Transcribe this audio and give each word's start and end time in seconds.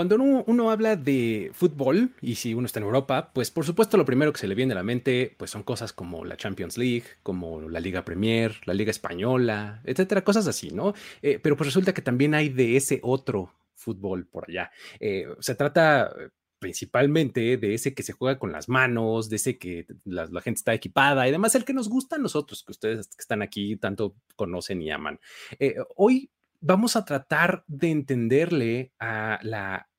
Cuando 0.00 0.16
uno, 0.16 0.70
habla 0.70 0.96
de 0.96 1.50
fútbol, 1.52 2.14
y 2.22 2.36
si 2.36 2.54
uno 2.54 2.64
está 2.64 2.78
en 2.78 2.86
Europa, 2.86 3.32
pues 3.34 3.50
por 3.50 3.66
supuesto 3.66 3.98
lo 3.98 4.06
primero 4.06 4.32
que 4.32 4.38
se 4.38 4.48
le 4.48 4.54
viene 4.54 4.72
a 4.72 4.76
la 4.76 4.82
mente, 4.82 5.34
pues 5.36 5.50
son 5.50 5.62
cosas 5.62 5.92
como 5.92 6.24
la 6.24 6.38
Champions 6.38 6.78
League, 6.78 7.04
como 7.22 7.68
la 7.68 7.80
Liga 7.80 8.02
Premier, 8.02 8.56
la 8.64 8.72
Liga 8.72 8.92
Española, 8.92 9.82
etcétera, 9.84 10.24
cosas 10.24 10.46
así, 10.46 10.70
¿no? 10.70 10.94
Eh, 11.20 11.38
pero 11.38 11.54
pues 11.54 11.66
resulta 11.66 11.92
que 11.92 12.00
también 12.00 12.34
hay 12.34 12.48
de 12.48 12.78
ese 12.78 13.00
otro 13.02 13.52
fútbol 13.74 14.26
por 14.26 14.48
allá. 14.48 14.70
Eh, 15.00 15.26
se 15.38 15.54
trata 15.54 16.10
principalmente 16.58 17.58
de 17.58 17.74
ese 17.74 17.92
que 17.92 18.02
se 18.02 18.14
juega 18.14 18.38
con 18.38 18.52
las 18.52 18.70
manos, 18.70 19.28
de 19.28 19.36
ese 19.36 19.58
que 19.58 19.84
la, 20.06 20.28
gente 20.40 20.60
está 20.60 20.72
equipada 20.72 21.26
y 21.26 21.28
además 21.28 21.54
el 21.56 21.66
que 21.66 21.74
nos 21.74 21.90
gusta 21.90 22.16
a 22.16 22.20
nosotros, 22.20 22.64
que 22.64 22.72
ustedes 22.72 23.08
que 23.08 23.20
están 23.20 23.42
aquí 23.42 23.76
tanto 23.76 24.16
conocen 24.34 24.80
y 24.80 24.90
aman. 24.90 25.20
Eh, 25.58 25.74
hoy 25.94 26.30
vamos 26.60 26.96
a 26.96 27.04
tratar 27.04 27.64
de 27.66 27.90
entenderle 27.90 28.92
a 28.98 29.38
la 29.42 29.89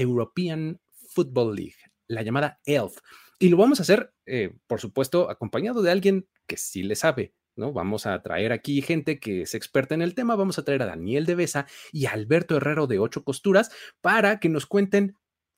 European 0.00 0.80
Football 1.08 1.54
League, 1.54 1.76
la 2.08 2.22
llamada 2.22 2.60
ELF. 2.64 2.98
Y 3.38 3.48
lo 3.48 3.56
vamos 3.56 3.80
a 3.80 3.82
hacer, 3.82 4.12
eh, 4.26 4.54
por 4.66 4.80
supuesto, 4.80 5.30
acompañado 5.30 5.82
de 5.82 5.90
alguien 5.90 6.28
que 6.46 6.56
sí 6.56 6.82
le 6.82 6.94
sabe. 6.94 7.34
¿no? 7.56 7.72
Vamos 7.72 8.06
a 8.06 8.20
traer 8.22 8.52
aquí 8.52 8.82
gente 8.82 9.18
que 9.18 9.42
es 9.42 9.54
experta 9.54 9.94
en 9.94 10.02
el 10.02 10.14
tema. 10.14 10.36
Vamos 10.36 10.58
a 10.58 10.64
traer 10.64 10.82
a 10.82 10.86
Daniel 10.86 11.26
de 11.26 11.34
Besa 11.34 11.66
y 11.92 12.06
a 12.06 12.12
Alberto 12.12 12.56
Herrero 12.56 12.86
de 12.86 12.98
Ocho 12.98 13.24
Costuras 13.24 13.70
para 14.00 14.40
que 14.40 14.48
nos 14.48 14.66
cuenten 14.66 15.14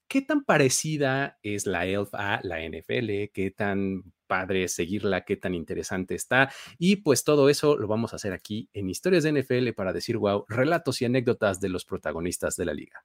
qué 0.09 0.20
tan 0.20 0.45
parecida 0.45 1.38
es 1.42 1.66
la 1.66 1.86
ELF 1.86 2.14
a 2.14 2.41
la 2.42 2.61
NFL, 2.61 3.30
qué 3.33 3.52
tan 3.56 4.12
padre 4.27 4.69
seguirla, 4.69 5.24
qué 5.24 5.36
tan 5.36 5.55
interesante 5.55 6.14
está. 6.14 6.52
Y 6.78 6.97
pues 6.97 7.24
todo 7.24 7.48
eso 7.48 7.77
lo 7.77 7.88
vamos 7.88 8.12
a 8.12 8.16
hacer 8.16 8.33
aquí 8.33 8.69
en 8.74 8.91
Historias 8.91 9.24
de 9.24 9.33
NFL 9.33 9.72
para 9.74 9.92
decir, 9.92 10.19
wow, 10.19 10.45
relatos 10.48 11.00
y 11.02 11.06
anécdotas 11.06 11.61
de 11.61 11.69
los 11.69 11.84
protagonistas 11.84 12.56
de 12.56 12.64
la 12.64 12.74
liga. 12.74 13.05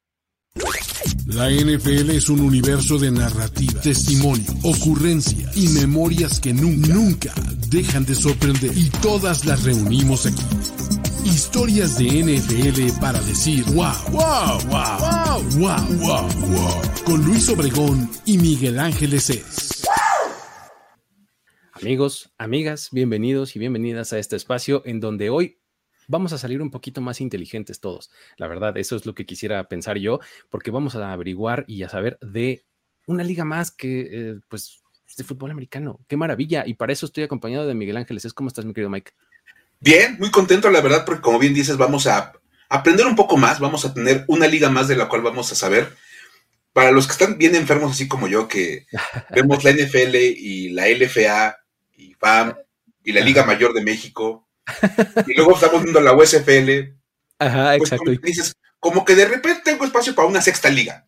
La 1.25 1.49
NFL 1.49 2.11
es 2.11 2.29
un 2.29 2.41
universo 2.41 2.97
de 2.97 3.11
narrativa, 3.11 3.81
testimonio, 3.81 4.45
ocurrencia 4.63 5.49
y 5.55 5.67
memorias 5.69 6.39
que 6.39 6.53
nunca, 6.53 6.93
nunca 6.93 7.33
dejan 7.69 8.05
de 8.05 8.15
sorprender. 8.15 8.77
Y 8.77 8.89
todas 9.01 9.45
las 9.45 9.63
reunimos 9.63 10.25
aquí. 10.25 10.43
Historias 11.25 11.97
de 11.97 12.05
NFL 12.23 12.99
para 13.01 13.19
decir 13.21 13.63
wow, 13.65 13.91
wow, 14.11 14.59
wow, 14.69 14.97
wow, 14.99 15.43
wow, 15.59 15.97
wow, 15.99 16.49
wow. 16.49 16.81
Con 17.05 17.25
Luis 17.25 17.49
Obregón 17.49 18.09
y 18.25 18.37
Miguel 18.37 18.79
Ángeles 18.79 19.29
es. 19.29 19.83
Amigos, 21.73 22.31
amigas, 22.37 22.89
bienvenidos 22.91 23.55
y 23.55 23.59
bienvenidas 23.59 24.13
a 24.13 24.19
este 24.19 24.35
espacio 24.35 24.81
en 24.85 24.99
donde 24.99 25.29
hoy 25.29 25.59
vamos 26.07 26.33
a 26.33 26.37
salir 26.37 26.61
un 26.61 26.71
poquito 26.71 27.01
más 27.01 27.21
inteligentes 27.21 27.79
todos. 27.79 28.09
La 28.37 28.47
verdad, 28.47 28.77
eso 28.77 28.95
es 28.95 29.05
lo 29.05 29.13
que 29.13 29.25
quisiera 29.25 29.67
pensar 29.67 29.97
yo, 29.97 30.19
porque 30.49 30.71
vamos 30.71 30.95
a 30.95 31.11
averiguar 31.11 31.65
y 31.67 31.83
a 31.83 31.89
saber 31.89 32.17
de 32.21 32.65
una 33.05 33.23
liga 33.23 33.45
más 33.45 33.71
que, 33.71 34.07
eh, 34.11 34.39
pues, 34.47 34.81
de 35.15 35.23
fútbol 35.23 35.51
americano. 35.51 35.99
Qué 36.07 36.17
maravilla. 36.17 36.63
Y 36.65 36.73
para 36.73 36.93
eso 36.93 37.05
estoy 37.05 37.23
acompañado 37.23 37.67
de 37.67 37.73
Miguel 37.73 37.97
Ángeles. 37.97 38.33
¿Cómo 38.33 38.49
estás, 38.49 38.65
mi 38.65 38.73
querido 38.73 38.89
Mike? 38.89 39.11
Bien, 39.79 40.17
muy 40.19 40.31
contento, 40.31 40.69
la 40.69 40.81
verdad, 40.81 41.05
porque 41.05 41.21
como 41.21 41.39
bien 41.39 41.53
dices, 41.53 41.77
vamos 41.77 42.07
a 42.07 42.33
aprender 42.69 43.05
un 43.05 43.15
poco 43.15 43.37
más, 43.37 43.59
vamos 43.59 43.85
a 43.85 43.93
tener 43.93 44.25
una 44.27 44.47
liga 44.47 44.69
más 44.69 44.87
de 44.87 44.95
la 44.95 45.07
cual 45.07 45.21
vamos 45.21 45.51
a 45.51 45.55
saber. 45.55 45.95
Para 46.73 46.91
los 46.91 47.07
que 47.07 47.13
están 47.13 47.37
bien 47.37 47.55
enfermos, 47.55 47.91
así 47.91 48.07
como 48.07 48.27
yo, 48.27 48.47
que 48.47 48.85
vemos 49.31 49.63
la 49.63 49.71
NFL 49.71 50.15
y 50.15 50.69
la 50.69 50.87
LFA 50.89 51.57
y 51.95 52.13
FAM 52.15 52.55
y 53.03 53.13
la 53.13 53.21
Liga 53.21 53.45
Mayor 53.45 53.73
de 53.73 53.83
México, 53.83 54.46
y 55.27 55.35
luego 55.35 55.55
estamos 55.55 55.83
viendo 55.83 56.01
la 56.01 56.15
USFL. 56.15 56.95
Ajá, 57.39 57.75
pues 57.77 57.91
exacto. 57.91 58.05
Como, 58.05 58.19
dices, 58.21 58.53
como 58.79 59.05
que 59.05 59.15
de 59.15 59.25
repente 59.25 59.61
tengo 59.63 59.85
espacio 59.85 60.15
para 60.15 60.27
una 60.27 60.41
sexta 60.41 60.69
liga. 60.69 61.07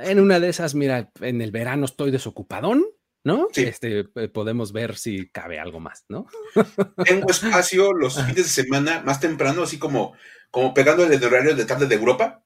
En 0.00 0.20
una 0.20 0.38
de 0.38 0.48
esas, 0.48 0.74
mira, 0.74 1.10
en 1.20 1.40
el 1.40 1.50
verano 1.50 1.86
estoy 1.86 2.10
desocupadón, 2.10 2.84
¿no? 3.24 3.48
Sí. 3.52 3.64
Este, 3.64 4.06
eh, 4.14 4.28
podemos 4.28 4.72
ver 4.72 4.96
si 4.96 5.28
cabe 5.30 5.58
algo 5.58 5.80
más, 5.80 6.04
¿no? 6.08 6.26
Tengo 7.04 7.30
espacio 7.30 7.92
los 7.92 8.14
fines 8.14 8.36
de 8.36 8.44
semana 8.44 9.02
más 9.04 9.20
temprano, 9.20 9.62
así 9.62 9.78
como, 9.78 10.14
como 10.50 10.72
pegando 10.74 11.04
el 11.04 11.24
horario 11.24 11.56
de 11.56 11.64
tarde 11.64 11.86
de 11.86 11.94
Europa 11.96 12.44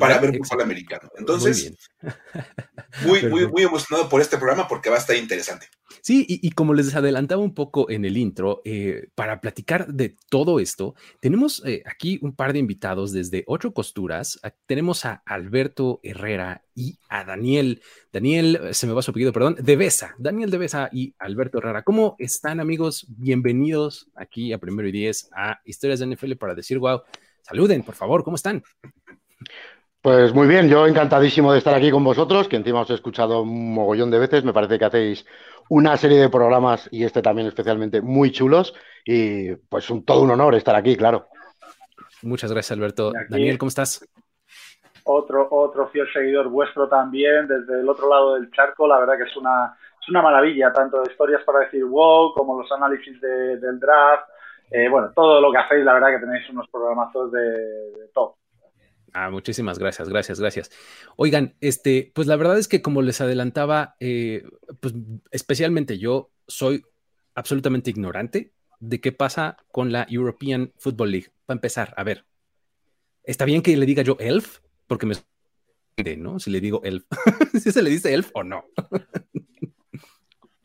para 0.00 0.18
ver 0.18 0.36
fútbol 0.38 0.62
americano. 0.62 1.08
Entonces, 1.16 1.72
muy, 3.04 3.22
muy, 3.28 3.46
muy, 3.48 3.62
emocionado 3.62 4.08
por 4.08 4.20
este 4.20 4.36
programa 4.36 4.66
porque 4.68 4.90
va 4.90 4.96
a 4.96 4.98
estar 4.98 5.16
interesante. 5.16 5.66
Sí, 6.02 6.24
y, 6.28 6.50
como 6.50 6.74
les 6.74 6.94
adelantaba 6.94 7.42
un 7.42 7.54
poco 7.54 7.90
en 7.90 8.04
el 8.04 8.16
intro, 8.16 8.62
eh, 8.64 9.08
para 9.14 9.40
platicar 9.40 9.88
de 9.88 10.16
todo 10.28 10.60
esto, 10.60 10.94
tenemos 11.20 11.64
eh, 11.66 11.82
aquí 11.84 12.18
un 12.22 12.34
par 12.34 12.52
de 12.52 12.60
invitados 12.60 13.12
desde 13.12 13.44
Ocho 13.46 13.72
Costuras. 13.72 14.40
Tenemos 14.66 15.04
a 15.04 15.22
Alberto 15.26 16.00
Herrera 16.02 16.62
y 16.74 16.98
a 17.08 17.24
Daniel. 17.24 17.82
Daniel, 18.12 18.60
eh, 18.62 18.74
se 18.74 18.86
me 18.86 18.92
va 18.92 19.02
su 19.02 19.10
apellido, 19.10 19.32
perdón, 19.32 19.56
de 19.58 19.76
Besa. 19.76 20.14
Daniel 20.18 20.50
de 20.50 20.58
Besa 20.58 20.88
y 20.92 21.14
Alberto 21.18 21.58
Herrera. 21.58 21.82
¿Cómo 21.82 22.14
están, 22.18 22.60
amigos? 22.60 23.06
Bienvenidos 23.08 24.08
aquí 24.14 24.52
a 24.52 24.58
Primero 24.58 24.88
y 24.88 24.92
Diez 24.92 25.28
a 25.34 25.60
Historias 25.64 26.00
de 26.00 26.06
NFL 26.06 26.34
para 26.34 26.54
decir, 26.54 26.78
wow, 26.78 27.02
saluden, 27.42 27.82
por 27.82 27.94
favor, 27.94 28.22
¿cómo 28.22 28.36
están? 28.36 28.62
Pues 30.06 30.32
muy 30.32 30.46
bien, 30.46 30.68
yo 30.68 30.86
encantadísimo 30.86 31.50
de 31.50 31.58
estar 31.58 31.74
aquí 31.74 31.90
con 31.90 32.04
vosotros, 32.04 32.46
que 32.46 32.54
encima 32.54 32.82
os 32.82 32.90
he 32.90 32.94
escuchado 32.94 33.42
un 33.42 33.74
mogollón 33.74 34.08
de 34.08 34.20
veces. 34.20 34.44
Me 34.44 34.52
parece 34.52 34.78
que 34.78 34.84
hacéis 34.84 35.26
una 35.68 35.96
serie 35.96 36.20
de 36.20 36.28
programas 36.28 36.88
y 36.92 37.02
este 37.02 37.22
también 37.22 37.48
especialmente 37.48 38.00
muy 38.00 38.30
chulos 38.30 38.72
y 39.04 39.56
pues 39.56 39.90
un, 39.90 40.04
todo 40.04 40.22
un 40.22 40.30
honor 40.30 40.54
estar 40.54 40.76
aquí, 40.76 40.96
claro. 40.96 41.26
Muchas 42.22 42.52
gracias, 42.52 42.78
Alberto. 42.78 43.12
Daniel, 43.28 43.58
¿cómo 43.58 43.66
estás? 43.66 44.08
Otro, 45.02 45.48
otro 45.50 45.88
fiel 45.88 46.06
seguidor 46.12 46.50
vuestro 46.50 46.88
también, 46.88 47.48
desde 47.48 47.80
el 47.80 47.88
otro 47.88 48.08
lado 48.08 48.36
del 48.36 48.48
charco. 48.52 48.86
La 48.86 49.00
verdad 49.00 49.16
que 49.16 49.28
es 49.28 49.36
una, 49.36 49.76
es 50.00 50.08
una 50.08 50.22
maravilla, 50.22 50.72
tanto 50.72 51.02
de 51.02 51.10
historias 51.10 51.42
para 51.42 51.64
decir 51.64 51.84
wow, 51.84 52.32
como 52.32 52.62
los 52.62 52.70
análisis 52.70 53.20
del 53.20 53.80
draft. 53.80 54.28
Eh, 54.70 54.88
bueno, 54.88 55.10
todo 55.16 55.40
lo 55.40 55.50
que 55.50 55.58
hacéis, 55.58 55.84
la 55.84 55.94
verdad 55.94 56.10
que 56.10 56.24
tenéis 56.24 56.48
unos 56.50 56.68
programazos 56.68 57.32
de, 57.32 57.40
de 57.40 58.08
top. 58.14 58.36
Ah, 59.18 59.30
muchísimas 59.30 59.78
gracias, 59.78 60.10
gracias, 60.10 60.38
gracias. 60.38 60.70
Oigan, 61.16 61.54
este, 61.62 62.12
pues 62.14 62.26
la 62.26 62.36
verdad 62.36 62.58
es 62.58 62.68
que 62.68 62.82
como 62.82 63.00
les 63.00 63.22
adelantaba, 63.22 63.96
eh, 63.98 64.44
pues 64.78 64.92
especialmente 65.30 65.96
yo 65.96 66.28
soy 66.46 66.84
absolutamente 67.34 67.88
ignorante 67.88 68.52
de 68.78 69.00
qué 69.00 69.12
pasa 69.12 69.56
con 69.72 69.90
la 69.90 70.06
European 70.10 70.74
Football 70.76 71.12
League. 71.12 71.28
Para 71.46 71.56
empezar, 71.56 71.94
a 71.96 72.04
ver, 72.04 72.26
está 73.24 73.46
bien 73.46 73.62
que 73.62 73.74
le 73.74 73.86
diga 73.86 74.02
yo 74.02 74.18
elf, 74.20 74.58
porque 74.86 75.06
me 75.06 75.14
¿no? 76.18 76.38
Si 76.38 76.50
le 76.50 76.60
digo 76.60 76.82
elf, 76.84 77.06
si 77.58 77.72
se 77.72 77.82
le 77.82 77.88
dice 77.88 78.12
elf 78.12 78.28
o 78.34 78.44
no. 78.44 78.66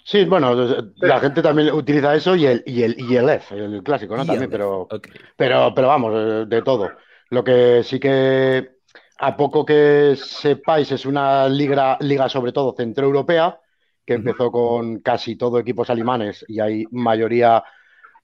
Sí, 0.04 0.26
bueno, 0.26 0.54
la 0.98 1.22
gente 1.22 1.42
también 1.42 1.72
utiliza 1.72 2.14
eso 2.16 2.36
y 2.36 2.48
el, 2.48 2.64
y 2.66 2.84
el, 2.84 3.00
y 3.00 3.16
el 3.16 3.30
F, 3.30 3.56
el 3.56 3.82
clásico, 3.82 4.18
¿no? 4.18 4.26
También, 4.26 4.50
pero, 4.50 4.90
pero, 5.38 5.74
pero 5.74 5.88
vamos, 5.88 6.50
de 6.50 6.62
todo. 6.64 6.92
Lo 7.32 7.46
que 7.46 7.82
sí 7.84 7.98
que, 7.98 8.72
a 9.20 9.38
poco 9.38 9.66
que 9.66 10.18
sepáis, 10.18 10.92
es 10.92 11.06
una 11.06 11.48
liga, 11.48 11.98
liga 12.02 12.28
sobre 12.28 12.52
todo 12.52 12.76
centroeuropea, 12.76 13.58
que 14.06 14.16
empezó 14.16 14.52
con 14.52 15.00
casi 15.00 15.38
todo 15.38 15.58
equipos 15.58 15.90
alemanes 15.90 16.44
y 16.50 16.60
hay 16.60 16.84
mayoría 16.92 17.64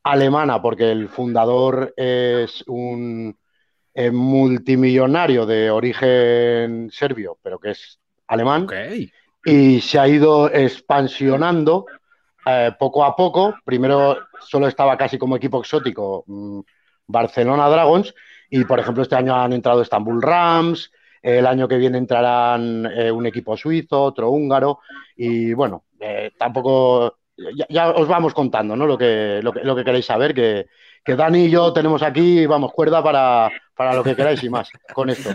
alemana, 0.04 0.62
porque 0.62 0.92
el 0.92 1.08
fundador 1.08 1.94
es 1.96 2.66
un 2.68 3.34
eh, 3.94 4.12
multimillonario 4.12 5.46
de 5.46 5.72
origen 5.72 6.90
serbio, 6.92 7.38
pero 7.42 7.60
que 7.60 7.72
es 7.72 8.02
alemán. 8.28 8.68
Y 9.46 9.80
se 9.80 10.00
ha 10.00 10.08
ido 10.10 10.52
expansionando 10.52 11.86
eh, 12.46 12.74
poco 12.78 13.06
a 13.06 13.16
poco. 13.16 13.56
Primero 13.64 14.18
solo 14.42 14.68
estaba 14.68 14.98
casi 14.98 15.18
como 15.18 15.38
equipo 15.38 15.62
exótico 15.62 16.26
mm, 16.28 16.60
Barcelona 17.08 17.70
Dragons 17.70 18.14
y, 18.50 18.64
por 18.66 18.80
ejemplo, 18.80 19.04
este 19.04 19.16
año 19.16 19.36
han 19.36 19.54
entrado 19.54 19.82
Estambul 19.82 20.22
Rams, 20.22 20.92
el 21.22 21.46
año 21.46 21.68
que 21.68 21.78
viene 21.78 21.98
entrarán 21.98 22.86
eh, 22.86 23.12
un 23.12 23.26
equipo 23.26 23.58
suizo, 23.58 24.02
otro 24.02 24.30
húngaro, 24.30 24.80
y 25.16 25.54
bueno, 25.54 25.86
eh, 26.00 26.32
tampoco, 26.38 27.18
ya, 27.70 27.92
os 27.92 28.08
vamos 28.08 28.34
contando, 28.34 28.76
¿no? 28.76 28.86
Lo 28.86 28.98
que, 28.98 29.40
lo 29.42 29.52
que, 29.52 29.62
lo 29.64 29.76
que 29.76 29.84
queréis 29.84 30.06
saber, 30.06 30.34
que, 30.34 30.68
que 31.08 31.16
Dani 31.16 31.46
y 31.46 31.50
yo 31.50 31.72
tenemos 31.72 32.04
aquí, 32.04 32.46
vamos, 32.46 32.74
cuerda 32.74 33.02
para, 33.02 33.50
para 33.74 33.94
lo 33.94 34.04
que 34.04 34.14
queráis 34.14 34.44
y 34.44 34.50
más 34.50 34.70
con 34.94 35.10
esto. 35.10 35.34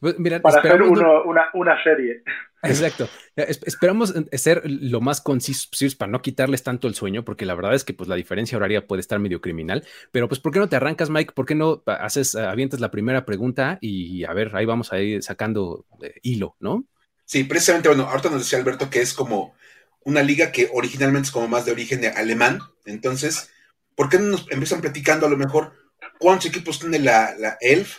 Pues, 0.00 0.14
para 0.42 0.60
hacer 0.60 0.80
una, 0.80 1.50
una, 1.52 1.82
serie. 1.84 2.22
Exacto. 2.62 3.06
Esperamos 3.36 4.14
ser 4.32 4.62
lo 4.64 5.02
más 5.02 5.20
concisos 5.20 5.94
para 5.94 6.10
no 6.10 6.22
quitarles 6.22 6.62
tanto 6.62 6.88
el 6.88 6.94
sueño, 6.94 7.22
porque 7.22 7.44
la 7.44 7.54
verdad 7.54 7.74
es 7.74 7.84
que 7.84 7.92
pues 7.92 8.08
la 8.08 8.16
diferencia 8.16 8.56
horaria 8.56 8.86
puede 8.86 9.00
estar 9.00 9.18
medio 9.18 9.42
criminal. 9.42 9.84
Pero 10.10 10.26
pues, 10.26 10.40
¿por 10.40 10.52
qué 10.52 10.58
no 10.58 10.70
te 10.70 10.76
arrancas, 10.76 11.10
Mike? 11.10 11.34
¿Por 11.34 11.44
qué 11.44 11.54
no 11.54 11.82
haces, 11.84 12.34
avientas 12.34 12.80
la 12.80 12.90
primera 12.90 13.26
pregunta 13.26 13.76
y 13.82 14.24
a 14.24 14.32
ver, 14.32 14.56
ahí 14.56 14.64
vamos 14.64 14.90
a 14.94 15.00
ir 15.00 15.22
sacando 15.22 15.84
eh, 16.02 16.14
hilo, 16.22 16.56
¿no? 16.60 16.86
Sí, 17.26 17.44
precisamente, 17.44 17.90
bueno, 17.90 18.04
ahorita 18.04 18.30
nos 18.30 18.40
decía 18.40 18.58
Alberto 18.58 18.88
que 18.88 19.02
es 19.02 19.12
como 19.12 19.54
una 20.02 20.22
liga 20.22 20.50
que 20.50 20.70
originalmente 20.72 21.26
es 21.26 21.32
como 21.32 21.46
más 21.46 21.66
de 21.66 21.72
origen 21.72 22.00
alemán. 22.16 22.60
Entonces, 22.86 23.50
¿por 23.94 24.08
qué 24.08 24.18
no 24.18 24.30
nos 24.30 24.50
empiezan 24.50 24.80
platicando 24.80 25.26
a 25.26 25.30
lo 25.30 25.36
mejor 25.36 25.72
cuántos 26.18 26.46
equipos 26.46 26.78
tiene 26.78 26.98
la, 26.98 27.34
la 27.38 27.56
ELF 27.60 27.98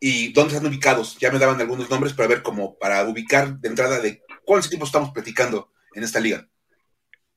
y 0.00 0.32
dónde 0.32 0.54
están 0.54 0.68
ubicados. 0.68 1.18
Ya 1.18 1.30
me 1.30 1.38
daban 1.38 1.60
algunos 1.60 1.90
nombres 1.90 2.12
para 2.12 2.28
ver 2.28 2.42
como 2.42 2.78
para 2.78 3.04
ubicar 3.04 3.58
de 3.58 3.68
entrada 3.68 4.00
de 4.00 4.22
cuáles 4.44 4.66
equipos 4.66 4.88
estamos 4.88 5.10
platicando 5.10 5.70
en 5.94 6.04
esta 6.04 6.20
liga. 6.20 6.46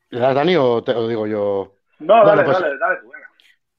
¿Le 0.09 0.19
das 0.19 0.35
Dani 0.35 0.55
o 0.55 0.83
te 0.83 0.93
lo 0.93 1.07
digo 1.07 1.25
yo? 1.25 1.75
No, 1.99 2.25
dale, 2.25 2.43
pues, 2.43 2.59
dale, 2.59 2.77
dale, 2.77 2.99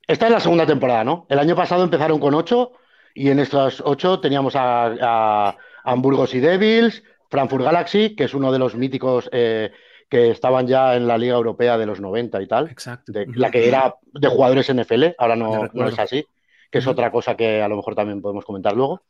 Esta 0.06 0.26
es 0.26 0.32
la 0.32 0.40
segunda 0.40 0.66
temporada, 0.66 1.04
¿no? 1.04 1.26
El 1.28 1.38
año 1.38 1.54
pasado 1.54 1.84
empezaron 1.84 2.18
con 2.18 2.34
ocho 2.34 2.72
y 3.14 3.30
en 3.30 3.38
estos 3.38 3.82
ocho 3.84 4.20
teníamos 4.20 4.54
a, 4.56 5.56
Hamburgos 5.84 6.32
y 6.34 6.40
Devils, 6.40 7.02
Frankfurt 7.28 7.64
Galaxy, 7.64 8.14
que 8.14 8.24
es 8.24 8.34
uno 8.34 8.52
de 8.52 8.58
los 8.60 8.76
míticos 8.76 9.28
eh, 9.32 9.72
que 10.12 10.28
estaban 10.28 10.66
ya 10.66 10.94
en 10.94 11.08
la 11.08 11.16
Liga 11.16 11.36
Europea 11.36 11.78
de 11.78 11.86
los 11.86 11.98
90 11.98 12.42
y 12.42 12.46
tal. 12.46 12.68
Exacto. 12.68 13.14
la 13.34 13.50
que 13.50 13.66
era 13.66 13.94
de 14.12 14.28
jugadores 14.28 14.70
NFL, 14.70 15.04
ahora 15.16 15.36
no, 15.36 15.70
no 15.72 15.88
es 15.88 15.98
así, 15.98 16.22
que 16.70 16.80
es 16.80 16.86
otra 16.86 17.10
cosa 17.10 17.34
que 17.34 17.62
a 17.62 17.68
lo 17.68 17.76
mejor 17.76 17.94
también 17.94 18.20
podemos 18.20 18.44
comentar 18.44 18.76
luego. 18.76 19.00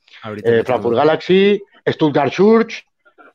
Eh, 0.44 0.62
Frankfurt 0.64 0.94
Galaxy, 0.94 1.60
Stuttgart 1.84 2.30
Church, 2.30 2.86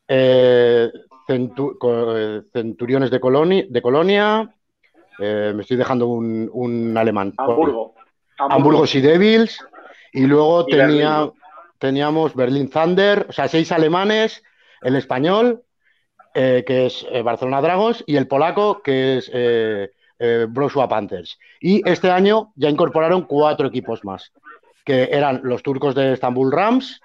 eh, 0.08 0.90
eh, 1.28 2.42
Centuriones 2.54 3.12
de, 3.12 3.68
de 3.70 3.82
Colonia. 3.82 4.50
Eh, 5.20 5.52
me 5.54 5.64
estoy 5.64 5.76
dejando 5.76 6.08
un, 6.08 6.96
alemán. 6.98 7.34
Hamburgo. 7.36 7.96
Hamburgo 8.38 8.86
y 8.94 9.02
Devils. 9.02 9.60
Y 10.14 10.26
luego 10.26 10.66
tenía, 10.68 11.30
teníamos 11.80 12.34
Berlin 12.34 12.70
Thunder, 12.70 13.26
o 13.28 13.34
sea, 13.34 13.50
seis 13.50 13.74
alemanes, 13.74 14.42
el 14.82 14.96
español, 14.96 15.64
eh, 16.40 16.64
que 16.66 16.86
es 16.86 17.06
Barcelona 17.24 17.62
Dragons, 17.62 18.04
y 18.06 18.16
el 18.16 18.28
polaco, 18.28 18.84
que 18.84 19.18
es 19.18 19.32
eh, 19.34 19.90
Panthers. 20.88 21.40
Y 21.60 21.82
este 21.90 22.12
año 22.12 22.54
ya 22.56 22.70
incorporaron 22.70 23.24
cuatro 23.24 23.68
equipos 23.68 24.06
más, 24.06 24.32
que 24.86 25.10
eran 25.12 25.42
los 25.44 25.64
turcos 25.64 25.96
de 25.96 26.14
Istanbul 26.14 26.52
Rams, 26.52 27.02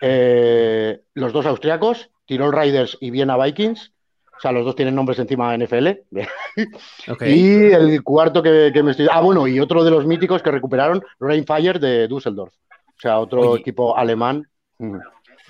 los 0.00 1.32
dos 1.32 1.46
austriacos, 1.46 2.10
Tirol 2.26 2.52
Riders 2.52 2.96
y 3.00 3.10
Viena 3.10 3.36
Vikings. 3.36 3.92
O 4.36 4.40
sea, 4.40 4.52
los 4.52 4.64
dos 4.64 4.74
tienen 4.74 4.94
nombres 4.94 5.18
encima 5.18 5.52
de 5.52 5.66
NFL. 5.66 5.88
Y 7.26 7.72
el 7.72 8.02
cuarto 8.02 8.42
que, 8.42 8.72
me 8.82 8.90
estoy. 8.90 9.06
Ah, 9.10 9.20
bueno, 9.20 9.46
y 9.46 9.60
otro 9.60 9.84
de 9.84 9.90
los 9.90 10.06
míticos 10.06 10.42
que 10.42 10.50
recuperaron, 10.50 11.02
Rainfire 11.20 11.78
de 11.78 12.08
Düsseldorf. 12.08 12.52
O 12.52 13.00
sea, 13.00 13.18
otro 13.18 13.56
equipo 13.56 13.96
alemán. 13.96 14.48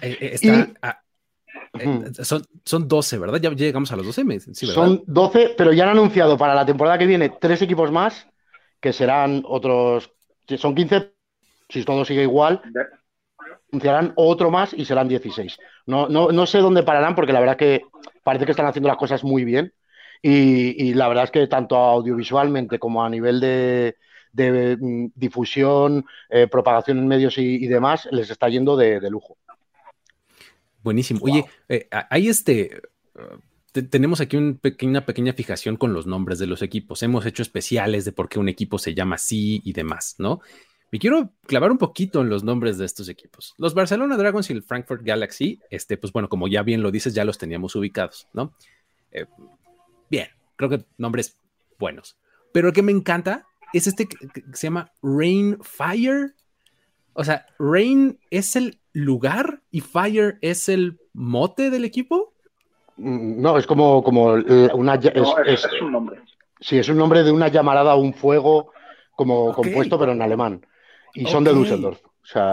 Eh, 0.02 0.36
eh, 0.42 0.74
eh, 1.78 2.24
son, 2.24 2.44
son 2.64 2.88
12, 2.88 3.18
¿verdad? 3.18 3.40
Ya 3.40 3.50
llegamos 3.50 3.92
a 3.92 3.96
los 3.96 4.06
12 4.06 4.24
meses. 4.24 4.58
son 4.58 5.02
12, 5.06 5.54
pero 5.56 5.72
ya 5.72 5.84
han 5.84 5.90
anunciado 5.90 6.36
para 6.36 6.54
la 6.54 6.66
temporada 6.66 6.98
que 6.98 7.06
viene 7.06 7.30
tres 7.40 7.62
equipos 7.62 7.90
más, 7.90 8.26
que 8.80 8.92
serán 8.92 9.42
otros. 9.46 10.12
Son 10.58 10.74
15, 10.74 11.12
si 11.68 11.84
todo 11.84 12.04
sigue 12.04 12.22
igual 12.22 12.62
anunciarán 13.72 14.12
otro 14.16 14.50
más 14.50 14.74
y 14.74 14.84
serán 14.84 15.08
16. 15.08 15.58
No, 15.86 16.08
no, 16.08 16.30
no 16.30 16.46
sé 16.46 16.58
dónde 16.58 16.82
pararán 16.82 17.14
porque 17.14 17.32
la 17.32 17.40
verdad 17.40 17.56
que 17.56 17.82
parece 18.22 18.44
que 18.44 18.50
están 18.50 18.66
haciendo 18.66 18.88
las 18.88 18.98
cosas 18.98 19.24
muy 19.24 19.44
bien 19.44 19.72
y, 20.20 20.94
la 20.94 21.08
verdad 21.08 21.24
es 21.24 21.30
que 21.32 21.46
tanto 21.48 21.76
audiovisualmente 21.76 22.78
como 22.78 23.04
a 23.04 23.10
nivel 23.10 23.40
de, 23.40 23.96
mm, 24.80 25.06
difusión, 25.14 26.04
eh, 26.28 26.46
propagación 26.46 26.98
en 26.98 27.08
medios 27.08 27.38
y, 27.38 27.66
demás, 27.66 28.08
les 28.12 28.30
está 28.30 28.48
yendo 28.48 28.76
de, 28.76 29.00
lujo. 29.10 29.36
Buenísimo. 30.82 31.20
Oye, 31.22 31.44
eh, 31.68 31.88
hay 32.10 32.28
este... 32.28 32.82
tenemos 33.72 34.20
aquí 34.20 34.36
una 34.36 35.06
pequeña 35.06 35.32
fijación 35.32 35.76
con 35.76 35.92
los 35.92 36.06
nombres 36.06 36.38
de 36.38 36.46
los 36.46 36.62
equipos. 36.62 37.02
Hemos 37.02 37.26
hecho 37.26 37.42
especiales 37.42 38.04
de 38.04 38.12
por 38.12 38.28
qué 38.28 38.38
un 38.38 38.48
equipo 38.48 38.78
se 38.78 38.94
llama 38.94 39.16
así 39.16 39.60
y 39.64 39.72
demás, 39.72 40.16
¿no? 40.18 40.40
Me 40.92 40.98
quiero 40.98 41.32
clavar 41.46 41.70
un 41.70 41.78
poquito 41.78 42.20
en 42.20 42.28
los 42.28 42.44
nombres 42.44 42.76
de 42.76 42.84
estos 42.84 43.08
equipos. 43.08 43.54
Los 43.56 43.72
Barcelona 43.72 44.18
Dragons 44.18 44.50
y 44.50 44.52
el 44.52 44.62
Frankfurt 44.62 45.02
Galaxy, 45.02 45.58
este, 45.70 45.96
pues 45.96 46.12
bueno, 46.12 46.28
como 46.28 46.48
ya 46.48 46.62
bien 46.62 46.82
lo 46.82 46.90
dices, 46.90 47.14
ya 47.14 47.24
los 47.24 47.38
teníamos 47.38 47.74
ubicados, 47.74 48.28
¿no? 48.34 48.52
Eh, 49.10 49.24
bien, 50.10 50.28
creo 50.56 50.68
que 50.68 50.84
nombres 50.98 51.38
buenos. 51.78 52.18
Pero 52.52 52.68
el 52.68 52.74
que 52.74 52.82
me 52.82 52.92
encanta 52.92 53.46
es 53.72 53.86
este 53.86 54.06
que, 54.06 54.16
se 54.52 54.66
llama 54.66 54.92
Rain 55.02 55.56
Fire. 55.62 56.34
O 57.14 57.24
sea, 57.24 57.46
Rain 57.58 58.18
es 58.30 58.54
el 58.54 58.78
lugar 58.92 59.61
y 59.72 59.80
Fire 59.80 60.38
es 60.42 60.68
el 60.68 61.00
mote 61.14 61.70
del 61.70 61.84
equipo. 61.84 62.34
Mm, 62.98 63.40
no, 63.40 63.58
es 63.58 63.66
como, 63.66 64.04
como 64.04 64.34
una. 64.74 64.94
Es, 64.94 65.66
un 65.80 65.90
nombre. 65.90 66.20
Sí, 66.60 66.78
es 66.78 66.88
un 66.88 66.98
nombre 66.98 67.24
de 67.24 67.32
una 67.32 67.48
llamarada 67.48 67.92
a 67.92 67.96
un 67.96 68.14
fuego 68.14 68.70
como 69.16 69.52
compuesto, 69.52 69.98
pero 69.98 70.12
en 70.12 70.22
alemán. 70.22 70.64
Y 71.14 71.26
son 71.26 71.42
de 71.42 71.52
Düsseldorf. 71.52 72.00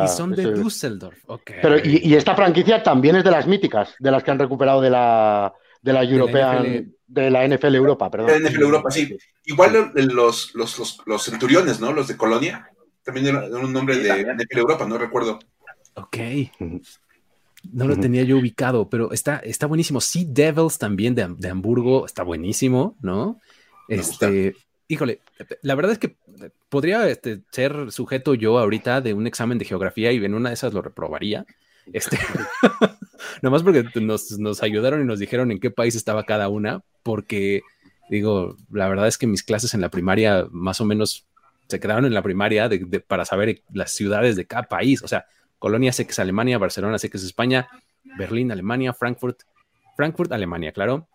y 0.04 0.07
son 0.07 0.31
de 0.31 0.51
Düsseldorf, 0.51 1.18
ok. 1.27 1.51
Pero, 1.62 1.77
y, 1.83 2.16
esta 2.16 2.36
franquicia 2.36 2.81
también 2.81 3.18
es 3.18 3.24
de 3.24 3.31
las 3.31 3.48
míticas, 3.48 3.95
de 4.00 4.12
las 4.12 4.24
que 4.24 4.31
han 4.31 4.39
recuperado 4.39 4.81
de 4.81 4.89
la, 4.89 5.54
de 5.81 5.94
la 5.94 6.04
European, 6.04 6.94
de 7.06 7.30
la 7.30 7.48
NFL 7.48 7.75
Europa, 7.75 8.10
perdón. 8.10 8.27
De 8.27 8.39
la 8.39 8.50
NFL 8.50 8.62
Europa, 8.62 8.92
sí. 8.92 9.18
Igual 9.45 9.92
los, 9.94 10.56
los, 10.56 11.01
los, 11.06 11.24
centuriones, 11.24 11.80
¿no? 11.80 11.92
Los 11.92 12.07
de 12.07 12.18
Colonia, 12.18 12.69
también 13.04 13.27
era 13.27 13.45
un 13.45 13.74
nombre 13.74 13.98
de 13.98 14.33
NFL 14.33 14.57
Europa, 14.57 14.86
no 14.86 14.98
recuerdo. 14.98 15.39
Ok. 15.95 16.18
No 17.71 17.88
lo 17.88 17.97
tenía 17.97 18.23
yo 18.23 18.38
ubicado, 18.38 18.89
pero 18.89 19.11
está, 19.11 19.38
está 19.38 19.67
buenísimo. 19.67 20.00
Sea 20.00 20.23
Devils 20.25 20.77
también 20.77 21.13
de, 21.15 21.27
de 21.38 21.50
Hamburgo, 21.50 22.06
está 22.06 22.23
buenísimo, 22.23 22.95
¿no? 23.01 23.39
Este, 23.89 24.56
híjole, 24.88 25.19
la 25.61 25.75
verdad 25.75 25.94
es 25.94 26.00
que 26.00 26.15
podría 26.69 27.07
este, 27.09 27.41
ser 27.51 27.91
sujeto 27.91 28.33
yo 28.33 28.59
ahorita 28.59 29.01
de 29.01 29.13
un 29.13 29.27
examen 29.27 29.57
de 29.57 29.65
geografía 29.65 30.11
y 30.11 30.23
en 30.23 30.33
una 30.33 30.50
de 30.50 30.56
esas 30.56 30.73
lo 30.73 30.81
reprobaría. 30.81 31.45
Este, 31.91 32.17
nomás 33.41 33.63
porque 33.63 33.85
nos, 34.00 34.63
ayudaron 34.63 35.01
y 35.01 35.06
nos 35.06 35.19
dijeron 35.19 35.51
en 35.51 35.59
qué 35.59 35.71
país 35.71 35.95
estaba 35.95 36.25
cada 36.25 36.50
una, 36.50 36.83
porque 37.03 37.61
digo, 38.09 38.57
la 38.71 38.88
verdad 38.88 39.07
es 39.07 39.17
que 39.17 39.27
mis 39.27 39.44
clases 39.44 39.73
en 39.73 39.81
la 39.81 39.89
primaria 39.89 40.47
más 40.51 40.81
o 40.81 40.85
menos 40.85 41.25
se 41.67 41.79
quedaron 41.79 42.06
en 42.06 42.13
la 42.13 42.23
primaria 42.23 42.69
para 43.07 43.25
saber 43.25 43.61
las 43.71 43.91
ciudades 43.91 44.35
de 44.35 44.45
cada 44.45 44.63
país. 44.63 45.03
O 45.03 45.07
sea, 45.07 45.25
Colonia 45.59 45.91
sé 45.91 46.06
que 46.06 46.11
es 46.11 46.19
Alemania, 46.19 46.57
Barcelona 46.57 46.97
sé 46.97 47.09
que 47.09 47.17
es 47.17 47.23
España, 47.23 47.67
Berlín, 48.17 48.51
Alemania, 48.51 48.94
Frankfurt, 48.94 49.41
Frankfurt, 49.95 50.31
Alemania, 50.31 50.71
claro. 50.71 51.07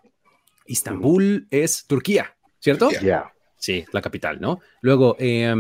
Istambul 0.67 1.49
es 1.50 1.87
Turquía, 1.87 2.37
¿cierto? 2.61 2.91
Ya. 2.91 3.32
Sí, 3.56 3.85
la 3.93 4.02
capital, 4.02 4.41
¿no? 4.41 4.61
Luego, 4.82 5.17
eh, 5.19 5.55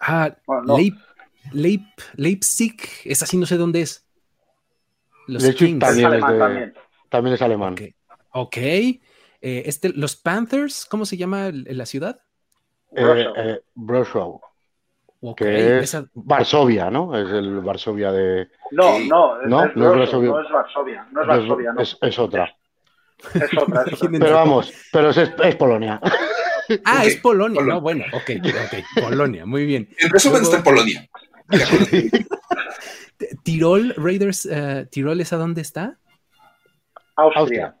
ah, 0.00 0.36
Leipzig, 1.52 2.76
es 3.04 3.22
así, 3.22 3.36
no 3.36 3.46
sé 3.46 3.56
dónde 3.56 3.80
es. 3.80 4.06
Los 5.26 5.42
También, 5.42 5.82
es 5.82 6.04
alemán, 6.04 6.74
también. 7.08 7.34
es 7.34 7.42
alemán. 7.42 7.76
Ok. 8.32 8.56
Eh, 8.56 9.00
este, 9.40 9.90
los 9.90 10.16
Panthers, 10.16 10.84
¿cómo 10.86 11.06
se 11.06 11.16
llama 11.16 11.50
la 11.52 11.86
ciudad? 11.86 12.20
Eh, 12.94 13.26
eh 13.36 13.60
Okay, 15.26 15.80
es 15.82 15.96
Varsovia, 16.12 16.90
¿no? 16.90 17.16
Es 17.16 17.30
el 17.30 17.60
Varsovia 17.60 18.12
de. 18.12 18.48
No, 18.72 18.98
no, 18.98 19.40
no, 19.46 19.64
es, 19.64 19.74
no, 19.74 19.90
es 19.90 19.98
Varsovia. 19.98 20.30
no 20.30 20.40
es 20.42 20.50
Varsovia. 20.50 21.08
No 21.10 21.22
es 21.22 21.26
Varsovia, 21.26 21.72
no. 21.72 21.80
Es, 21.80 21.94
otra. 22.18 22.54
Es 23.32 23.56
otra, 23.56 23.84
es 23.86 23.92
otra. 24.02 24.18
Pero 24.18 24.34
vamos, 24.34 24.70
pero 24.92 25.08
es, 25.08 25.16
es 25.16 25.56
Polonia. 25.56 25.98
Ah, 26.84 27.06
es 27.06 27.16
Polonia. 27.16 27.62
No, 27.62 27.80
bueno, 27.80 28.04
ok, 28.12 28.32
ok, 28.44 29.02
Polonia, 29.02 29.46
muy 29.46 29.64
bien. 29.64 29.88
En 29.98 30.10
resumen 30.10 30.42
está 30.42 30.58
en 30.58 30.62
Polonia. 30.62 31.08
Tirol 33.44 33.94
Raiders, 33.96 34.44
uh, 34.44 34.84
Tirol 34.90 35.22
es 35.22 35.32
a 35.32 35.36
dónde 35.36 35.62
está? 35.62 35.96
Austria. 37.16 37.40
Austria, 37.40 37.76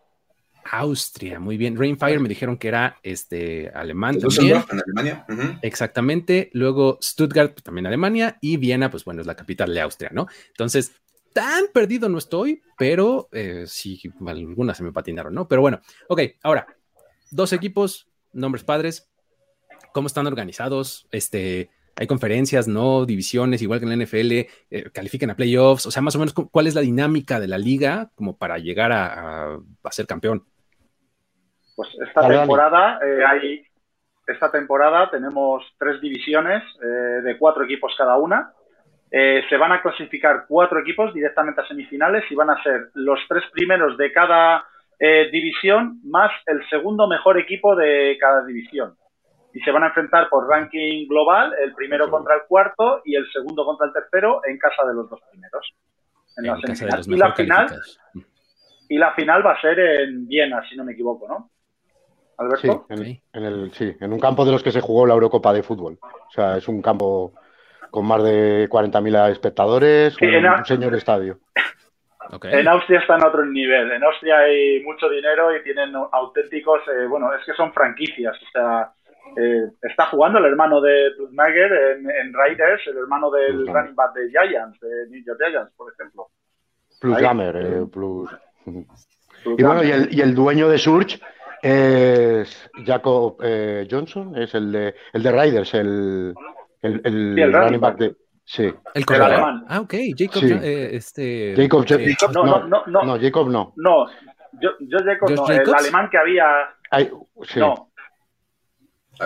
muy 1.38 1.56
bien. 1.56 1.76
Rainfire 1.76 2.18
me 2.18 2.28
dijeron 2.28 2.56
que 2.56 2.68
era 2.68 2.98
este 3.02 3.70
alemán 3.74 4.18
también. 4.18 4.64
En 4.70 4.80
Alemania. 4.80 5.26
Exactamente. 5.62 6.50
Luego 6.52 6.98
Stuttgart, 7.02 7.52
pues, 7.52 7.64
también 7.64 7.86
Alemania. 7.86 8.38
Y 8.40 8.56
Viena, 8.56 8.90
pues 8.90 9.04
bueno, 9.04 9.20
es 9.20 9.26
la 9.26 9.34
capital 9.34 9.72
de 9.72 9.80
Austria, 9.80 10.10
¿no? 10.12 10.26
Entonces, 10.48 10.92
tan 11.32 11.66
perdido 11.72 12.08
no 12.08 12.18
estoy, 12.18 12.62
pero 12.78 13.28
eh, 13.32 13.64
sí, 13.66 14.00
algunas 14.26 14.76
se 14.76 14.84
me 14.84 14.92
patinaron, 14.92 15.34
¿no? 15.34 15.48
Pero 15.48 15.60
bueno, 15.60 15.80
ok, 16.08 16.20
ahora, 16.42 16.66
dos 17.30 17.52
equipos, 17.52 18.08
nombres 18.32 18.64
padres, 18.64 19.10
cómo 19.92 20.06
están 20.06 20.26
organizados, 20.26 21.06
este, 21.10 21.70
hay 21.96 22.06
conferencias, 22.06 22.68
¿no? 22.68 23.06
Divisiones, 23.06 23.62
igual 23.62 23.80
que 23.80 23.86
en 23.86 23.98
la 23.98 24.04
NFL, 24.04 24.32
eh, 24.32 24.48
califican 24.92 25.30
a 25.30 25.36
playoffs, 25.36 25.86
o 25.86 25.90
sea, 25.90 26.02
más 26.02 26.14
o 26.16 26.18
menos 26.18 26.34
cuál 26.34 26.66
es 26.66 26.74
la 26.74 26.80
dinámica 26.80 27.40
de 27.40 27.48
la 27.48 27.58
liga 27.58 28.10
como 28.14 28.36
para 28.36 28.58
llegar 28.58 28.92
a, 28.92 29.58
ser 29.90 30.06
campeón. 30.06 30.44
Pues 31.74 31.88
esta 32.06 32.28
temporada 32.28 33.00
eh, 33.04 33.24
hay, 33.24 33.66
esta 34.26 34.50
temporada 34.50 35.10
tenemos 35.10 35.64
tres 35.78 36.00
divisiones 36.00 36.62
eh, 36.82 36.86
de 36.86 37.36
cuatro 37.38 37.64
equipos 37.64 37.94
cada 37.96 38.16
una. 38.16 38.52
se 39.10 39.56
van 39.56 39.72
a 39.72 39.80
clasificar 39.80 40.44
cuatro 40.48 40.80
equipos 40.80 41.14
directamente 41.14 41.60
a 41.60 41.66
semifinales 41.68 42.24
y 42.30 42.34
van 42.34 42.50
a 42.50 42.62
ser 42.62 42.90
los 42.94 43.20
tres 43.28 43.44
primeros 43.52 43.96
de 43.96 44.12
cada 44.12 44.64
eh, 44.98 45.28
división 45.30 46.00
más 46.04 46.30
el 46.46 46.66
segundo 46.68 47.08
mejor 47.08 47.38
equipo 47.38 47.74
de 47.74 48.16
cada 48.20 48.44
división. 48.44 48.96
y 49.52 49.60
se 49.60 49.70
van 49.70 49.84
a 49.84 49.88
enfrentar 49.88 50.28
por 50.28 50.48
ranking 50.48 51.06
global, 51.06 51.52
el 51.62 51.74
primero 51.74 52.10
contra 52.10 52.34
el 52.34 52.42
cuarto 52.48 53.02
y 53.04 53.14
el 53.14 53.24
segundo 53.30 53.64
contra 53.64 53.86
el 53.86 53.92
tercero 53.92 54.40
en 54.44 54.58
casa 54.58 54.84
de 54.86 54.94
los 54.94 55.08
dos 55.08 55.20
primeros. 55.30 55.74
En, 56.36 56.46
la 56.46 56.58
y 57.06 57.16
la 57.16 57.32
final 57.34 57.82
y 58.88 58.98
la 58.98 59.14
final 59.14 59.46
va 59.46 59.52
a 59.52 59.60
ser 59.60 59.78
en 59.78 60.26
Viena, 60.26 60.68
si 60.68 60.76
no 60.76 60.84
me 60.84 60.92
equivoco, 60.92 61.28
¿no? 61.28 61.50
Alberto. 62.38 62.86
Sí, 62.88 63.20
en, 63.32 63.44
el, 63.44 63.72
sí, 63.72 63.96
en 64.00 64.12
un 64.12 64.20
campo 64.20 64.44
de 64.44 64.52
los 64.52 64.62
que 64.62 64.72
se 64.72 64.80
jugó 64.80 65.06
la 65.06 65.14
Eurocopa 65.14 65.52
de 65.52 65.62
fútbol. 65.62 65.98
O 66.02 66.30
sea, 66.30 66.56
es 66.56 66.66
un 66.68 66.82
campo 66.82 67.32
con 67.90 68.06
más 68.06 68.22
de 68.24 68.68
40.000 68.68 69.30
espectadores, 69.30 70.16
un, 70.20 70.64
señor 70.64 70.94
estadio. 70.94 71.38
En 72.42 72.66
Austria 72.66 73.00
está 73.00 73.16
en 73.16 73.24
otro 73.24 73.44
nivel. 73.44 73.92
En 73.92 74.02
Austria 74.02 74.38
hay 74.38 74.82
mucho 74.82 75.08
dinero 75.08 75.54
y 75.54 75.62
tienen 75.62 75.94
auténticos, 76.10 76.80
eh, 76.88 77.06
bueno, 77.06 77.32
es 77.34 77.44
que 77.44 77.52
son 77.52 77.72
franquicias. 77.72 78.36
O 78.36 78.50
sea, 78.50 78.90
eh, 79.36 79.70
está 79.82 80.06
jugando 80.06 80.38
el 80.38 80.46
hermano 80.46 80.80
de 80.80 81.12
Plusmager 81.16 81.72
en, 81.72 82.10
en, 82.10 82.32
Raiders, 82.32 82.86
el 82.86 82.98
hermano 82.98 83.30
del 83.30 83.66
running 83.66 83.94
back 83.94 84.14
de 84.14 84.30
Giants, 84.30 84.80
de 84.80 85.08
New 85.10 85.22
York 85.24 85.40
Giants, 85.46 85.72
por 85.76 85.92
ejemplo. 85.92 86.28
Plus 87.00 87.18
Gamer, 87.18 87.56
eh, 87.56 87.86
plus. 87.92 88.30
y 88.66 89.62
bueno, 89.62 89.82
y 89.82 89.90
el, 89.90 90.14
y 90.14 90.20
el, 90.20 90.34
dueño 90.34 90.68
de 90.68 90.78
Surge 90.78 91.20
es 91.64 92.70
Jacob 92.84 93.38
eh, 93.42 93.86
Johnson, 93.90 94.36
es 94.36 94.54
el 94.54 94.72
de, 94.72 94.94
el 95.12 95.22
de 95.22 95.32
Raiders, 95.32 95.74
el, 95.74 96.34
el, 96.82 97.00
el, 97.04 97.52
running 97.52 97.80
back 97.80 97.96
de. 97.96 98.14
Sí. 98.44 98.64
El, 98.94 99.04
el 99.08 99.22
alemán. 99.22 99.64
Ah, 99.68 99.80
ok. 99.80 99.94
Jacob, 100.16 100.42
sí. 100.42 100.52
eh, 100.52 100.90
este... 100.92 101.54
Jacob, 101.56 101.86
Jacob 101.88 102.32
no, 102.34 102.44
no, 102.44 102.66
no, 102.68 102.82
no, 102.86 103.02
no, 103.02 103.18
Jacob 103.18 103.48
no. 103.48 103.72
No, 103.76 104.06
yo, 104.60 104.70
yo 104.80 104.98
Jacob 105.02 105.30
no. 105.30 105.48
El 105.48 105.74
alemán 105.74 106.10
que 106.10 106.18
había. 106.18 106.44
Ay, 106.90 107.10
sí. 107.44 107.58
No, 107.58 107.90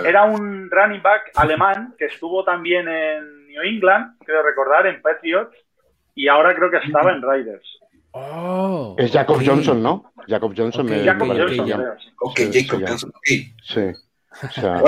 era 0.05 0.25
un 0.25 0.71
running 0.71 1.03
back 1.03 1.33
alemán 1.37 1.95
que 1.99 2.07
estuvo 2.07 2.45
también 2.45 2.89
en 2.89 3.47
New 3.49 3.63
England, 3.63 4.17
creo 4.25 4.43
recordar, 4.43 4.87
en 4.87 5.01
Patriots, 5.01 5.57
y 6.15 6.29
ahora 6.29 6.55
creo 6.55 6.71
que 6.71 6.79
estaba 6.79 7.13
en 7.13 7.23
Raiders. 7.23 7.78
Oh, 8.13 8.97
es 8.99 9.13
Jacob 9.13 9.43
Johnson, 9.45 9.83
¿no? 9.83 10.13
Jacob 10.27 10.55
Johnson. 10.57 10.87
Okay, 10.87 10.99
me, 10.99 11.05
Jacob 11.05 11.29
me 11.29 11.39
Johnson, 11.39 11.85
Ok, 12.21 12.41
Jacob 12.53 12.83
Johnson, 12.87 13.13
sí. 13.23 13.55
Sí. 13.63 13.81
O 14.43 14.53
sea, 14.53 14.77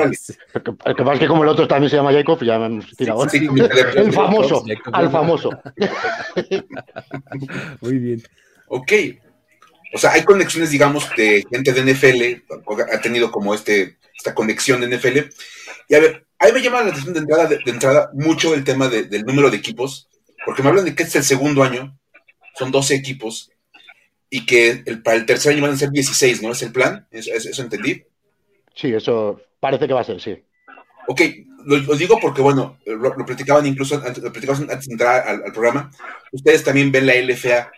el 0.85 0.95
que 0.95 1.03
pasa 1.03 1.15
es 1.15 1.21
que 1.21 1.27
como 1.27 1.43
el 1.43 1.49
otro 1.49 1.67
también 1.67 1.91
se 1.91 1.97
llama 1.97 2.13
Jacob, 2.13 2.43
ya 2.43 2.59
me 2.59 2.67
hemos 2.67 2.97
tirado. 2.97 3.29
Sí, 3.29 3.39
el 3.97 4.13
famoso, 4.13 4.65
al 4.93 5.11
famoso. 5.11 5.51
Muy 7.81 7.99
bien. 7.99 8.23
Ok. 8.69 8.93
O 9.93 9.99
sea, 9.99 10.13
hay 10.13 10.23
conexiones, 10.23 10.71
digamos, 10.71 11.11
de 11.17 11.45
gente 11.51 11.73
de 11.73 11.93
NFL, 11.93 12.53
ha 12.93 13.01
tenido 13.01 13.33
como 13.33 13.55
este 13.55 13.99
esta 14.17 14.35
conexión 14.35 14.81
de 14.81 14.97
NFL. 14.97 15.19
Y 15.89 15.95
a 15.95 16.01
ver, 16.01 16.27
ahí 16.39 16.53
me 16.53 16.63
llama 16.63 16.83
la 16.83 16.91
atención 16.91 17.15
de 17.15 17.21
entrada, 17.21 17.47
de, 17.47 17.59
entrada 17.67 18.11
mucho 18.13 18.55
el 18.55 18.65
tema 18.65 18.89
del 18.89 19.25
número 19.25 19.51
de 19.51 19.57
equipos, 19.57 20.09
porque 20.45 20.63
me 20.63 20.69
hablan 20.69 20.85
de 20.85 20.95
que 20.95 21.03
este 21.03 21.19
es 21.19 21.31
el 21.31 21.37
segundo 21.37 21.65
año, 21.65 21.99
son 22.55 22.71
12 22.71 22.95
equipos, 22.95 23.51
y 24.29 24.47
que 24.47 24.83
el, 24.87 25.03
para 25.03 25.17
el 25.17 25.27
tercer 25.27 25.53
año 25.53 25.63
van 25.63 25.73
a 25.73 25.77
ser 25.77 25.91
16, 25.91 26.43
¿no? 26.43 26.53
¿Es 26.53 26.63
el 26.63 26.73
plan? 26.73 27.07
¿Eso, 27.11 27.33
eso 27.33 27.63
entendí? 27.63 28.05
Sí, 28.75 28.93
eso 28.93 29.41
parece 29.59 29.87
que 29.87 29.95
va 29.95 30.01
a 30.01 30.05
ser, 30.05 30.21
sí. 30.21 30.37
Ok, 31.09 31.21
lo, 31.65 31.97
digo 31.97 32.19
porque, 32.21 32.41
bueno, 32.41 32.79
lo, 32.87 33.27
platicaban 33.27 33.67
incluso 33.67 33.97
antes, 33.97 34.23
lo 34.23 34.33
platicaban 34.33 34.63
antes 34.71 34.87
de 34.87 34.93
entrar 34.93 35.27
al, 35.27 35.43
al, 35.45 35.53
programa. 35.53 35.91
Ustedes 36.33 36.63
también 36.63 36.93
ven 36.93 37.07
la 37.07 37.15
LFA 37.15 37.71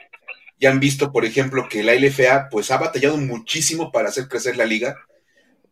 y 0.58 0.66
han 0.66 0.78
visto, 0.78 1.10
por 1.10 1.24
ejemplo, 1.24 1.68
que 1.68 1.82
la 1.82 1.94
LFA 1.94 2.48
pues 2.50 2.70
ha 2.70 2.76
batallado 2.76 3.16
muchísimo 3.16 3.90
para 3.90 4.10
hacer 4.10 4.28
crecer 4.28 4.56
la 4.56 4.66
liga 4.66 4.96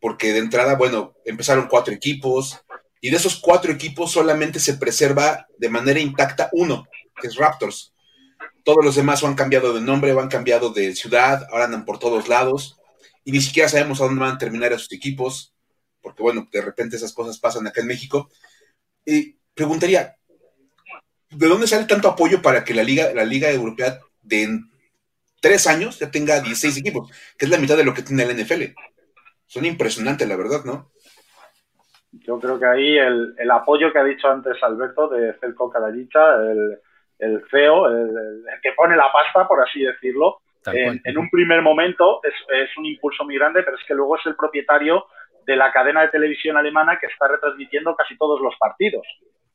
porque 0.00 0.32
de 0.32 0.38
entrada, 0.38 0.76
bueno, 0.76 1.14
empezaron 1.24 1.68
cuatro 1.68 1.92
equipos 1.92 2.58
y 3.00 3.10
de 3.10 3.16
esos 3.16 3.36
cuatro 3.36 3.70
equipos 3.70 4.10
solamente 4.10 4.58
se 4.58 4.74
preserva 4.74 5.46
de 5.58 5.68
manera 5.68 6.00
intacta 6.00 6.48
uno, 6.52 6.86
que 7.20 7.28
es 7.28 7.36
Raptors. 7.36 7.92
Todos 8.64 8.84
los 8.84 8.96
demás 8.96 9.22
han 9.24 9.34
cambiado 9.34 9.72
de 9.72 9.80
nombre, 9.80 10.12
han 10.12 10.28
cambiado 10.28 10.70
de 10.70 10.94
ciudad, 10.94 11.46
ahora 11.50 11.64
andan 11.64 11.84
por 11.84 11.98
todos 11.98 12.28
lados 12.28 12.78
y 13.24 13.32
ni 13.32 13.40
siquiera 13.40 13.68
sabemos 13.68 14.00
a 14.00 14.04
dónde 14.04 14.20
van 14.20 14.34
a 14.34 14.38
terminar 14.38 14.72
esos 14.72 14.92
equipos, 14.92 15.54
porque 16.00 16.22
bueno, 16.22 16.48
de 16.50 16.60
repente 16.60 16.96
esas 16.96 17.12
cosas 17.12 17.38
pasan 17.38 17.66
acá 17.66 17.80
en 17.80 17.86
México. 17.86 18.30
Y 19.04 19.36
preguntaría, 19.54 20.16
¿de 21.30 21.46
dónde 21.48 21.66
sale 21.66 21.84
tanto 21.84 22.08
apoyo 22.08 22.42
para 22.42 22.64
que 22.64 22.74
la 22.74 22.82
Liga, 22.82 23.12
la 23.14 23.24
Liga 23.24 23.50
Europea 23.50 24.00
de 24.22 24.60
tres 25.40 25.66
años 25.66 25.98
ya 25.98 26.10
tenga 26.10 26.40
16 26.40 26.78
equipos, 26.78 27.10
que 27.38 27.46
es 27.46 27.50
la 27.50 27.58
mitad 27.58 27.76
de 27.76 27.84
lo 27.84 27.94
que 27.94 28.02
tiene 28.02 28.24
la 28.24 28.34
NFL? 28.34 28.74
son 29.50 29.64
impresionantes, 29.64 30.28
la 30.28 30.36
verdad, 30.36 30.64
¿no? 30.64 30.92
Yo 32.12 32.38
creo 32.38 32.56
que 32.60 32.66
ahí 32.66 32.96
el, 32.96 33.34
el 33.36 33.50
apoyo 33.50 33.92
que 33.92 33.98
ha 33.98 34.04
dicho 34.04 34.28
antes 34.28 34.56
Alberto 34.62 35.08
de 35.08 35.34
Celco 35.40 35.68
Calaricha, 35.68 36.36
el, 36.36 36.78
el 37.20 37.42
CEO, 37.50 37.86
el, 37.88 38.44
que 38.62 38.72
pone 38.72 38.96
la 38.96 39.12
pasta, 39.12 39.46
por 39.46 39.60
así 39.60 39.82
decirlo, 39.82 40.40
en, 40.66 41.00
en, 41.04 41.18
un 41.18 41.30
primer 41.30 41.62
momento 41.62 42.20
es, 42.22 42.34
es, 42.54 42.76
un 42.76 42.86
impulso 42.86 43.24
muy 43.24 43.36
grande, 43.36 43.62
pero 43.62 43.76
es 43.76 43.82
que 43.86 43.94
luego 43.94 44.16
es 44.16 44.26
el 44.26 44.36
propietario 44.36 45.06
de 45.46 45.56
la 45.56 45.72
cadena 45.72 46.02
de 46.02 46.08
televisión 46.08 46.56
alemana 46.56 46.98
que 46.98 47.06
está 47.06 47.28
retransmitiendo 47.28 47.94
casi 47.96 48.16
todos 48.18 48.40
los 48.40 48.54
partidos. 48.58 49.06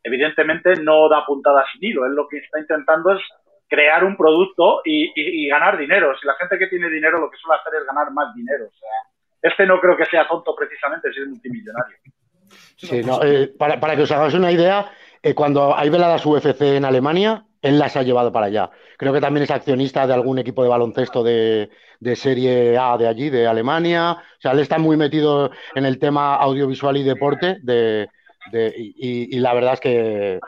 Evidentemente 0.03 0.75
no 0.81 1.07
da 1.09 1.25
puntadas 1.25 1.65
sin 1.73 1.89
hilo, 1.89 2.05
él 2.05 2.13
lo 2.13 2.27
que 2.27 2.37
está 2.37 2.59
intentando 2.59 3.13
es 3.13 3.21
crear 3.67 4.03
un 4.03 4.15
producto 4.15 4.81
y, 4.83 5.05
y, 5.15 5.45
y 5.45 5.47
ganar 5.47 5.77
dinero. 5.77 6.15
Si 6.19 6.25
la 6.25 6.35
gente 6.35 6.57
que 6.57 6.67
tiene 6.67 6.89
dinero 6.89 7.19
lo 7.19 7.29
que 7.29 7.37
suele 7.37 7.59
hacer 7.59 7.73
es 7.79 7.85
ganar 7.85 8.11
más 8.11 8.33
dinero. 8.35 8.65
O 8.65 8.77
sea, 8.77 8.89
este 9.41 9.65
no 9.65 9.79
creo 9.79 9.95
que 9.95 10.05
sea 10.05 10.27
tonto 10.27 10.55
precisamente, 10.55 11.11
si 11.13 11.21
es 11.21 11.27
multimillonario. 11.27 11.97
Sí, 12.77 13.01
no, 13.03 13.23
eh, 13.23 13.51
para, 13.57 13.79
para, 13.79 13.95
que 13.95 14.03
os 14.03 14.11
hagáis 14.11 14.33
una 14.33 14.51
idea, 14.51 14.91
eh, 15.21 15.33
cuando 15.33 15.75
hay 15.75 15.89
veladas 15.89 16.25
UFC 16.25 16.61
en 16.61 16.85
Alemania, 16.85 17.45
él 17.65 17.79
las 17.79 17.95
ha 17.97 18.03
llevado 18.03 18.31
para 18.31 18.45
allá. 18.45 18.69
Creo 18.97 19.11
que 19.11 19.19
también 19.19 19.43
es 19.43 19.49
accionista 19.49 20.05
de 20.05 20.13
algún 20.13 20.37
equipo 20.37 20.61
de 20.61 20.69
baloncesto 20.69 21.23
de, 21.23 21.69
Serie 22.15 22.77
A 22.77 22.95
de 22.97 23.07
allí, 23.07 23.31
de 23.31 23.47
Alemania. 23.47 24.11
O 24.11 24.41
sea, 24.41 24.51
él 24.51 24.59
está 24.59 24.77
muy 24.77 24.97
metido 24.97 25.49
en 25.73 25.85
el 25.85 25.97
tema 25.97 26.35
audiovisual 26.35 26.95
y 26.97 27.03
deporte 27.03 27.57
de, 27.63 28.07
y, 28.51 29.39
la 29.39 29.53
verdad 29.55 29.73
es 29.73 29.79
que, 29.79 30.39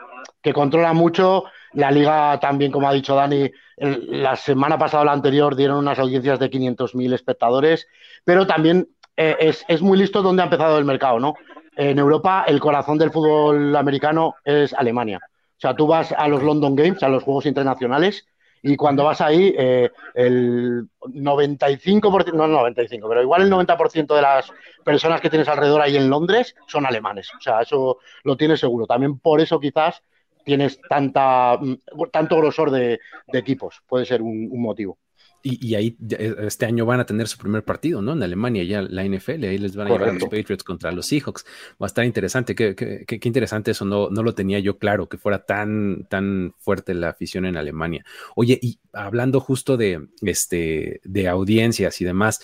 controla 0.52 0.92
mucho. 0.92 1.44
La 1.74 1.90
liga 1.90 2.38
también, 2.40 2.70
como 2.70 2.88
ha 2.88 2.92
dicho 2.92 3.16
Dani, 3.16 3.50
la 3.76 4.36
semana 4.36 4.78
pasada 4.78 5.02
o 5.02 5.06
la 5.06 5.12
anterior 5.12 5.56
dieron 5.56 5.78
unas 5.78 5.98
audiencias 5.98 6.38
de 6.38 6.50
500.000 6.50 7.12
espectadores 7.12 7.86
pero 8.24 8.46
también 8.46 8.88
eh, 9.16 9.36
es, 9.40 9.64
es, 9.68 9.82
muy 9.82 9.98
listo 9.98 10.22
donde 10.22 10.42
ha 10.42 10.44
empezado 10.44 10.78
el 10.78 10.84
mercado, 10.84 11.18
¿no? 11.18 11.34
En 11.76 11.98
Europa, 11.98 12.44
el 12.46 12.60
corazón 12.60 12.98
del 12.98 13.10
fútbol 13.10 13.74
americano 13.76 14.34
es 14.44 14.72
Alemania. 14.74 15.20
O 15.58 15.60
sea, 15.60 15.74
tú 15.74 15.88
vas 15.88 16.12
a 16.12 16.28
los 16.28 16.42
London 16.42 16.76
Games, 16.76 17.02
a 17.02 17.08
los 17.08 17.24
Juegos 17.24 17.46
Internacionales, 17.46 18.26
y 18.62 18.76
cuando 18.76 19.04
vas 19.04 19.20
ahí, 19.20 19.52
eh, 19.58 19.90
el 20.14 20.88
95%, 21.00 22.32
no 22.32 22.44
el 22.44 22.52
95, 22.52 23.08
pero 23.08 23.22
igual 23.22 23.42
el 23.42 23.50
90% 23.50 24.14
de 24.14 24.22
las 24.22 24.52
personas 24.84 25.20
que 25.20 25.30
tienes 25.30 25.48
alrededor 25.48 25.80
ahí 25.80 25.96
en 25.96 26.08
Londres 26.08 26.54
son 26.66 26.86
alemanes. 26.86 27.30
O 27.36 27.40
sea, 27.40 27.60
eso 27.60 27.98
lo 28.24 28.36
tienes 28.36 28.60
seguro. 28.60 28.86
También 28.86 29.18
por 29.18 29.40
eso 29.40 29.60
quizás 29.60 30.02
tienes 30.44 30.80
tanta, 30.88 31.56
mm, 31.60 31.74
tanto 32.12 32.36
grosor 32.36 32.70
de, 32.70 33.00
equipos. 33.32 33.82
Puede 33.86 34.06
ser 34.06 34.22
un 34.22 34.62
motivo. 34.62 34.98
Y, 35.42 35.68
y, 35.68 35.74
ahí 35.76 35.96
eh, 36.10 36.34
este 36.40 36.66
año 36.66 36.84
van 36.84 36.98
a 36.98 37.06
tener 37.06 37.28
su 37.28 37.38
primer 37.38 37.62
partido, 37.62 38.02
¿no? 38.02 38.12
En 38.12 38.22
Alemania, 38.22 38.64
ya 38.64 38.82
la 38.82 39.04
NFL, 39.04 39.44
ahí 39.44 39.58
les 39.58 39.76
van 39.76 39.86
a 39.86 39.90
llevar 39.90 40.08
a 40.08 40.12
los 40.12 40.24
Patriots 40.24 40.64
contra 40.64 40.90
los 40.90 41.06
Seahawks. 41.06 41.44
Va 41.80 41.86
a 41.86 41.86
estar 41.86 42.04
interesante, 42.04 42.54
qué, 42.56 42.74
qué, 42.74 43.04
qué, 43.06 43.20
interesante 43.28 43.70
eso, 43.70 43.84
no, 43.84 44.10
no 44.10 44.22
lo 44.22 44.34
tenía 44.34 44.58
yo 44.58 44.78
claro, 44.78 45.08
que 45.08 45.16
fuera 45.16 45.44
tan, 45.44 46.06
tan 46.08 46.54
fuerte 46.58 46.92
la 46.94 47.10
afición 47.10 47.44
en 47.44 47.56
Alemania. 47.56 48.04
Oye, 48.34 48.58
y 48.60 48.80
hablando 48.92 49.38
justo 49.40 49.76
de, 49.76 50.08
este, 50.22 51.00
de 51.04 51.28
audiencias 51.28 52.00
y 52.00 52.04
demás, 52.04 52.40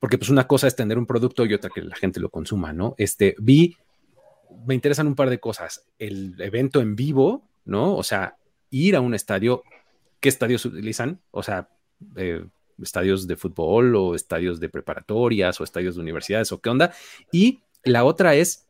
porque 0.00 0.18
pues 0.18 0.30
una 0.30 0.48
cosa 0.48 0.66
es 0.66 0.74
tener 0.74 0.98
un 0.98 1.06
producto 1.06 1.46
y 1.46 1.54
otra 1.54 1.70
que 1.72 1.80
la 1.80 1.94
gente 1.94 2.18
lo 2.18 2.30
consuma, 2.30 2.72
¿no? 2.72 2.96
Este, 2.98 3.36
vi, 3.38 3.76
me 4.66 4.74
interesan 4.74 5.06
un 5.06 5.14
par 5.14 5.30
de 5.30 5.38
cosas, 5.38 5.86
el 5.98 6.34
evento 6.40 6.80
en 6.80 6.96
vivo, 6.96 7.48
¿no? 7.64 7.94
O 7.94 8.02
sea, 8.02 8.36
ir 8.70 8.96
a 8.96 9.00
un 9.00 9.14
estadio, 9.14 9.62
¿qué 10.18 10.28
estadios 10.28 10.64
utilizan? 10.64 11.20
O 11.30 11.44
sea, 11.44 11.68
eh, 12.16 12.44
estadios 12.80 13.26
de 13.26 13.36
fútbol 13.36 13.94
o 13.96 14.14
estadios 14.14 14.60
de 14.60 14.68
preparatorias 14.68 15.60
o 15.60 15.64
estadios 15.64 15.96
de 15.96 16.02
universidades 16.02 16.52
o 16.52 16.60
qué 16.60 16.70
onda. 16.70 16.92
Y 17.30 17.60
la 17.84 18.04
otra 18.04 18.34
es 18.34 18.66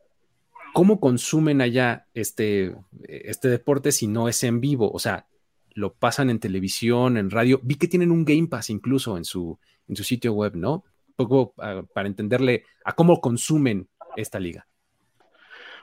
cómo 0.73 0.99
consumen 0.99 1.61
allá 1.61 2.07
este, 2.13 2.75
este 3.07 3.47
deporte 3.47 3.91
si 3.91 4.07
no 4.07 4.27
es 4.27 4.43
en 4.43 4.59
vivo. 4.59 4.91
O 4.91 4.99
sea, 4.99 5.27
lo 5.73 5.93
pasan 5.93 6.29
en 6.29 6.39
televisión, 6.39 7.17
en 7.17 7.29
radio. 7.29 7.59
Vi 7.63 7.75
que 7.75 7.87
tienen 7.87 8.11
un 8.11 8.25
Game 8.25 8.47
Pass 8.47 8.69
incluso 8.69 9.17
en 9.17 9.25
su, 9.25 9.57
en 9.87 9.95
su 9.95 10.03
sitio 10.03 10.33
web, 10.33 10.55
¿no? 10.55 10.83
Poco 11.15 11.53
uh, 11.57 11.85
para 11.93 12.07
entenderle 12.07 12.63
a 12.83 12.93
cómo 12.93 13.21
consumen 13.21 13.87
esta 14.15 14.39
liga. 14.39 14.67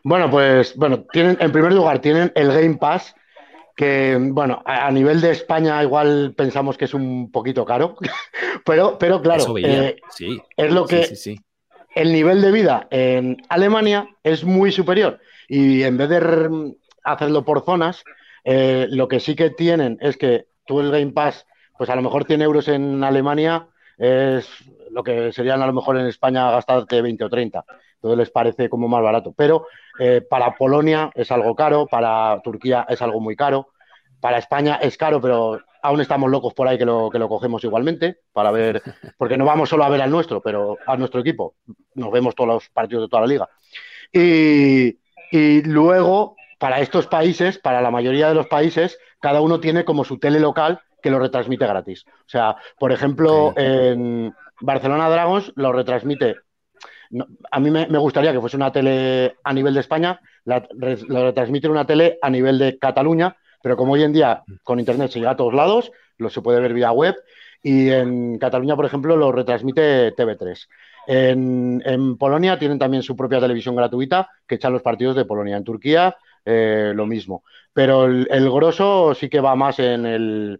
Bueno, 0.02 0.30
pues 0.30 0.74
bueno, 0.76 1.04
tienen, 1.12 1.36
en 1.40 1.52
primer 1.52 1.72
lugar, 1.72 2.00
tienen 2.00 2.32
el 2.34 2.48
Game 2.48 2.78
Pass, 2.78 3.14
que, 3.80 4.18
bueno, 4.20 4.62
a, 4.66 4.90
nivel 4.90 5.22
de 5.22 5.30
España 5.30 5.82
igual 5.82 6.34
pensamos 6.36 6.76
que 6.76 6.84
es 6.84 6.92
un 6.92 7.32
poquito 7.32 7.64
caro, 7.64 7.96
pero, 8.66 8.98
pero 8.98 9.22
claro, 9.22 9.56
eh, 9.56 9.96
sí, 10.10 10.38
es 10.54 10.70
lo 10.70 10.84
que... 10.84 11.04
Sí, 11.04 11.16
sí, 11.16 11.40
el 11.94 12.12
nivel 12.12 12.42
de 12.42 12.52
vida 12.52 12.88
en 12.90 13.38
Alemania 13.48 14.06
es 14.22 14.44
muy 14.44 14.70
superior 14.70 15.18
y 15.48 15.82
en 15.82 15.96
vez 15.96 16.10
de 16.10 16.74
hacerlo 17.04 17.42
por 17.42 17.64
zonas, 17.64 18.04
eh, 18.44 18.86
lo 18.90 19.08
que 19.08 19.18
sí 19.18 19.34
que 19.34 19.48
tienen 19.48 19.96
es 20.02 20.18
que 20.18 20.44
tú 20.66 20.80
el 20.80 20.90
Game 20.90 21.12
Pass, 21.12 21.46
pues 21.78 21.88
a 21.88 21.96
lo 21.96 22.02
mejor 22.02 22.26
100 22.26 22.42
euros 22.42 22.68
en 22.68 23.02
Alemania 23.02 23.66
es 23.96 24.46
lo 24.90 25.02
que 25.02 25.32
serían 25.32 25.62
a 25.62 25.66
lo 25.66 25.72
mejor 25.72 25.96
en 25.96 26.06
España 26.06 26.50
gastarte 26.50 27.00
20 27.00 27.24
o 27.24 27.30
30. 27.30 27.64
Entonces 27.94 28.18
les 28.18 28.30
parece 28.30 28.68
como 28.68 28.88
más 28.88 29.02
barato. 29.02 29.34
Pero 29.36 29.66
eh, 29.98 30.22
para 30.28 30.54
Polonia 30.54 31.10
es 31.14 31.30
algo 31.30 31.54
caro, 31.54 31.86
para 31.86 32.40
Turquía 32.42 32.86
es 32.88 33.02
algo 33.02 33.20
muy 33.20 33.36
caro, 33.36 33.69
para 34.20 34.38
España 34.38 34.78
es 34.82 34.96
caro, 34.96 35.20
pero 35.20 35.60
aún 35.82 36.00
estamos 36.00 36.30
locos 36.30 36.54
por 36.54 36.68
ahí 36.68 36.78
que 36.78 36.84
lo, 36.84 37.10
que 37.10 37.18
lo 37.18 37.28
cogemos 37.28 37.64
igualmente 37.64 38.18
para 38.32 38.50
ver, 38.50 38.82
porque 39.18 39.36
no 39.36 39.44
vamos 39.44 39.68
solo 39.68 39.84
a 39.84 39.88
ver 39.88 40.02
al 40.02 40.10
nuestro, 40.10 40.40
pero 40.40 40.78
a 40.86 40.96
nuestro 40.96 41.20
equipo. 41.20 41.54
Nos 41.94 42.10
vemos 42.10 42.34
todos 42.34 42.48
los 42.48 42.68
partidos 42.68 43.04
de 43.04 43.08
toda 43.08 43.22
la 43.22 43.28
liga. 43.28 43.48
Y, 44.12 44.98
y 45.30 45.62
luego, 45.62 46.36
para 46.58 46.80
estos 46.80 47.06
países, 47.06 47.58
para 47.58 47.80
la 47.80 47.90
mayoría 47.90 48.28
de 48.28 48.34
los 48.34 48.48
países, 48.48 48.98
cada 49.20 49.40
uno 49.40 49.60
tiene 49.60 49.84
como 49.84 50.04
su 50.04 50.18
tele 50.18 50.40
local 50.40 50.80
que 51.00 51.10
lo 51.10 51.18
retransmite 51.18 51.66
gratis. 51.66 52.04
O 52.06 52.28
sea, 52.28 52.56
por 52.78 52.92
ejemplo, 52.92 53.52
en 53.56 54.34
Barcelona 54.60 55.08
Dragons 55.08 55.52
lo 55.56 55.72
retransmite. 55.72 56.36
a 57.50 57.60
mí 57.60 57.70
me, 57.70 57.86
gustaría 57.98 58.32
que 58.32 58.40
fuese 58.40 58.56
una 58.56 58.72
tele 58.72 59.36
a 59.42 59.52
nivel 59.52 59.74
de 59.74 59.80
España, 59.80 60.20
lo 60.44 61.24
retransmite 61.24 61.68
una 61.68 61.86
tele 61.86 62.18
a 62.22 62.30
nivel 62.30 62.58
de 62.58 62.78
Cataluña, 62.78 63.36
pero 63.62 63.76
como 63.76 63.92
hoy 63.92 64.02
en 64.02 64.12
día 64.12 64.42
con 64.62 64.80
Internet 64.80 65.10
se 65.10 65.18
llega 65.18 65.32
a 65.32 65.36
todos 65.36 65.54
lados, 65.54 65.92
lo 66.18 66.30
se 66.30 66.42
puede 66.42 66.60
ver 66.60 66.74
vía 66.74 66.92
web. 66.92 67.16
Y 67.62 67.90
en 67.90 68.38
Cataluña, 68.38 68.76
por 68.76 68.86
ejemplo, 68.86 69.16
lo 69.16 69.32
retransmite 69.32 70.14
TV3. 70.14 70.66
En, 71.06 72.16
Polonia 72.16 72.58
tienen 72.58 72.78
también 72.78 73.02
su 73.02 73.16
propia 73.16 73.40
televisión 73.40 73.76
gratuita 73.76 74.30
que 74.46 74.54
echa 74.54 74.70
los 74.70 74.82
partidos 74.82 75.16
de 75.16 75.24
Polonia. 75.24 75.56
En 75.56 75.64
Turquía, 75.64 76.16
eh, 76.44 76.92
lo 76.94 77.06
mismo. 77.06 77.44
Pero 77.72 78.06
el, 78.06 78.26
el, 78.30 78.50
grosso 78.50 79.14
sí 79.14 79.28
que 79.28 79.40
va 79.40 79.54
más 79.54 79.78
en 79.78 80.06
el, 80.06 80.58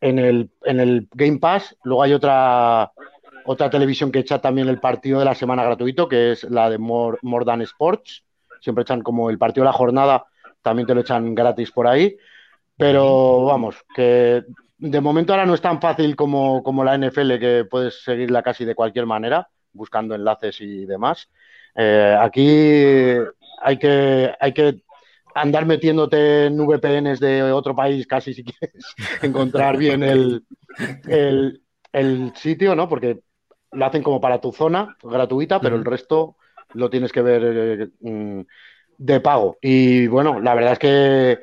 en 0.00 0.18
el, 0.18 0.50
en 0.64 0.80
el 0.80 1.08
Game 1.12 1.38
Pass. 1.38 1.76
Luego 1.84 2.02
hay 2.02 2.12
otra, 2.12 2.92
otra 3.44 3.70
televisión 3.70 4.10
que 4.10 4.18
echa 4.18 4.40
también 4.40 4.68
el 4.68 4.80
partido 4.80 5.18
de 5.18 5.24
la 5.24 5.34
semana 5.34 5.64
gratuito, 5.64 6.08
que 6.08 6.32
es 6.32 6.44
la 6.44 6.68
de 6.68 6.78
More, 6.78 7.18
Than 7.44 7.62
Sports. 7.62 8.24
Siempre 8.60 8.82
echan 8.82 9.02
como 9.02 9.30
el 9.30 9.38
partido 9.38 9.64
de 9.64 9.70
la 9.70 9.72
jornada, 9.72 10.26
también 10.66 10.88
te 10.88 10.94
lo 10.96 11.02
echan 11.02 11.32
gratis 11.32 11.70
por 11.70 11.86
ahí. 11.86 12.16
Pero 12.76 13.44
vamos, 13.44 13.76
que 13.94 14.42
de 14.78 15.00
momento 15.00 15.32
ahora 15.32 15.46
no 15.46 15.54
es 15.54 15.60
tan 15.60 15.80
fácil 15.80 16.16
como, 16.16 16.64
como 16.64 16.82
la 16.82 16.98
NFL, 16.98 17.38
que 17.38 17.64
puedes 17.70 18.02
seguirla 18.02 18.42
casi 18.42 18.64
de 18.64 18.74
cualquier 18.74 19.06
manera, 19.06 19.48
buscando 19.72 20.16
enlaces 20.16 20.60
y 20.60 20.84
demás. 20.84 21.30
Eh, 21.76 22.16
aquí 22.20 22.48
hay 23.62 23.78
que, 23.78 24.34
hay 24.40 24.52
que 24.52 24.82
andar 25.36 25.66
metiéndote 25.66 26.46
en 26.46 26.56
VPNs 26.58 27.20
de 27.20 27.42
otro 27.52 27.76
país 27.76 28.08
casi 28.08 28.34
si 28.34 28.42
quieres 28.42 28.84
encontrar 29.22 29.76
bien 29.76 30.02
el, 30.02 30.44
el, 31.92 32.32
sitio, 32.34 32.74
¿no? 32.74 32.88
Porque 32.88 33.20
lo 33.70 33.86
hacen 33.86 34.02
como 34.02 34.20
para 34.20 34.40
tu 34.40 34.52
zona, 34.52 34.96
gratuita, 35.00 35.60
pero 35.60 35.76
el 35.76 35.84
resto 35.84 36.36
lo 36.72 36.90
tienes 36.90 37.12
que 37.12 37.22
ver 37.22 37.42
eh, 37.44 37.88
mm, 38.00 38.40
de 38.98 39.20
pago. 39.20 39.58
Y 39.60 40.06
bueno, 40.06 40.40
la 40.40 40.54
verdad 40.54 40.72
es 40.72 40.78
que 40.78 41.38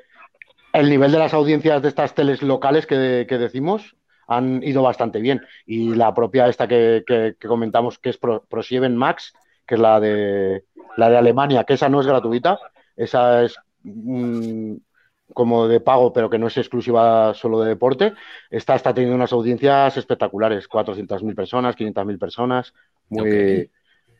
el 0.74 0.90
nivel 0.90 1.12
de 1.12 1.20
las 1.20 1.34
audiencias 1.34 1.82
de 1.82 1.90
estas 1.90 2.16
teles 2.16 2.42
locales 2.42 2.86
que, 2.86 2.96
decimos 2.96 3.96
han 4.28 4.64
ido 4.64 4.82
bastante 4.82 5.20
bien. 5.20 5.42
Y 5.66 5.96
la 5.96 6.14
propia 6.14 6.48
esta 6.48 6.68
que, 6.68 7.36
comentamos, 7.46 8.00
que 8.00 8.10
es 8.10 8.18
Pro, 8.18 8.44
Max, 8.92 9.34
que 9.68 9.76
es 9.76 9.82
la 9.82 10.00
de, 10.00 10.66
la 10.98 11.10
de 11.10 11.18
Alemania, 11.18 11.64
que 11.64 11.74
esa 11.74 11.90
no 11.90 12.02
es 12.02 12.08
gratuita, 12.08 12.60
esa 12.96 13.44
es 13.44 13.58
como 15.34 15.68
de 15.68 15.80
pago, 15.80 16.14
pero 16.14 16.30
que 16.30 16.38
no 16.38 16.48
es 16.48 16.58
exclusiva 16.58 17.34
solo 17.34 17.62
de 17.62 17.70
deporte, 17.70 18.14
esta 18.50 18.76
está 18.76 18.94
teniendo 18.94 19.16
unas 19.16 19.34
audiencias 19.34 19.98
espectaculares, 19.98 20.70
400.000 20.70 21.36
personas, 21.36 21.76
500.000 21.76 22.20
personas, 22.20 22.74
muy... 23.10 23.70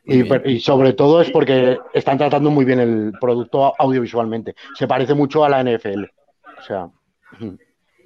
y, 0.04 0.60
sobre 0.60 0.92
todo 0.92 1.22
es 1.22 1.30
porque 1.30 1.78
están 1.92 2.18
tratando 2.18 2.50
muy 2.50 2.64
bien 2.64 2.80
el 2.80 3.12
producto 3.20 3.72
audiovisualmente. 3.78 4.54
Se 4.74 4.86
parece 4.86 5.14
mucho 5.14 5.44
a 5.44 5.48
la 5.48 5.62
NFL. 5.62 6.04
O 6.58 6.62
sea. 6.62 6.88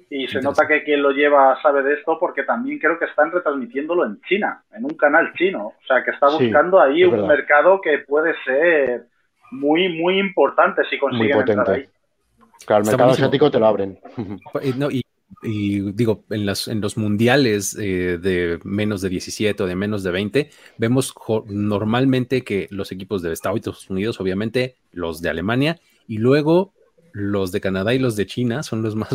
Y 0.09 0.27
se 0.27 0.41
nota 0.41 0.67
que 0.67 0.83
quien 0.83 1.03
lo 1.03 1.11
lleva 1.11 1.61
sabe 1.61 1.83
de 1.83 1.93
esto 1.95 2.17
porque 2.19 2.43
también 2.43 2.79
creo 2.79 2.97
que 2.97 3.05
están 3.05 3.31
retransmitiéndolo 3.31 4.05
en 4.05 4.19
China, 4.21 4.63
en 4.71 4.85
un 4.85 4.95
canal 4.95 5.33
chino. 5.33 5.67
O 5.67 5.85
sea, 5.87 6.03
que 6.03 6.11
está 6.11 6.29
buscando 6.29 6.79
ahí 6.79 7.03
un 7.03 7.27
mercado 7.27 7.79
que 7.81 7.99
puede 7.99 8.33
ser 8.43 9.05
muy, 9.51 9.89
muy 9.89 10.19
importante 10.19 10.83
si 10.89 10.97
consiguen 10.97 11.37
muy 11.37 11.49
entrar 11.49 11.69
ahí. 11.69 11.85
Claro, 12.65 12.83
el 12.83 12.89
mercado 12.89 13.11
asiático 13.11 13.51
te 13.51 13.59
lo 13.59 13.67
abren. 13.67 13.99
y, 14.61 15.03
digo, 15.41 16.23
en, 16.29 16.45
las, 16.45 16.67
en 16.67 16.81
los 16.81 16.97
mundiales 16.97 17.75
eh, 17.79 18.17
de 18.21 18.59
menos 18.63 19.01
de 19.01 19.09
17 19.09 19.63
o 19.63 19.67
de 19.67 19.75
menos 19.75 20.03
de 20.03 20.11
20, 20.11 20.49
vemos 20.77 21.13
normalmente 21.47 22.43
que 22.43 22.67
los 22.71 22.91
equipos 22.91 23.21
de 23.21 23.31
Estados 23.31 23.89
Unidos, 23.89 24.19
obviamente, 24.19 24.75
los 24.91 25.21
de 25.21 25.29
Alemania, 25.29 25.79
y 26.07 26.17
luego 26.17 26.73
los 27.13 27.51
de 27.51 27.61
Canadá 27.61 27.93
y 27.93 27.99
los 27.99 28.15
de 28.15 28.25
China 28.25 28.63
son 28.63 28.81
los 28.81 28.95
más, 28.97 29.09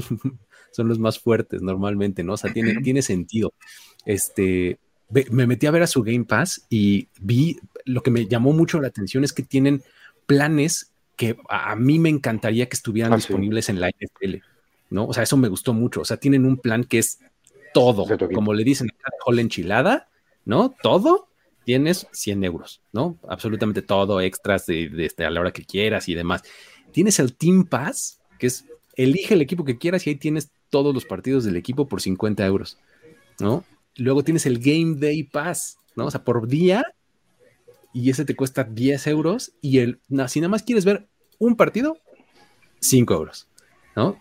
son 0.73 0.89
los 0.89 0.99
más 0.99 1.19
fuertes 1.19 1.63
normalmente, 1.63 2.23
¿no? 2.23 2.35
O 2.35 2.37
sea, 2.37 2.53
tiene, 2.53 2.75
tiene 2.83 3.03
sentido. 3.03 3.53
Este, 4.07 4.79
me 5.31 5.47
metí 5.47 5.67
a 5.67 5.71
ver 5.71 5.83
a 5.83 5.87
su 5.87 6.03
Game 6.03 6.25
Pass 6.25 6.67
y 6.71 7.09
vi, 7.21 7.59
lo 7.85 8.03
que 8.03 8.11
me 8.11 8.27
llamó 8.27 8.53
mucho 8.53 8.81
la 8.81 8.89
atención 8.89 9.25
es 9.25 9.33
que 9.33 9.43
tienen 9.43 9.83
planes 10.27 10.93
que 11.17 11.37
a 11.49 11.77
mí 11.77 11.99
me 11.99 12.09
encantaría 12.09 12.69
que 12.69 12.77
estuvieran 12.77 13.13
ah, 13.13 13.17
disponibles 13.17 13.69
en 13.69 13.81
la 13.81 13.89
NFL, 13.89 14.37
¿no? 14.95 15.07
O 15.07 15.13
sea, 15.13 15.25
eso 15.25 15.37
me 15.37 15.49
gustó 15.49 15.75
mucho. 15.75 16.03
O 16.03 16.05
sea, 16.05 16.17
tienen 16.17 16.47
un 16.47 16.57
plan 16.57 16.85
que 16.85 16.99
es 16.99 17.19
todo, 17.75 18.07
como 18.33 18.55
le 18.55 18.63
dicen, 18.63 18.89
la 19.27 19.41
enchilada, 19.41 20.09
¿no? 20.45 20.73
Todo 20.83 21.29
tienes 21.65 22.07
100 22.13 22.45
euros, 22.45 22.81
¿no? 22.93 23.19
Absolutamente 23.29 23.83
todo, 23.83 24.21
extras 24.21 24.67
de, 24.67 24.91
este, 25.05 25.25
a 25.25 25.31
la 25.31 25.41
hora 25.41 25.53
que 25.53 25.65
quieras 25.65 26.09
y 26.09 26.15
demás. 26.15 26.43
Tienes 26.93 27.19
el 27.19 27.35
Team 27.35 27.65
Pass, 27.65 28.21
que 28.39 28.47
es 28.47 28.67
elige 28.95 29.35
el 29.35 29.43
equipo 29.43 29.65
que 29.65 29.79
quieras 29.79 30.07
y 30.07 30.11
ahí 30.11 30.17
tienes 30.17 30.51
todos 30.71 30.95
los 30.95 31.05
partidos 31.05 31.43
del 31.43 31.57
equipo 31.57 31.89
por 31.89 32.01
50 32.01 32.47
euros, 32.47 32.79
¿no? 33.41 33.65
Luego 33.97 34.23
tienes 34.23 34.47
el 34.47 34.61
Game 34.61 34.95
Day 34.97 35.25
Pass, 35.25 35.79
¿no? 35.97 36.07
O 36.07 36.11
sea, 36.13 36.23
por 36.23 36.47
día 36.47 36.85
y 37.93 38.11
ese 38.11 38.25
te 38.25 38.37
cuesta 38.37 38.63
10 38.63 39.09
euros 39.09 39.55
y 39.61 39.79
el, 39.81 39.99
si 40.29 40.41
nada 40.41 40.51
más 40.51 40.63
quieres 40.63 40.85
ver 40.85 41.09
un 41.39 41.57
partido, 41.57 41.99
5 42.81 43.13
euros, 43.15 43.49
¿no? 43.97 44.21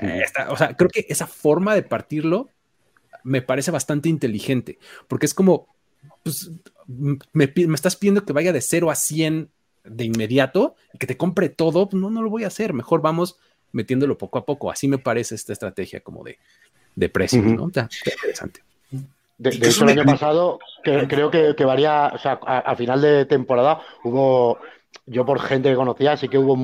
Eh, 0.00 0.22
o 0.48 0.56
sea, 0.56 0.76
creo 0.76 0.90
que 0.90 1.06
esa 1.08 1.26
forma 1.26 1.74
de 1.74 1.82
partirlo 1.82 2.48
me 3.24 3.42
parece 3.42 3.70
bastante 3.70 4.08
inteligente, 4.08 4.78
porque 5.08 5.26
es 5.26 5.34
como, 5.34 5.66
pues, 6.22 6.50
me, 7.32 7.52
estás 7.74 7.96
pidiendo 7.96 8.24
que 8.24 8.32
vaya 8.32 8.52
de 8.52 8.60
0 8.60 8.90
a 8.90 8.94
100 8.94 9.50
de 9.84 10.04
inmediato 10.04 10.76
y 10.92 10.98
que 10.98 11.06
te 11.06 11.16
compre 11.16 11.48
todo, 11.48 11.88
pues 11.88 12.00
no, 12.00 12.10
no 12.10 12.22
lo 12.22 12.30
voy 12.30 12.44
a 12.44 12.48
hacer, 12.48 12.72
mejor 12.72 13.02
vamos 13.02 13.38
metiéndolo 13.72 14.16
poco 14.16 14.38
a 14.38 14.46
poco, 14.46 14.70
así 14.70 14.88
me 14.88 14.98
parece 14.98 15.34
esta 15.34 15.52
estrategia 15.52 16.00
como 16.00 16.24
de, 16.24 16.38
de 16.94 17.08
precios, 17.08 17.44
¿no? 17.44 17.64
O 17.64 17.70
sea, 17.70 17.88
interesante. 18.16 18.62
De, 19.38 19.50
hecho, 19.50 19.84
el 19.84 19.90
año 19.90 20.04
pasado 20.04 20.58
creo 20.82 21.30
que, 21.30 21.64
varía, 21.64 22.10
o 22.12 22.18
sea, 22.18 22.40
a, 22.44 22.74
final 22.74 23.00
de 23.00 23.24
temporada 23.24 23.80
hubo, 24.02 24.58
yo 25.06 25.24
por 25.24 25.40
gente 25.40 25.70
que 25.70 25.76
conocía, 25.76 26.16
sí 26.16 26.28
que 26.28 26.38
hubo 26.38 26.56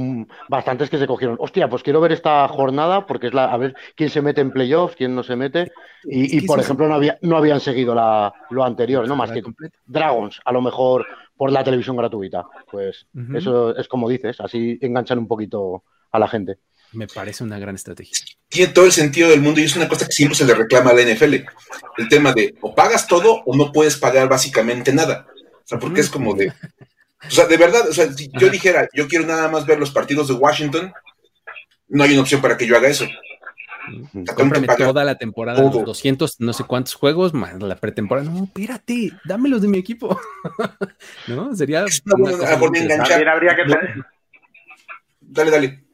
bastantes 0.49 0.91
que 0.91 0.99
se 0.99 1.07
cogieron. 1.07 1.37
Hostia, 1.41 1.69
pues 1.69 1.83
quiero 1.83 2.01
ver 2.01 2.13
esta 2.13 2.47
jornada 2.49 3.07
porque 3.07 3.29
es 3.29 3.35
la, 3.35 3.47
a 3.47 3.57
ver 3.57 3.75
quién 3.97 4.11
se 4.11 4.23
mete 4.23 4.41
en 4.41 4.51
playoffs, 4.51 4.97
quién 4.97 5.15
no 5.15 5.23
se 5.23 5.37
mete. 5.37 5.73
Y, 6.05 6.47
por 6.47 6.61
ejemplo, 6.61 6.87
no, 6.87 6.95
había, 6.95 7.19
no 7.23 7.37
habían 7.37 7.61
seguido 7.61 7.95
la, 7.95 8.33
lo 8.51 8.65
anterior, 8.65 9.09
¿no? 9.09 9.17
Más 9.17 9.31
que 9.31 9.43
Dragons, 9.87 10.41
a 10.45 10.53
lo 10.53 10.61
mejor 10.61 11.07
por 11.37 11.51
la 11.51 11.65
televisión 11.65 11.97
gratuita. 11.97 12.45
Pues 12.71 13.07
eso 13.35 13.77
es 13.77 13.89
como 13.89 14.09
dices, 14.09 14.41
así 14.41 14.79
enganchan 14.81 15.19
un 15.19 15.29
poquito 15.29 15.85
a 16.13 16.19
la 16.19 16.29
gente. 16.29 16.59
Me 16.93 17.09
parece 17.09 17.43
una 17.43 17.59
gran 17.59 17.75
estrategia. 17.75 18.19
Tiene 18.49 18.73
todo 18.73 18.85
el 18.85 18.93
sentido 18.93 19.29
del 19.29 19.41
mundo 19.41 19.61
y 19.61 19.65
es 19.65 19.75
una 19.75 19.89
cosa 19.89 20.07
que 20.07 20.13
siempre 20.13 20.37
se 20.37 20.45
le 20.45 20.55
reclama 20.55 20.91
a 20.91 20.95
la 20.95 21.03
NFL. 21.03 21.35
El 21.99 22.09
tema 22.09 22.33
de 22.33 22.55
o 22.61 22.73
pagas 22.73 23.09
todo 23.09 23.43
o 23.45 23.57
no 23.57 23.73
puedes 23.73 23.97
pagar 23.97 24.29
básicamente 24.29 24.93
nada. 24.93 25.27
O 25.57 25.67
sea, 25.67 25.79
porque 25.79 26.03
es 26.03 26.11
como 26.11 26.35
de. 26.35 26.53
O 27.27 27.31
sea, 27.31 27.47
de 27.47 27.57
verdad, 27.57 27.89
o 27.89 27.93
sea, 27.93 28.13
si 28.13 28.31
yo 28.39 28.49
dijera, 28.49 28.89
yo 28.93 29.09
quiero 29.09 29.27
nada 29.27 29.49
más 29.49 29.67
ver 29.67 29.79
los 29.79 29.91
partidos 29.91 30.29
de 30.29 30.35
Washington, 30.35 30.93
no 31.89 32.05
hay 32.05 32.13
una 32.13 32.23
opción 32.23 32.41
para 32.41 32.57
que 32.57 32.67
yo 32.67 32.77
haga 32.77 32.89
eso. 32.89 33.07
Cómprame 34.35 34.67
toda 34.67 35.05
la 35.05 35.17
temporada, 35.17 35.61
200, 35.61 36.41
no 36.41 36.53
sé 36.53 36.65
cuántos 36.65 36.95
juegos, 36.95 37.35
más 37.35 37.63
la 37.63 37.77
pretemporada. 37.77 38.29
No, 38.31 38.45
espérate, 38.45 39.13
dámelos 39.25 39.63
de 39.63 39.69
mi 39.69 39.79
equipo. 39.79 40.19
¿No? 41.29 41.55
Sería. 41.55 41.85
También 42.05 43.29
habría 43.29 43.57
que 43.57 43.63
Dale, 45.21 45.51
dale. 45.51 45.85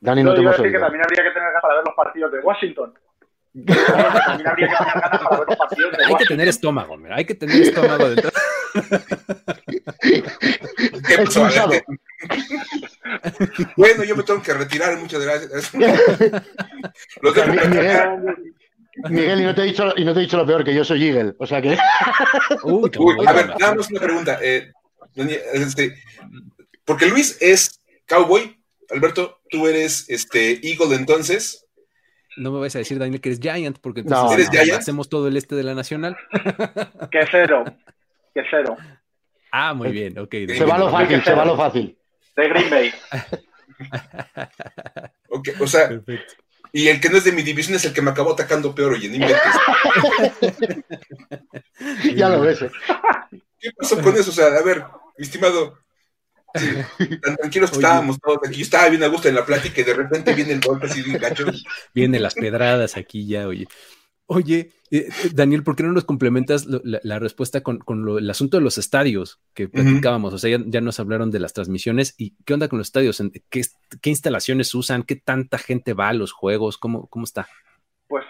Dani, 0.00 0.22
no, 0.22 0.34
te 0.34 0.40
iba 0.42 0.50
a 0.50 0.56
decir 0.56 0.72
que 0.72 0.78
también 0.78 1.04
habría 1.04 1.24
que 1.24 1.30
tener 1.30 1.48
para 1.60 1.74
ver 1.74 1.84
los 1.84 1.94
partidos 1.94 2.32
de 2.32 2.40
Washington. 2.40 2.94
También 3.64 4.48
habría 4.48 4.68
que 4.68 4.76
tener 4.76 5.00
ganas 5.00 5.22
para 5.22 5.38
ver 5.38 5.48
los 5.48 5.56
partidos 5.56 5.96
de 5.96 6.04
Hay 6.04 6.16
que 6.16 6.26
tener 6.26 6.48
estómago, 6.48 6.96
mira, 6.96 7.14
hay 7.16 7.24
que 7.24 7.34
tener 7.34 7.62
estómago 7.62 8.10
detrás. 8.10 8.32
bueno, 13.76 14.04
yo 14.04 14.16
me 14.16 14.22
tengo 14.22 14.42
que 14.42 14.54
retirar, 14.54 14.96
muchas 14.98 15.22
gracias. 15.22 15.74
Miguel, 19.10 19.40
y 19.40 19.44
no, 19.44 19.54
te 19.54 19.62
he 19.62 19.66
dicho, 19.66 19.92
y 19.96 20.04
no 20.04 20.14
te 20.14 20.20
he 20.20 20.22
dicho 20.22 20.38
lo 20.38 20.46
peor, 20.46 20.64
que 20.64 20.74
yo 20.74 20.84
soy 20.84 21.06
Eagle, 21.06 21.34
o 21.38 21.46
sea 21.46 21.60
que... 21.60 21.76
Uy, 22.64 22.90
a 23.26 23.32
ver, 23.32 23.54
damos 23.58 23.90
una 23.90 24.00
pregunta. 24.00 24.38
Eh, 24.42 24.72
este, 25.52 25.94
porque 26.84 27.06
Luis 27.06 27.36
es 27.40 27.80
cowboy, 28.06 28.58
Alberto, 28.90 29.40
tú 29.50 29.66
eres 29.66 30.06
este 30.08 30.66
Eagle 30.66 30.96
entonces. 30.96 31.65
No 32.36 32.52
me 32.52 32.60
vas 32.60 32.74
a 32.76 32.78
decir, 32.78 32.98
Daniel, 32.98 33.20
que 33.20 33.30
eres 33.30 33.40
Giant, 33.40 33.78
porque 33.78 34.00
entonces 34.00 34.48
hacemos 34.72 35.08
todo 35.08 35.28
el 35.28 35.36
este 35.36 35.54
de 35.54 35.62
la 35.62 35.74
Nacional. 35.74 36.16
Que 37.10 37.26
cero, 37.30 37.64
que 38.34 38.42
cero. 38.50 38.76
Ah, 39.52 39.72
muy 39.72 39.90
bien, 39.90 40.18
ok. 40.18 40.34
Se 40.48 40.64
va 40.64 40.78
lo 40.78 40.90
fácil, 40.90 41.22
se 41.22 41.34
va 41.34 41.44
lo 41.44 41.56
fácil. 41.56 41.96
De 42.36 42.48
Green 42.48 42.70
Bay. 42.70 42.92
ok, 45.30 45.48
o 45.60 45.66
sea, 45.66 45.88
y 46.72 46.88
el 46.88 47.00
que 47.00 47.08
no 47.08 47.16
es 47.16 47.24
de 47.24 47.32
mi 47.32 47.42
división 47.42 47.76
es 47.76 47.84
el 47.84 47.94
que 47.94 48.02
me 48.02 48.10
acabó 48.10 48.32
atacando 48.32 48.74
peor, 48.74 48.92
oye, 48.92 49.08
no 49.08 49.14
inventes. 49.14 49.40
ya 52.16 52.28
lo 52.28 52.40
ves. 52.40 52.62
¿eh? 52.62 52.70
¿Qué 53.58 53.70
pasó 53.76 54.00
con 54.02 54.14
eso? 54.14 54.30
O 54.30 54.34
sea, 54.34 54.48
a 54.48 54.62
ver, 54.62 54.84
mi 55.16 55.24
estimado, 55.24 55.78
tan 57.22 57.36
tranquilos 57.36 57.70
que 57.70 57.76
estábamos 57.76 58.18
todos 58.20 58.38
aquí. 58.46 58.56
Yo 58.56 58.62
estaba 58.62 58.88
bien 58.88 59.02
a 59.02 59.08
gusto 59.08 59.28
en 59.28 59.34
la 59.34 59.44
plática 59.44 59.80
y 59.80 59.84
de 59.84 59.94
repente 59.94 60.34
viene 60.34 60.52
el 60.52 60.60
golpe 60.60 60.86
así 60.86 61.02
de 61.02 61.18
gacho. 61.18 61.44
Vienen 61.94 62.22
las 62.22 62.34
pedradas 62.34 62.96
aquí 62.96 63.26
ya, 63.26 63.46
oye. 63.46 63.66
Oye, 64.28 64.72
eh, 64.90 65.08
Daniel, 65.32 65.62
¿por 65.62 65.76
qué 65.76 65.84
no 65.84 65.92
nos 65.92 66.04
complementas 66.04 66.66
la, 66.66 67.18
respuesta 67.20 67.62
con, 67.62 67.80
el 68.18 68.28
asunto 68.28 68.56
de 68.56 68.62
los 68.62 68.76
estadios 68.76 69.40
que 69.54 69.68
platicábamos? 69.68 70.34
O 70.34 70.38
sea, 70.38 70.58
ya, 70.66 70.80
nos 70.80 70.98
hablaron 70.98 71.30
de 71.30 71.38
las 71.38 71.52
transmisiones 71.52 72.14
y 72.18 72.34
qué 72.44 72.54
onda 72.54 72.66
con 72.66 72.78
los 72.78 72.88
estadios, 72.88 73.22
¿Qué, 73.48 73.62
qué 74.00 74.10
instalaciones 74.10 74.74
usan, 74.74 75.04
qué 75.04 75.14
tanta 75.14 75.58
gente 75.58 75.92
va 75.92 76.08
a 76.08 76.12
los 76.12 76.32
juegos, 76.32 76.76
cómo, 76.76 77.06
cómo 77.06 77.24
está. 77.24 77.46
Pues 78.08 78.24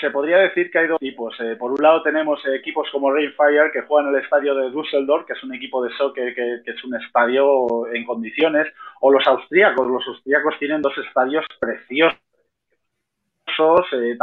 se 0.00 0.10
podría 0.10 0.38
decir 0.38 0.70
que 0.70 0.78
hay 0.78 0.86
dos 0.86 0.98
tipos. 0.98 1.38
Eh, 1.40 1.56
por 1.56 1.72
un 1.72 1.82
lado 1.82 2.02
tenemos 2.02 2.40
equipos 2.46 2.88
como 2.90 3.12
Rainfire 3.12 3.70
que 3.72 3.82
juegan 3.82 4.08
en 4.10 4.16
el 4.16 4.24
estadio 4.24 4.54
de 4.54 4.70
Düsseldorf, 4.70 5.26
que 5.26 5.34
es 5.34 5.44
un 5.44 5.54
equipo 5.54 5.84
de 5.84 5.92
soccer 5.94 6.34
que, 6.34 6.62
es 6.64 6.84
un 6.84 6.94
estadio 6.96 7.86
en 7.92 8.04
condiciones, 8.04 8.72
o 9.00 9.12
los 9.12 9.26
austríacos. 9.26 9.86
Los 9.86 10.06
austríacos 10.06 10.58
tienen 10.58 10.80
dos 10.80 10.96
estadios 10.98 11.44
preciosos. 11.60 12.16
Eh, 13.92 14.16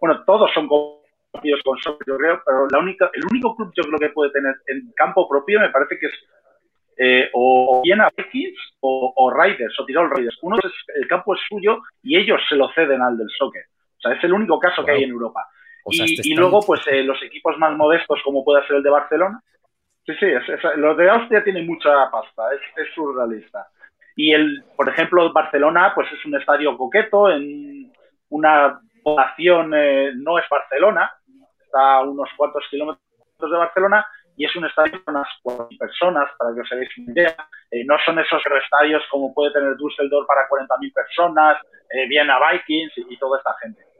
bueno, 0.00 0.24
todos 0.24 0.50
son 0.54 0.68
conocidos 0.68 1.60
con 1.64 1.78
soccer, 1.78 2.06
yo 2.06 2.16
creo, 2.16 2.42
pero 2.44 2.66
la 2.70 2.78
única, 2.78 3.10
el 3.12 3.24
único 3.30 3.54
club 3.54 3.72
yo 3.76 3.82
creo 3.82 3.98
que 3.98 4.08
puede 4.08 4.30
tener 4.32 4.54
en 4.68 4.90
campo 4.96 5.28
propio 5.28 5.60
me 5.60 5.68
parece 5.68 5.98
que 5.98 6.06
es 6.06 6.12
eh, 6.96 7.28
o 7.32 7.82
bien 7.82 8.00
a 8.00 8.08
Vikings 8.16 8.56
o, 8.80 9.12
o 9.16 9.30
Riders 9.30 9.78
o 9.78 9.84
Tirol 9.84 10.10
Riders. 10.10 10.38
Uno 10.42 10.56
es, 10.56 10.72
el 10.94 11.06
campo 11.08 11.34
es 11.34 11.40
suyo 11.48 11.82
y 12.02 12.16
ellos 12.16 12.40
se 12.48 12.56
lo 12.56 12.70
ceden 12.72 13.02
al 13.02 13.18
del 13.18 13.28
soccer 13.36 13.64
sea, 14.08 14.16
es 14.16 14.24
el 14.24 14.32
único 14.32 14.58
caso 14.58 14.84
que 14.84 14.92
hay 14.92 15.04
en 15.04 15.10
Europa. 15.10 15.46
y, 15.86 16.34
luego, 16.34 16.60
pues 16.60 16.80
eh, 16.86 17.02
los 17.02 17.22
equipos 17.22 17.56
más 17.58 17.76
modestos, 17.76 18.20
como 18.24 18.44
puede 18.44 18.66
ser 18.66 18.76
el 18.76 18.82
de 18.82 18.90
Barcelona. 18.90 19.40
Sí, 20.06 20.12
sí, 20.20 20.26
es, 20.26 20.76
los 20.76 20.96
de 20.96 21.10
Austria 21.10 21.42
tienen 21.42 21.66
mucha 21.66 22.10
pasta, 22.10 22.42
es, 22.52 22.88
surrealista. 22.94 23.66
Y 24.16 24.32
el, 24.32 24.62
por 24.76 24.88
ejemplo, 24.88 25.32
Barcelona, 25.32 25.92
pues 25.94 26.08
es 26.12 26.24
un 26.24 26.36
estadio 26.36 26.76
coqueto, 26.76 27.30
en 27.30 27.90
una 28.28 28.80
población, 29.02 29.72
eh, 29.74 30.12
no 30.14 30.38
es 30.38 30.44
Barcelona, 30.48 31.10
está 31.64 31.96
a 31.96 32.02
unos 32.02 32.28
cuantos 32.36 32.64
kilómetros 32.70 33.00
de 33.40 33.56
Barcelona, 33.56 34.06
y 34.36 34.44
es 34.44 34.54
un 34.56 34.66
estadio 34.66 35.02
con 35.04 35.16
unas 35.16 35.28
40 35.42 35.76
personas, 35.78 36.30
para 36.38 36.54
que 36.54 36.60
os 36.60 36.72
hagáis 36.72 36.98
una 36.98 37.12
idea. 37.12 37.36
Eh, 37.70 37.84
no 37.84 37.96
son 38.04 38.18
esos 38.18 38.42
estadios 38.62 39.02
como 39.10 39.32
puede 39.32 39.52
tener 39.52 39.76
Düsseldorf 39.76 40.26
para 40.26 40.48
40.000 40.48 40.92
personas, 40.92 41.56
viene 42.08 42.32
a 42.32 42.38
Vikings 42.50 42.92
y 43.08 43.16
toda 43.16 43.38
esta 43.38 43.54
gente. 43.62 43.93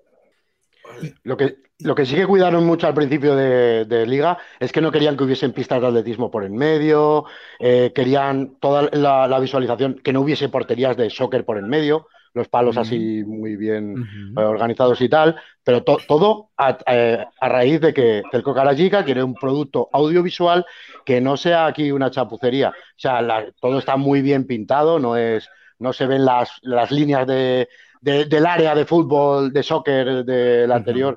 Lo 1.22 1.36
que, 1.36 1.56
lo 1.80 1.94
que 1.94 2.06
sí 2.06 2.14
que 2.14 2.26
cuidaron 2.26 2.64
mucho 2.66 2.86
al 2.86 2.94
principio 2.94 3.34
de, 3.34 4.06
liga 4.06 4.38
es 4.60 4.72
que 4.72 4.80
no 4.80 4.92
querían 4.92 5.16
que 5.16 5.24
hubiesen 5.24 5.52
pistas 5.52 5.80
de 5.80 5.86
atletismo 5.86 6.30
por 6.30 6.44
en 6.44 6.54
medio, 6.54 7.24
eh, 7.58 7.92
querían 7.94 8.56
toda 8.60 8.90
la, 8.92 9.38
visualización, 9.38 10.00
que 10.02 10.12
no 10.12 10.20
hubiese 10.20 10.48
porterías 10.48 10.96
de 10.96 11.10
soccer 11.10 11.44
por 11.44 11.58
en 11.58 11.68
medio, 11.68 12.08
los 12.32 12.48
palos 12.48 12.76
así 12.76 13.22
muy 13.24 13.56
bien 13.56 13.94
eh, 14.36 14.40
organizados 14.40 15.00
y 15.00 15.08
tal, 15.08 15.36
pero 15.62 15.84
todo 15.84 16.50
eh, 16.86 17.24
a, 17.40 17.48
raíz 17.48 17.80
de 17.80 17.94
que 17.94 18.22
el 18.32 18.42
Cocarajica 18.42 19.04
quiere 19.04 19.22
un 19.22 19.34
producto 19.34 19.88
audiovisual 19.92 20.66
que 21.04 21.20
no 21.20 21.36
sea 21.36 21.66
aquí 21.66 21.92
una 21.92 22.10
chapucería. 22.10 22.70
O 22.70 22.98
sea, 22.98 23.46
todo 23.60 23.78
está 23.78 23.96
muy 23.96 24.20
bien 24.20 24.46
pintado, 24.46 24.98
no 24.98 25.16
es 25.16 25.48
no 25.78 25.92
se 25.92 26.06
ven 26.06 26.24
las, 26.24 26.50
las 26.62 26.90
líneas 26.90 27.26
de, 27.26 27.68
del 28.04 28.46
área 28.46 28.74
de 28.74 28.84
fútbol, 28.84 29.52
de 29.52 29.62
soccer 29.62 30.24
del 30.24 30.70
anterior. 30.70 31.16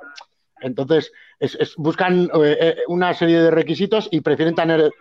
Entonces, 0.62 1.12
buscan 1.76 2.30
eh, 2.34 2.58
eh, 2.60 2.76
una 2.88 3.13
serie 3.13 3.39
de 3.41 3.52
requisitos 3.52 4.08
y 4.10 4.21
prefieren 4.21 4.56
tener, 4.56 4.91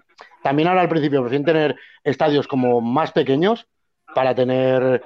también 0.43 0.69
ahora 0.69 0.83
al 0.83 0.89
principio, 0.89 1.21
prefieren 1.21 1.47
tener 1.47 1.77
estadios 2.03 2.49
como 2.49 2.81
más 2.81 3.13
pequeños 3.13 3.69
para 4.15 4.35
tener 4.35 5.03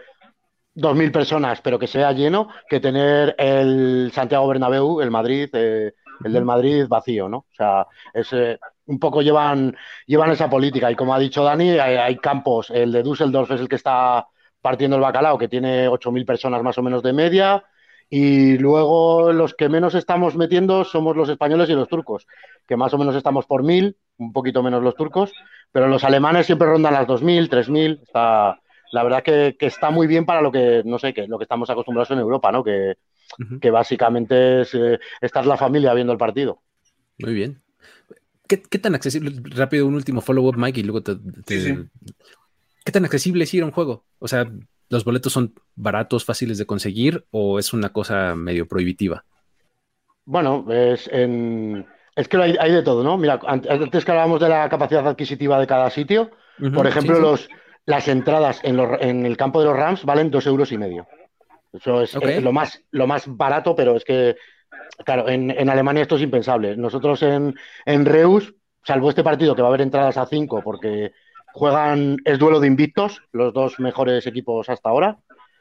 2.000 0.74 1.12
personas, 1.12 1.60
pero 1.60 1.78
que 1.78 1.86
sea 1.86 2.12
lleno, 2.12 2.48
que 2.68 2.80
tener 2.80 3.34
el 3.38 4.10
Santiago 4.14 4.48
Bernabéu, 4.48 5.02
el 5.02 5.10
Madrid, 5.10 5.50
eh, 5.52 5.92
el 6.24 6.32
del 6.32 6.44
Madrid 6.44 6.86
vacío, 6.88 7.28
¿no? 7.28 7.38
O 7.38 7.54
sea, 7.54 7.86
es, 8.14 8.32
un 8.86 8.98
poco 8.98 9.22
llevan, 9.22 9.76
llevan 10.06 10.30
esa 10.30 10.48
política. 10.48 10.90
Y 10.90 10.96
como 10.96 11.14
ha 11.14 11.18
dicho 11.18 11.44
Dani, 11.44 11.78
hay, 11.78 11.96
hay 11.96 12.16
campos, 12.16 12.70
el 12.70 12.90
de 12.90 13.02
Düsseldorf 13.02 13.50
es 13.52 13.60
el 13.60 13.68
que 13.68 13.76
está 13.76 14.26
partiendo 14.60 14.96
el 14.96 15.02
bacalao, 15.02 15.38
que 15.38 15.48
tiene 15.48 15.88
8.000 15.88 16.24
personas 16.24 16.62
más 16.62 16.78
o 16.78 16.82
menos 16.82 17.02
de 17.02 17.12
media, 17.12 17.64
y 18.08 18.58
luego 18.58 19.32
los 19.32 19.54
que 19.54 19.68
menos 19.68 19.94
estamos 19.94 20.36
metiendo 20.36 20.84
somos 20.84 21.16
los 21.16 21.28
españoles 21.28 21.70
y 21.70 21.74
los 21.74 21.88
turcos, 21.88 22.26
que 22.66 22.76
más 22.76 22.92
o 22.92 22.98
menos 22.98 23.14
estamos 23.14 23.46
por 23.46 23.62
1.000, 23.62 23.96
un 24.18 24.32
poquito 24.32 24.62
menos 24.62 24.82
los 24.82 24.96
turcos, 24.96 25.32
pero 25.72 25.86
los 25.86 26.02
alemanes 26.04 26.46
siempre 26.46 26.68
rondan 26.68 26.94
las 26.94 27.06
2.000, 27.06 27.48
3.000, 27.48 28.02
está... 28.02 28.60
La 28.92 29.04
verdad 29.04 29.22
que, 29.22 29.56
está 29.60 29.90
muy 29.92 30.08
bien 30.08 30.26
para 30.26 30.42
lo 30.42 30.50
que, 30.50 30.82
no 30.84 30.98
sé, 30.98 31.14
que 31.14 31.28
lo 31.28 31.38
que 31.38 31.44
estamos 31.44 31.70
acostumbrados 31.70 32.10
en 32.10 32.18
Europa, 32.18 32.50
¿no? 32.50 32.64
Que, 32.64 32.94
que 33.60 33.70
básicamente 33.70 34.62
es 34.62 34.74
eh, 34.74 34.98
estar 35.20 35.46
la 35.46 35.56
familia 35.56 35.94
viendo 35.94 36.12
el 36.12 36.18
partido. 36.18 36.62
Muy 37.20 37.32
bien. 37.32 37.62
¿Qué, 38.48 38.56
tan 38.56 38.96
accesible? 38.96 39.30
Rápido, 39.44 39.86
un 39.86 39.94
último 39.94 40.20
follow-up, 40.20 40.56
Mike, 40.56 40.80
y 40.80 40.82
luego 40.82 41.04
te, 41.04 41.12
¿Qué 42.90 42.94
tan 42.94 43.04
accesible 43.04 43.44
es 43.44 43.54
ir 43.54 43.62
a 43.62 43.66
un 43.66 43.70
juego? 43.70 44.02
O 44.18 44.26
sea, 44.26 44.50
¿los 44.88 45.04
boletos 45.04 45.32
son 45.32 45.54
baratos, 45.76 46.24
fáciles 46.24 46.58
de 46.58 46.66
conseguir 46.66 47.24
o 47.30 47.60
es 47.60 47.72
una 47.72 47.90
cosa 47.90 48.34
medio 48.34 48.66
prohibitiva? 48.66 49.24
Bueno, 50.24 50.66
es, 50.68 51.08
en... 51.12 51.86
es 52.16 52.26
que 52.26 52.36
hay, 52.36 52.72
de 52.72 52.82
todo, 52.82 53.04
¿no? 53.04 53.16
Mira, 53.16 53.38
antes 53.46 54.04
que 54.04 54.10
hablábamos 54.10 54.40
de 54.40 54.48
la 54.48 54.68
capacidad 54.68 55.06
adquisitiva 55.06 55.60
de 55.60 55.68
cada 55.68 55.88
sitio, 55.88 56.32
por 56.74 56.84
ejemplo, 56.88 57.20
Los, 57.20 57.48
las 57.86 58.08
entradas 58.08 58.58
en, 58.64 58.80
en, 58.80 59.24
el 59.24 59.36
campo 59.36 59.60
de 59.60 59.66
los 59.66 59.76
Rams 59.76 60.04
valen 60.04 60.32
dos 60.32 60.48
euros 60.48 60.72
y 60.72 60.78
medio. 60.78 61.06
Eso 61.72 62.02
es, 62.02 62.16
lo, 62.42 62.50
más, 62.50 62.82
lo 62.90 63.06
más 63.06 63.24
barato, 63.28 63.76
pero 63.76 63.94
es 63.94 64.04
que, 64.04 64.34
claro, 65.04 65.28
en, 65.28 65.52
en 65.52 65.70
Alemania 65.70 66.02
esto 66.02 66.16
es 66.16 66.22
impensable. 66.22 66.76
Nosotros 66.76 67.22
en, 67.22 67.54
en 67.86 68.04
Reus, 68.04 68.52
salvo 68.82 69.10
este 69.10 69.22
partido 69.22 69.54
que 69.54 69.62
va 69.62 69.68
a 69.68 69.70
haber 69.70 69.82
entradas 69.82 70.16
a 70.16 70.26
cinco 70.26 70.60
porque 70.64 71.12
Juegan, 71.52 72.18
es 72.24 72.38
duelo 72.38 72.60
de 72.60 72.66
invictos, 72.66 73.22
los 73.32 73.52
dos 73.52 73.78
mejores 73.80 74.26
equipos 74.26 74.68
hasta 74.68 74.88
ahora, 74.88 75.18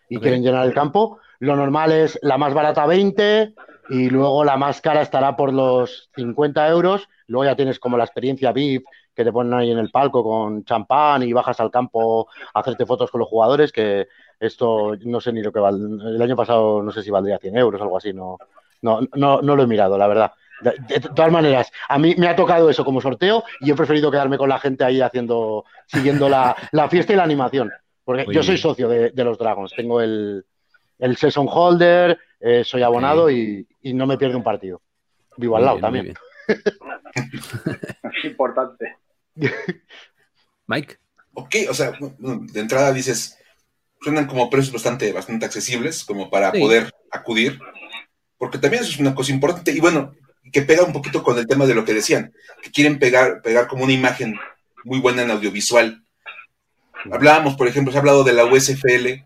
y 0.10 0.20
quieren 0.20 0.44
llenar 0.44 0.66
el 0.66 0.74
campo. 0.74 1.20
Lo 1.40 1.56
normal 1.56 1.92
es 1.92 2.20
la 2.22 2.38
más 2.38 2.54
barata 2.54 2.86
20 2.86 3.54
y 3.90 4.10
luego 4.10 4.44
la 4.44 4.58
más 4.58 4.82
cara 4.82 5.02
estará 5.02 5.36
por 5.36 5.54
los 5.54 6.10
50 6.16 6.68
euros. 6.68 7.08
Luego 7.28 7.46
ya 7.46 7.56
tienes 7.56 7.80
como 7.80 7.98
la 7.98 8.04
experiencia 8.04 8.52
VIP 8.52 8.86
que 9.16 9.24
te 9.24 9.32
ponen 9.32 9.54
ahí 9.54 9.72
en 9.72 9.78
el 9.78 9.92
palco 9.92 10.24
con 10.24 10.64
champán 10.64 11.24
y 11.24 11.34
bajas 11.34 11.60
al 11.60 11.72
campo 11.72 12.30
a 12.54 12.60
hacerte 12.60 12.86
fotos 12.86 13.12
con 13.12 13.20
los 13.20 13.28
jugadores, 13.28 13.72
que 13.72 14.08
esto 14.40 14.94
no 15.04 15.20
sé 15.20 15.34
ni 15.34 15.42
lo 15.42 15.52
que 15.52 15.60
vale. 15.60 15.78
El 15.78 16.22
año 16.22 16.36
pasado 16.36 16.82
no 16.82 16.92
sé 16.92 17.04
si 17.04 17.12
valdría 17.12 17.38
100 17.38 17.58
euros 17.58 17.82
algo 17.82 17.98
así, 17.98 18.14
no, 18.14 18.38
no, 18.82 19.02
no, 19.16 19.42
no 19.42 19.56
lo 19.56 19.64
he 19.64 19.68
mirado, 19.68 19.98
la 19.98 20.08
verdad. 20.08 20.32
De, 20.62 21.00
todas 21.00 21.32
maneras, 21.32 21.72
a 21.88 21.98
mí 21.98 22.16
me 22.18 22.28
ha 22.28 22.36
tocado 22.36 22.70
eso 22.70 22.84
como 22.84 23.02
sorteo 23.02 23.44
y 23.62 23.72
he 23.72 23.76
preferido 23.76 24.12
quedarme 24.12 24.38
con 24.38 24.50
la 24.50 24.60
gente 24.60 24.84
ahí 24.84 25.02
haciendo, 25.02 25.66
siguiendo 25.88 26.28
la, 26.30 26.56
fiesta 26.90 27.14
y 27.14 27.16
la 27.16 27.24
animación. 27.24 27.72
Porque 28.04 28.26
yo 28.32 28.44
soy 28.44 28.58
socio 28.58 28.90
de, 28.90 29.12
los 29.24 29.38
Dragons, 29.38 29.74
tengo 29.76 30.02
el, 30.02 30.46
el 30.98 31.18
season 31.18 31.48
holder, 31.50 32.20
eh, 32.40 32.64
soy 32.64 32.84
abonado 32.84 33.30
y, 33.30 33.68
no 33.84 34.08
me 34.08 34.18
pierdo 34.18 34.38
un 34.38 34.44
partido. 34.44 34.82
Vivo 35.38 35.58
al 35.58 35.66
lado 35.66 35.80
también. 35.80 36.14
es 36.48 36.66
importante. 38.26 38.98
Mike. 40.68 40.98
Ok, 41.34 41.56
o 41.70 41.74
sea, 41.74 41.94
de 42.20 42.60
entrada 42.60 42.92
dices, 42.92 43.38
suenan 44.02 44.28
como 44.28 44.50
precios 44.50 44.74
bastante, 44.74 45.14
bastante 45.14 45.46
accesibles 45.46 46.04
como 46.04 46.30
para 46.30 46.52
poder 46.52 46.92
acudir, 47.12 47.60
porque 48.38 48.58
también 48.58 48.84
eso 48.84 48.92
es 48.92 49.00
una 49.00 49.16
cosa 49.16 49.32
importante. 49.32 49.72
Y 49.72 49.80
bueno, 49.80 50.14
que 50.52 50.62
pega 50.62 50.84
un 50.84 50.94
poquito 50.94 51.24
con 51.24 51.38
el 51.38 51.48
tema 51.48 51.66
de 51.66 51.76
lo 51.76 51.86
que 51.86 51.94
decían, 51.94 52.34
que 52.62 52.72
quieren 52.72 53.00
pegar, 53.00 53.42
pegar 53.42 53.68
como 53.68 53.84
una 53.84 53.94
imagen 53.94 54.40
muy 54.84 55.00
buena 55.00 55.24
en 55.24 55.32
audiovisual. 55.32 56.04
Hablábamos, 57.12 57.56
por 57.56 57.68
ejemplo, 57.68 57.92
se 57.92 57.98
ha 57.98 58.02
hablado 58.02 58.24
de 58.24 58.34
la 58.34 58.46
USFL, 58.46 59.24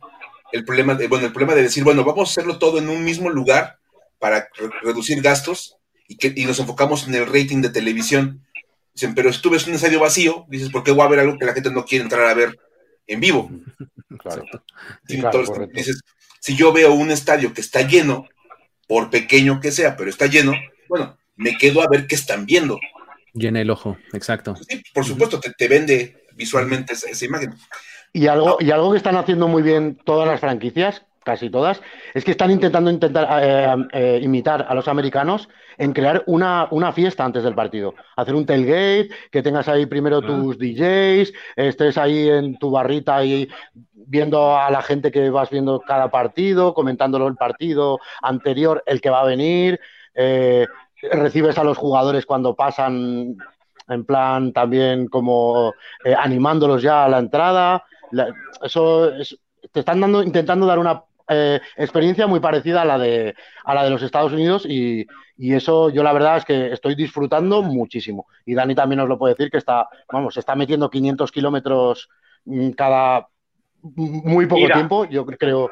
el 0.52 0.66
problema 0.66 0.96
de, 0.96 1.08
bueno, 1.08 1.26
el 1.26 1.32
problema 1.32 1.56
de 1.56 1.64
decir, 1.64 1.84
bueno, 1.84 2.04
vamos 2.04 2.30
a 2.30 2.32
hacerlo 2.32 2.60
todo 2.60 2.78
en 2.78 2.90
un 2.90 3.04
mismo 3.04 3.30
lugar 3.30 3.78
para 4.20 4.48
reducir 4.84 5.22
gastos 5.22 5.78
y, 6.08 6.18
que, 6.18 6.32
y 6.36 6.46
nos 6.46 6.60
enfocamos 6.60 7.08
en 7.08 7.16
el 7.16 7.26
rating 7.26 7.62
de 7.62 7.70
televisión. 7.70 8.46
Dicen, 8.94 9.16
pero 9.16 9.34
si 9.34 9.42
tú 9.42 9.50
ves 9.50 9.66
un 9.66 9.74
estadio 9.74 10.00
vacío, 10.00 10.46
dices, 10.50 10.70
¿por 10.70 10.84
qué 10.84 10.92
voy 10.92 11.06
a 11.06 11.10
ver 11.10 11.20
algo 11.20 11.38
que 11.38 11.46
la 11.46 11.54
gente 11.54 11.72
no 11.72 11.86
quiere 11.86 12.04
entrar 12.04 12.28
a 12.28 12.34
ver 12.34 12.58
en 13.08 13.20
vivo? 13.20 13.50
Claro. 14.20 14.46
Entonces, 15.10 15.70
dices, 15.74 16.02
si 16.40 16.56
yo 16.56 16.72
veo 16.72 16.94
un 16.94 17.10
estadio 17.10 17.52
que 17.52 17.62
está 17.62 17.82
lleno, 17.82 18.28
por 18.88 19.10
pequeño 19.10 19.60
que 19.60 19.72
sea, 19.72 19.98
pero 19.98 20.10
está 20.10 20.28
lleno, 20.28 20.54
bueno, 20.94 21.18
me 21.38 21.58
quedo 21.58 21.82
a 21.82 21.88
ver 21.90 22.06
qué 22.06 22.14
están 22.14 22.46
viendo. 22.46 22.80
Llena 23.34 23.62
el 23.62 23.72
ojo, 23.72 23.98
exacto. 24.14 24.56
Sí, 24.56 24.84
por 24.94 25.04
supuesto, 25.04 25.40
te, 25.40 25.68
vende 25.68 26.24
visualmente 26.36 26.94
esa, 26.94 27.26
imagen. 27.26 27.56
Y 28.14 28.28
algo, 28.28 28.58
y 28.60 28.70
algo 28.70 28.92
que 28.92 28.98
están 28.98 29.16
haciendo 29.16 29.48
muy 29.48 29.64
bien 29.64 29.98
todas 30.06 30.28
las 30.28 30.40
franquicias, 30.40 31.04
casi 31.24 31.50
todas, 31.50 31.82
es 32.14 32.24
que 32.24 32.30
están 32.30 32.52
intentando 32.52 32.92
intentar 32.92 33.28
eh, 33.42 33.88
eh, 33.94 34.20
imitar 34.22 34.68
a 34.70 34.76
los 34.76 34.88
americanos 34.88 35.50
en 35.80 35.94
crear 35.94 36.24
una, 36.28 36.70
fiesta 36.94 37.26
antes 37.26 37.44
del 37.44 37.56
partido. 37.56 37.96
Hacer 38.16 38.36
un 38.36 38.46
tailgate, 38.46 39.10
que 39.32 39.42
tengas 39.42 39.68
ahí 39.68 39.88
primero 39.88 40.18
ah. 40.18 40.28
tus 40.28 40.60
DJs, 40.60 41.34
estés 41.56 41.98
ahí 41.98 42.30
en 42.30 42.60
tu 42.60 42.70
barrita 42.70 43.16
ahí 43.16 43.50
viendo 44.06 44.56
a 44.56 44.70
la 44.70 44.84
gente 44.84 45.12
que 45.12 45.32
vas 45.32 45.50
viendo 45.50 45.80
cada 45.80 46.12
partido, 46.12 46.76
comentándolo 46.76 47.28
el 47.28 47.36
partido 47.36 48.00
anterior, 48.22 48.84
el 48.86 49.02
que 49.02 49.10
va 49.10 49.22
a 49.22 49.26
venir. 49.26 49.80
Eh, 50.14 50.68
recibes 51.12 51.58
a 51.58 51.64
los 51.64 51.78
jugadores 51.78 52.26
cuando 52.26 52.56
pasan 52.56 53.38
en 53.90 54.06
plan 54.06 54.54
también 54.54 55.08
como 55.08 55.74
animándolos 56.18 56.82
ya 56.82 57.06
a 57.06 57.10
la 57.10 57.20
entrada. 57.20 57.84
eso 58.64 59.12
te 59.72 59.80
están 59.80 60.00
dando, 60.00 60.24
intentando 60.24 60.66
dar 60.66 60.80
una 60.80 61.04
eh, 61.30 61.62
experiencia 61.78 62.28
muy 62.28 62.40
parecida 62.40 62.82
a 62.82 62.86
la 62.86 62.98
de, 62.98 63.36
a 63.64 63.74
la 63.74 63.84
de 63.84 63.90
los 63.90 64.04
Estados 64.04 64.34
Unidos 64.34 64.66
y, 64.66 65.08
eso 65.38 65.90
yo 65.90 66.04
la 66.04 66.14
verdad 66.14 66.38
es 66.38 66.46
que 66.46 66.72
estoy 66.72 66.96
disfrutando 66.96 67.64
muchísimo. 67.64 68.28
Y 68.46 68.54
Dani 68.54 68.76
también 68.76 69.02
os 69.02 69.10
lo 69.10 69.18
puede 69.18 69.34
decir 69.34 69.52
que 69.52 69.58
está, 69.58 69.88
vamos, 70.12 70.36
se 70.36 70.40
está 70.40 70.56
metiendo 70.56 70.90
500 70.90 71.32
kilómetros 71.32 72.08
mm, 72.46 72.70
cada 72.72 73.28
muy 73.82 74.46
poco 74.46 74.68
tiempo. 74.68 75.06
Yo 75.06 75.26
creo... 75.26 75.72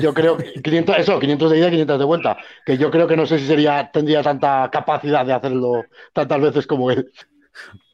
Yo 0.00 0.12
creo 0.14 0.36
500, 0.36 0.98
eso, 0.98 1.20
500 1.20 1.50
de 1.50 1.58
ida 1.58 1.68
y 1.68 1.70
500 1.72 1.98
de 1.98 2.04
vuelta. 2.04 2.36
Que 2.64 2.76
yo 2.76 2.90
creo 2.90 3.06
que 3.06 3.16
no 3.16 3.26
sé 3.26 3.38
si 3.38 3.46
sería, 3.46 3.90
tendría 3.92 4.22
tanta 4.22 4.68
capacidad 4.72 5.24
de 5.24 5.32
hacerlo 5.32 5.84
tantas 6.12 6.40
veces 6.40 6.66
como 6.66 6.90
él. 6.90 7.10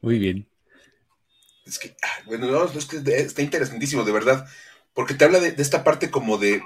Muy 0.01 0.17
bien. 0.17 0.47
Es 1.65 1.79
que, 1.79 1.95
ah, 2.01 2.23
bueno, 2.25 2.65
es 2.65 2.85
que 2.85 2.97
está 2.97 3.41
interesantísimo, 3.41 4.03
de 4.03 4.11
verdad 4.11 4.45
porque 4.93 5.13
te 5.13 5.25
habla 5.25 5.39
de, 5.39 5.55
esta 5.57 5.83
parte 5.83 6.09
como 6.09 6.37
de, 6.37 6.61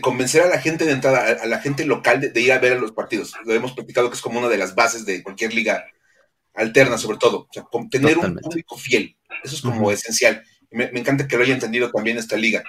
convencer 0.00 0.42
a 0.42 0.48
la 0.48 0.60
gente 0.60 0.84
de 0.84 0.92
entrada, 0.92 1.42
a, 1.42 1.46
la 1.46 1.60
gente 1.60 1.84
local 1.84 2.20
de, 2.20 2.40
ir 2.40 2.52
a 2.52 2.58
ver 2.58 2.74
a 2.74 2.80
los 2.80 2.92
partidos. 2.92 3.34
Lo 3.44 3.54
hemos 3.54 3.72
platicado 3.72 4.08
que 4.08 4.16
es 4.16 4.22
como 4.22 4.38
una 4.38 4.48
de 4.48 4.58
las 4.58 4.74
bases 4.74 5.04
de 5.06 5.22
cualquier 5.22 5.54
liga 5.54 5.84
alterna, 6.54 6.98
sobre 6.98 7.18
todo. 7.18 7.40
O 7.40 7.48
sea, 7.52 7.64
tener 7.90 8.18
un 8.18 8.36
público 8.36 8.76
fiel. 8.76 9.16
Eso 9.44 9.54
es 9.56 9.62
como 9.62 9.90
esencial. 9.90 10.42
Me, 10.70 10.90
me, 10.90 11.00
encanta 11.00 11.28
que 11.28 11.36
lo 11.36 11.42
haya 11.42 11.54
entendido 11.54 11.90
también 11.90 12.18
esta 12.18 12.36
liga. 12.36 12.62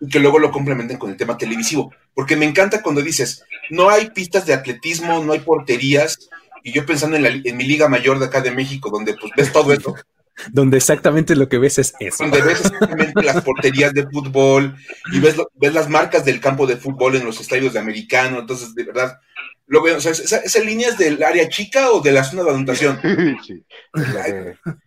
Y 0.00 0.08
que 0.08 0.20
luego 0.20 0.38
lo 0.38 0.50
complementen 0.50 0.98
con 0.98 1.10
el 1.10 1.16
tema 1.16 1.38
televisivo. 1.38 1.92
Porque 2.14 2.36
me 2.36 2.46
encanta 2.46 2.82
cuando 2.82 3.02
dices, 3.02 3.44
no 3.70 3.90
hay 3.90 4.10
pistas 4.10 4.46
de 4.46 4.54
atletismo, 4.54 5.22
no 5.24 5.32
hay 5.32 5.40
porterías. 5.40 6.28
Y 6.62 6.72
yo 6.72 6.84
pensando 6.86 7.16
en, 7.16 7.42
en 7.44 7.56
mi 7.56 7.64
liga 7.64 7.88
mayor 7.88 8.18
de 8.18 8.26
acá 8.26 8.40
de 8.40 8.50
México, 8.50 8.90
donde 8.90 9.14
pues 9.14 9.32
ves 9.36 9.52
todo 9.52 9.72
esto 9.72 9.94
donde 10.52 10.76
exactamente 10.76 11.36
lo 11.36 11.48
que 11.48 11.58
ves 11.58 11.78
es 11.78 11.94
eso. 12.00 12.24
Donde 12.24 12.42
ves 12.42 12.60
exactamente 12.60 13.22
las 13.22 13.42
porterías 13.42 13.92
de 13.92 14.06
fútbol 14.06 14.76
y 15.12 15.20
ves, 15.20 15.36
ves 15.54 15.74
las 15.74 15.88
marcas 15.88 16.24
del 16.24 16.40
campo 16.40 16.66
de 16.66 16.76
fútbol 16.76 17.16
en 17.16 17.24
los 17.24 17.40
estadios 17.40 17.72
de 17.72 17.78
americano. 17.78 18.40
Entonces, 18.40 18.74
de 18.74 18.84
verdad, 18.84 19.20
lo 19.66 19.82
veo. 19.82 19.96
O 19.96 20.00
sea, 20.00 20.12
¿esa, 20.12 20.60
línea 20.60 20.88
es 20.88 20.98
del 20.98 21.22
área 21.22 21.48
chica 21.48 21.90
o 21.90 22.00
de 22.00 22.12
la 22.12 22.24
zona 22.24 22.42
de 22.42 22.50
anotación? 22.50 23.00
Sí. 23.46 23.64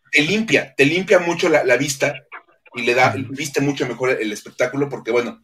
Te 0.10 0.22
limpia, 0.22 0.74
te 0.76 0.86
limpia 0.86 1.20
mucho 1.20 1.50
la, 1.50 1.78
vista 1.78 2.14
y 2.78 2.84
le 2.84 2.94
da, 2.94 3.14
viste 3.30 3.62
mucho 3.62 3.88
mejor 3.88 4.12
el 4.12 4.32
espectáculo 4.32 4.88
porque, 4.88 5.12
bueno, 5.12 5.44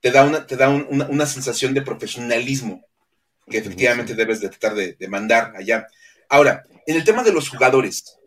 te 0.00 0.10
da 0.10 0.24
una, 0.24 0.46
te 0.46 0.56
da 0.56 0.68
una, 0.68 1.26
sensación 1.26 1.74
de 1.74 1.82
profesionalismo 1.82 2.84
que 3.48 3.58
efectivamente 3.58 4.14
debes 4.14 4.40
de 4.40 4.50
tratar 4.50 4.74
de, 4.74 4.92
de 4.94 5.08
mandar 5.08 5.52
allá. 5.56 5.86
Ahora, 6.28 6.62
en 6.86 6.96
el 6.96 7.04
tema 7.04 7.22
de 7.22 7.32
los 7.32 7.48
jugadores, 7.48 8.18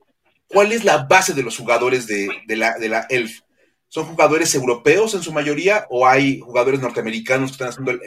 ¿Cuál 0.47 0.71
es 0.71 0.85
la 0.85 1.05
base 1.09 1.33
de 1.33 1.43
los 1.43 1.57
jugadores 1.57 2.07
de, 2.07 2.29
la, 2.55 2.77
de 2.77 2.89
la 2.89 3.05
ELF? 3.09 3.41
¿Son 3.89 4.05
jugadores 4.05 4.53
europeos 4.55 5.13
en 5.13 5.21
su 5.21 5.33
mayoría 5.33 5.85
o 5.89 6.07
hay 6.07 6.39
jugadores 6.39 6.81
norteamericanos 6.81 7.49
que 7.49 7.63
están 7.63 7.69
haciendo 7.69 8.03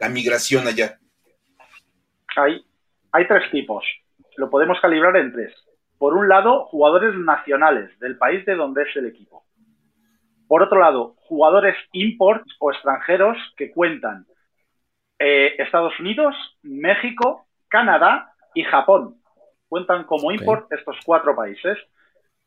la 0.00 0.08
migración 0.08 0.66
allá? 0.66 0.98
Hay, 2.36 2.64
hay 3.12 3.26
tres 3.26 3.50
tipos. 3.50 3.84
Lo 4.36 4.50
podemos 4.50 4.78
calibrar 4.80 5.16
en 5.16 5.32
tres. 5.32 5.54
Por 5.96 6.14
un 6.14 6.28
lado, 6.28 6.66
jugadores 6.66 7.14
nacionales 7.14 7.98
del 7.98 8.18
país 8.18 8.44
de 8.44 8.54
donde 8.54 8.82
es 8.82 8.96
el 8.96 9.06
equipo. 9.06 9.44
Por 10.48 10.62
otro 10.62 10.80
lado, 10.80 11.14
jugadores 11.20 11.76
imports 11.92 12.56
o 12.58 12.72
extranjeros 12.72 13.36
que 13.56 13.70
cuentan 13.70 14.26
eh, 15.18 15.54
Estados 15.58 15.98
Unidos, 16.00 16.34
México, 16.62 17.46
Canadá 17.68 18.32
y 18.54 18.64
Japón 18.64 19.18
cuentan 19.68 20.04
como 20.04 20.32
import 20.32 20.70
estos 20.72 20.96
cuatro 21.04 21.36
países. 21.36 21.78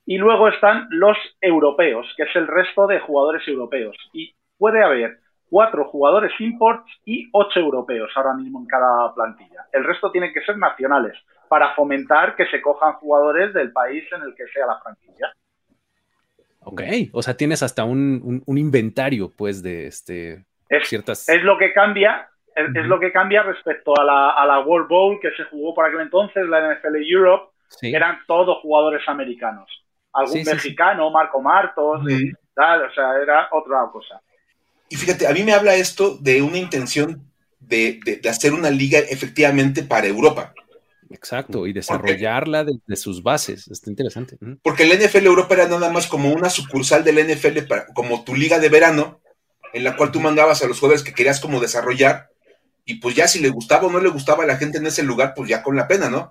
Y 0.05 0.17
luego 0.17 0.47
están 0.47 0.87
los 0.89 1.15
europeos, 1.39 2.07
que 2.17 2.23
es 2.23 2.35
el 2.35 2.47
resto 2.47 2.87
de 2.87 2.99
jugadores 2.99 3.47
europeos. 3.47 3.95
Y 4.13 4.33
puede 4.57 4.83
haber 4.83 5.19
cuatro 5.49 5.85
jugadores 5.85 6.31
imports 6.39 6.91
y 7.05 7.29
ocho 7.33 7.59
europeos 7.59 8.11
ahora 8.15 8.33
mismo 8.33 8.59
en 8.59 8.65
cada 8.65 9.13
plantilla. 9.13 9.67
El 9.71 9.83
resto 9.83 10.11
tienen 10.11 10.33
que 10.33 10.41
ser 10.41 10.57
nacionales 10.57 11.15
para 11.47 11.75
fomentar 11.75 12.35
que 12.35 12.47
se 12.47 12.61
cojan 12.61 12.93
jugadores 12.93 13.53
del 13.53 13.71
país 13.71 14.03
en 14.11 14.23
el 14.23 14.33
que 14.33 14.47
sea 14.47 14.65
la 14.65 14.79
franquicia. 14.79 15.31
Ok, 16.63 16.81
o 17.11 17.21
sea, 17.21 17.35
tienes 17.35 17.63
hasta 17.63 17.83
un, 17.83 18.43
inventario, 18.47 19.31
pues, 19.35 19.63
de 19.63 19.87
este, 19.87 20.45
ciertas... 20.83 21.27
Es 21.27 21.43
lo 21.43 21.57
que 21.57 21.73
cambia 21.73 22.27
es, 22.55 22.85
lo 22.85 22.99
que 22.99 23.11
cambia 23.11 23.43
respecto 23.43 23.97
a 23.97 24.03
la, 24.03 24.31
a 24.31 24.45
la, 24.45 24.59
World 24.59 24.87
Bowl 24.87 25.19
que 25.21 25.31
se 25.31 25.43
jugó 25.45 25.73
por 25.73 25.85
aquel 25.85 26.01
entonces, 26.01 26.45
la 26.47 26.73
NFL 26.73 26.95
Europe, 27.07 27.51
eran 27.81 28.19
todos 28.27 28.59
jugadores 28.61 29.01
americanos. 29.07 29.69
Algún 30.13 30.43
mexicano, 30.43 31.09
Marco 31.09 31.41
Martos, 31.41 32.01
tal, 32.53 32.83
o 32.83 32.93
sea, 32.93 33.17
era 33.21 33.47
otra 33.51 33.87
cosa. 33.91 34.21
Y 34.89 34.97
fíjate, 34.97 35.25
a 35.25 35.31
mí 35.31 35.43
me 35.43 35.53
habla 35.53 35.75
esto 35.75 36.17
de 36.17 36.41
una 36.41 36.57
intención 36.57 37.21
de, 37.59 37.99
de, 38.03 38.29
hacer 38.29 38.51
una 38.53 38.69
liga 38.69 38.99
efectivamente 38.99 39.83
para 39.83 40.07
Europa. 40.07 40.53
Exacto, 41.13 41.67
y 41.67 41.73
desarrollarla 41.73 42.63
desde 42.63 42.95
sus 42.95 43.23
bases. 43.23 43.67
Está 43.67 43.89
interesante. 43.89 44.37
Porque 44.63 44.85
la 44.85 44.95
NFL 44.95 45.25
Europa 45.25 45.55
era 45.55 45.67
nada 45.67 45.89
más 45.89 46.07
como 46.07 46.31
una 46.31 46.49
sucursal 46.49 47.03
de 47.03 47.13
la 47.13 47.23
NFL, 47.23 47.67
para, 47.67 47.85
como 47.87 48.23
tu 48.23 48.35
liga 48.35 48.59
de 48.59 48.69
verano, 48.69 49.21
en 49.73 49.83
la 49.83 49.95
cual 49.95 50.11
tú 50.11 50.19
mandabas 50.19 50.63
a 50.63 50.67
los 50.67 50.79
jugadores 50.79 51.03
que 51.03 51.13
querías 51.13 51.39
como 51.39 51.59
desarrollar 51.59 52.31
y 52.85 52.95
pues 52.95 53.15
ya 53.15 53.27
si 53.27 53.39
le 53.39 53.49
gustaba 53.49 53.87
o 53.87 53.91
no 53.91 53.99
le 53.99 54.09
gustaba 54.09 54.43
a 54.43 54.47
la 54.47 54.57
gente 54.57 54.77
en 54.77 54.85
ese 54.85 55.03
lugar, 55.03 55.33
pues 55.35 55.49
ya 55.49 55.63
con 55.63 55.75
la 55.75 55.87
pena, 55.87 56.09
¿no? 56.09 56.29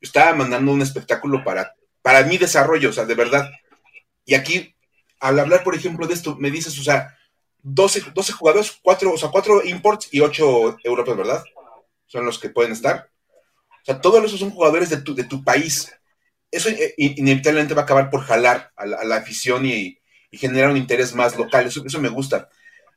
Estaba 0.00 0.34
mandando 0.34 0.72
un 0.72 0.82
espectáculo 0.82 1.42
para, 1.44 1.74
para 2.02 2.22
mi 2.22 2.38
desarrollo, 2.38 2.90
o 2.90 2.92
sea, 2.92 3.04
de 3.04 3.14
verdad. 3.14 3.50
Y 4.24 4.34
aquí, 4.34 4.74
al 5.20 5.38
hablar, 5.38 5.64
por 5.64 5.74
ejemplo, 5.74 6.06
de 6.06 6.14
esto, 6.14 6.36
me 6.36 6.50
dices, 6.50 6.78
o 6.78 6.82
sea, 6.82 7.16
12, 7.62 8.12
12 8.14 8.32
jugadores, 8.32 8.78
4, 8.82 9.12
o 9.12 9.18
sea, 9.18 9.30
4 9.30 9.64
imports 9.64 10.08
y 10.12 10.20
8 10.20 10.78
europeos, 10.84 11.16
¿verdad? 11.16 11.44
Son 12.06 12.24
los 12.24 12.38
que 12.38 12.50
pueden 12.50 12.72
estar. 12.72 13.10
O 13.82 13.84
sea, 13.84 14.00
todos 14.00 14.24
esos 14.24 14.40
son 14.40 14.50
jugadores 14.50 14.90
de 14.90 14.98
tu, 14.98 15.14
de 15.14 15.24
tu 15.24 15.42
país. 15.42 15.92
Eso 16.50 16.68
eh, 16.70 16.94
inevitablemente 16.96 17.74
va 17.74 17.82
a 17.82 17.84
acabar 17.84 18.10
por 18.10 18.20
jalar 18.20 18.70
a 18.76 18.86
la, 18.86 19.16
afición 19.16 19.66
y, 19.66 19.98
generar 20.30 20.70
un 20.70 20.76
interés 20.76 21.14
más 21.14 21.36
local. 21.36 21.66
Eso, 21.66 21.82
eso 21.84 22.00
me 22.00 22.08
gusta. 22.08 22.48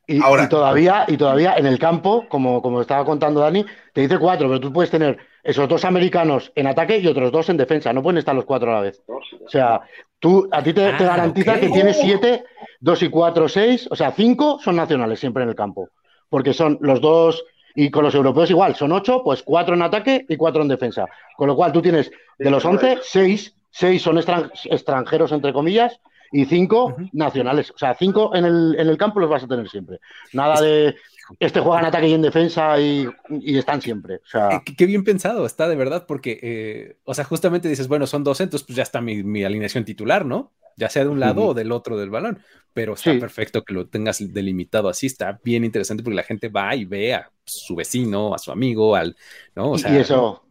Y, 0.08 0.22
Ahora, 0.22 0.50
todavía, 0.50 1.06
y 1.08 1.16
todavía 1.16 1.56
en 1.56 1.66
el 1.66 1.80
campo, 1.80 2.28
como, 2.28 2.62
como 2.62 2.82
estaba 2.82 3.06
contando 3.06 3.40
Dani, 3.40 3.66
te 3.94 4.02
dice 4.02 4.18
cuatro, 4.18 4.48
pero 4.48 4.60
tú 4.60 4.74
puedes 4.74 4.92
tener 4.92 5.18
esos 5.44 5.68
dos 5.68 5.86
americanos 5.86 6.52
en 6.56 6.68
ataque 6.68 6.98
y 6.98 7.08
otros 7.08 7.32
dos 7.32 7.50
en 7.50 7.58
defensa. 7.58 7.94
No 7.94 8.04
pueden 8.04 8.18
estar 8.18 8.36
los 8.36 8.46
cuatro 8.46 8.72
a 8.72 8.76
la 8.76 8.82
vez. 8.82 9.02
O 9.08 9.50
sea, 9.50 9.82
tú, 10.20 10.48
a 10.52 10.62
ti 10.64 10.74
te, 10.74 10.86
ah, 10.86 10.98
garantiza 10.98 11.60
que 11.60 11.70
tienes 11.70 11.98
siete, 12.00 12.44
dos 12.80 13.02
y 13.04 13.10
cuatro, 13.10 13.50
seis, 13.50 13.88
o 13.90 13.96
sea, 13.96 14.12
cinco 14.12 14.60
son 14.64 14.76
nacionales 14.76 15.20
siempre 15.20 15.44
en 15.44 15.50
el 15.50 15.56
campo. 15.56 15.90
Porque 16.30 16.54
son 16.54 16.78
los 16.82 17.02
dos, 17.02 17.44
y 17.76 17.90
con 17.90 18.04
los 18.04 18.16
europeos 18.16 18.50
igual, 18.50 18.76
son 18.76 18.92
ocho, 18.92 19.24
pues 19.24 19.44
cuatro 19.44 19.76
en 19.76 19.82
ataque 19.82 20.26
y 20.28 20.38
cuatro 20.38 20.62
en 20.62 20.68
defensa. 20.68 21.06
Con 21.38 21.48
lo 21.48 21.56
cual 21.56 21.72
tú 21.72 21.82
tienes 21.82 22.12
de 22.38 22.52
los 22.52 22.66
once, 22.66 23.00
seis, 23.02 23.56
seis 23.70 24.02
son 24.02 24.18
extranjeros, 24.18 25.32
entre 25.32 25.54
comillas, 25.54 26.00
y 26.32 26.46
cinco 26.46 26.96
nacionales. 27.12 27.72
O 27.72 27.78
sea, 27.78 27.94
cinco 27.94 28.34
en 28.36 28.46
el, 28.46 28.76
en 28.80 28.88
el 28.88 28.98
campo 28.98 29.20
los 29.20 29.30
vas 29.30 29.44
a 29.44 29.48
tener 29.48 29.68
siempre. 29.70 30.00
Nada 30.34 30.62
de 30.62 30.96
este 31.40 31.60
juega 31.60 31.80
en 31.80 31.86
ataque 31.86 32.08
y 32.08 32.14
en 32.14 32.22
defensa 32.22 32.80
y, 32.80 33.08
están 33.46 33.82
siempre. 33.82 34.16
O 34.16 34.28
sea, 34.28 34.62
qué, 34.78 34.86
bien 34.86 35.04
pensado 35.04 35.46
está, 35.46 35.68
de 35.68 35.76
verdad, 35.76 36.06
porque, 36.08 36.40
eh, 36.42 36.98
o 37.04 37.14
sea, 37.14 37.26
justamente 37.26 37.70
dices, 37.70 37.88
bueno, 37.88 38.08
son 38.08 38.24
dos, 38.24 38.42
entonces 38.42 38.66
pues 38.66 38.76
ya 38.76 38.84
está 38.84 39.02
mi, 39.02 39.44
alineación 39.44 39.86
titular, 39.86 40.26
¿no? 40.26 40.52
Ya 40.78 40.90
sea 40.90 41.04
de 41.04 41.10
un 41.10 41.20
lado 41.20 41.48
o 41.48 41.54
del 41.54 41.72
otro 41.72 41.98
del 41.98 42.10
balón, 42.10 42.40
pero 42.74 42.94
está 42.94 43.12
perfecto 43.20 43.64
que 43.64 43.74
lo 43.74 43.88
tengas 43.88 44.20
delimitado 44.34 44.90
así, 44.90 45.08
está 45.08 45.40
bien 45.44 45.66
interesante 45.66 46.02
porque 46.02 46.16
la 46.16 46.24
gente 46.24 46.48
va 46.48 46.76
y 46.76 46.86
ve 46.86 47.14
a 47.14 47.30
su 47.44 47.76
vecino, 47.76 48.34
a 48.34 48.38
su 48.38 48.52
amigo, 48.52 48.96
al, 48.96 49.16
¿no? 49.56 49.72
O 49.72 49.78
sea, 49.78 49.94
y 49.94 49.98
eso, 49.98 50.44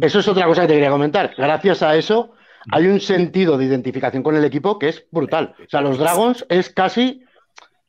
eso 0.00 0.18
es 0.20 0.28
otra 0.28 0.46
cosa 0.46 0.62
que 0.62 0.68
te 0.68 0.74
quería 0.74 0.90
comentar. 0.90 1.34
Gracias 1.36 1.82
a 1.82 1.94
eso 1.96 2.32
hay 2.70 2.86
un 2.86 3.00
sentido 3.00 3.56
de 3.56 3.64
identificación 3.64 4.22
con 4.22 4.36
el 4.36 4.44
equipo 4.44 4.78
que 4.78 4.88
es 4.88 5.06
brutal. 5.10 5.54
O 5.58 5.68
sea, 5.68 5.80
los 5.80 5.98
Dragons 5.98 6.44
es 6.48 6.70
casi 6.70 7.22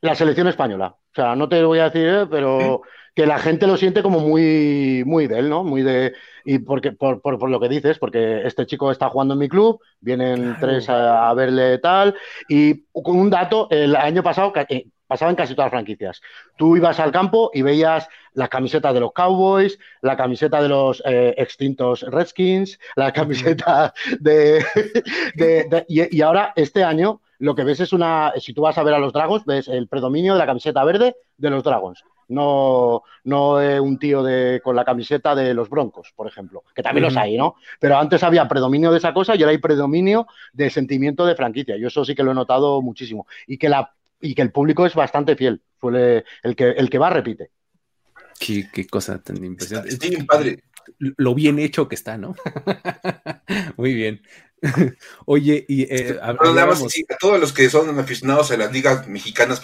la 0.00 0.14
selección 0.14 0.48
española. 0.48 0.96
O 1.12 1.14
sea, 1.14 1.36
no 1.36 1.48
te 1.48 1.62
voy 1.62 1.78
a 1.78 1.90
decir, 1.90 2.08
eh, 2.08 2.26
pero 2.30 2.82
que 3.14 3.26
la 3.26 3.38
gente 3.38 3.66
lo 3.66 3.76
siente 3.76 4.02
como 4.02 4.20
muy, 4.20 5.02
muy 5.04 5.26
de 5.26 5.40
él, 5.40 5.50
¿no? 5.50 5.62
Muy 5.62 5.82
de. 5.82 6.14
Y 6.44 6.58
porque, 6.58 6.92
por, 6.92 7.20
por, 7.20 7.50
lo 7.50 7.60
que 7.60 7.68
dices, 7.68 7.98
porque 7.98 8.46
este 8.46 8.64
chico 8.64 8.90
está 8.90 9.10
jugando 9.10 9.34
en 9.34 9.40
mi 9.40 9.48
club, 9.48 9.80
vienen 10.00 10.56
tres 10.58 10.88
a, 10.88 11.32
verle 11.34 11.78
tal. 11.78 12.14
Y 12.48 12.84
con 12.90 13.18
un 13.18 13.28
dato, 13.28 13.68
el 13.70 13.94
año 13.94 14.22
pasado 14.22 14.52
eh, 14.70 14.86
pasaba 15.06 15.30
en 15.30 15.36
casi 15.36 15.54
todas 15.54 15.66
las 15.66 15.72
franquicias. 15.72 16.22
Tú 16.56 16.76
ibas 16.76 16.98
al 16.98 17.12
campo 17.12 17.50
y 17.52 17.60
veías 17.60 18.08
la 18.32 18.48
camiseta 18.48 18.92
de 18.94 19.00
los 19.00 19.12
Cowboys, 19.12 19.78
la 20.00 20.16
camiseta 20.16 20.62
de 20.62 20.68
los 20.70 21.02
eh, 21.04 21.34
extintos 21.36 22.00
Redskins, 22.08 22.78
la 22.96 23.12
camiseta 23.12 23.92
de. 24.20 24.64
y, 25.88 26.16
y 26.16 26.22
ahora, 26.22 26.54
este 26.56 26.82
año 26.82 27.20
lo 27.42 27.56
que 27.56 27.64
ves 27.64 27.80
es 27.80 27.92
una, 27.92 28.32
si 28.38 28.54
tú 28.54 28.62
vas 28.62 28.78
a 28.78 28.84
ver 28.84 28.94
a 28.94 29.00
los 29.00 29.12
Dragons, 29.12 29.44
ves 29.44 29.66
el 29.66 29.88
predominio 29.88 30.34
de 30.34 30.38
la 30.38 30.46
camiseta 30.46 30.84
verde 30.84 31.16
de 31.36 31.50
los 31.50 31.64
Dragons. 31.64 32.04
No, 32.28 33.02
no 33.24 33.54
un 33.82 33.98
tío 33.98 34.22
de, 34.22 34.60
con 34.62 34.76
la 34.76 34.84
camiseta 34.84 35.34
de 35.34 35.52
los 35.52 35.68
Broncos, 35.68 36.12
por 36.14 36.28
ejemplo, 36.28 36.62
que 36.72 36.84
también 36.84 37.02
los 37.02 37.16
hay, 37.16 37.36
¿no? 37.36 37.56
Pero 37.80 37.98
antes 37.98 38.22
había 38.22 38.46
predominio 38.46 38.92
de 38.92 38.98
esa 38.98 39.12
cosa 39.12 39.34
y 39.34 39.42
ahora 39.42 39.50
hay 39.50 39.58
predominio 39.58 40.28
de 40.52 40.70
sentimiento 40.70 41.26
de 41.26 41.34
franquicia. 41.34 41.76
Yo 41.76 41.88
eso 41.88 42.04
sí 42.04 42.14
que 42.14 42.22
lo 42.22 42.30
he 42.30 42.34
notado 42.34 42.80
muchísimo. 42.80 43.26
Y 43.48 43.58
que, 43.58 43.68
la, 43.68 43.92
y 44.20 44.36
que 44.36 44.42
el 44.42 44.52
público 44.52 44.86
es 44.86 44.94
bastante 44.94 45.34
fiel. 45.34 45.60
Suele, 45.80 46.24
el, 46.44 46.54
que, 46.54 46.70
el 46.70 46.88
que 46.88 46.98
va 46.98 47.10
repite. 47.10 47.50
Qué, 48.38 48.68
qué 48.72 48.86
cosa 48.86 49.20
tan 49.20 49.44
impresionante. 49.44 49.90
Sí, 49.96 50.22
padre. 50.22 50.62
Lo 50.98 51.34
bien 51.34 51.58
hecho 51.58 51.88
que 51.88 51.96
está, 51.96 52.16
¿no? 52.16 52.36
Muy 53.76 53.94
bien. 53.94 54.22
Oye, 55.26 55.64
y 55.68 55.82
eh, 55.82 56.18
a 56.22 56.36
todos 57.18 57.40
los 57.40 57.52
que 57.52 57.68
son 57.68 57.98
aficionados 57.98 58.50
a 58.50 58.56
las 58.56 58.72
ligas 58.72 59.08
mexicanas 59.08 59.60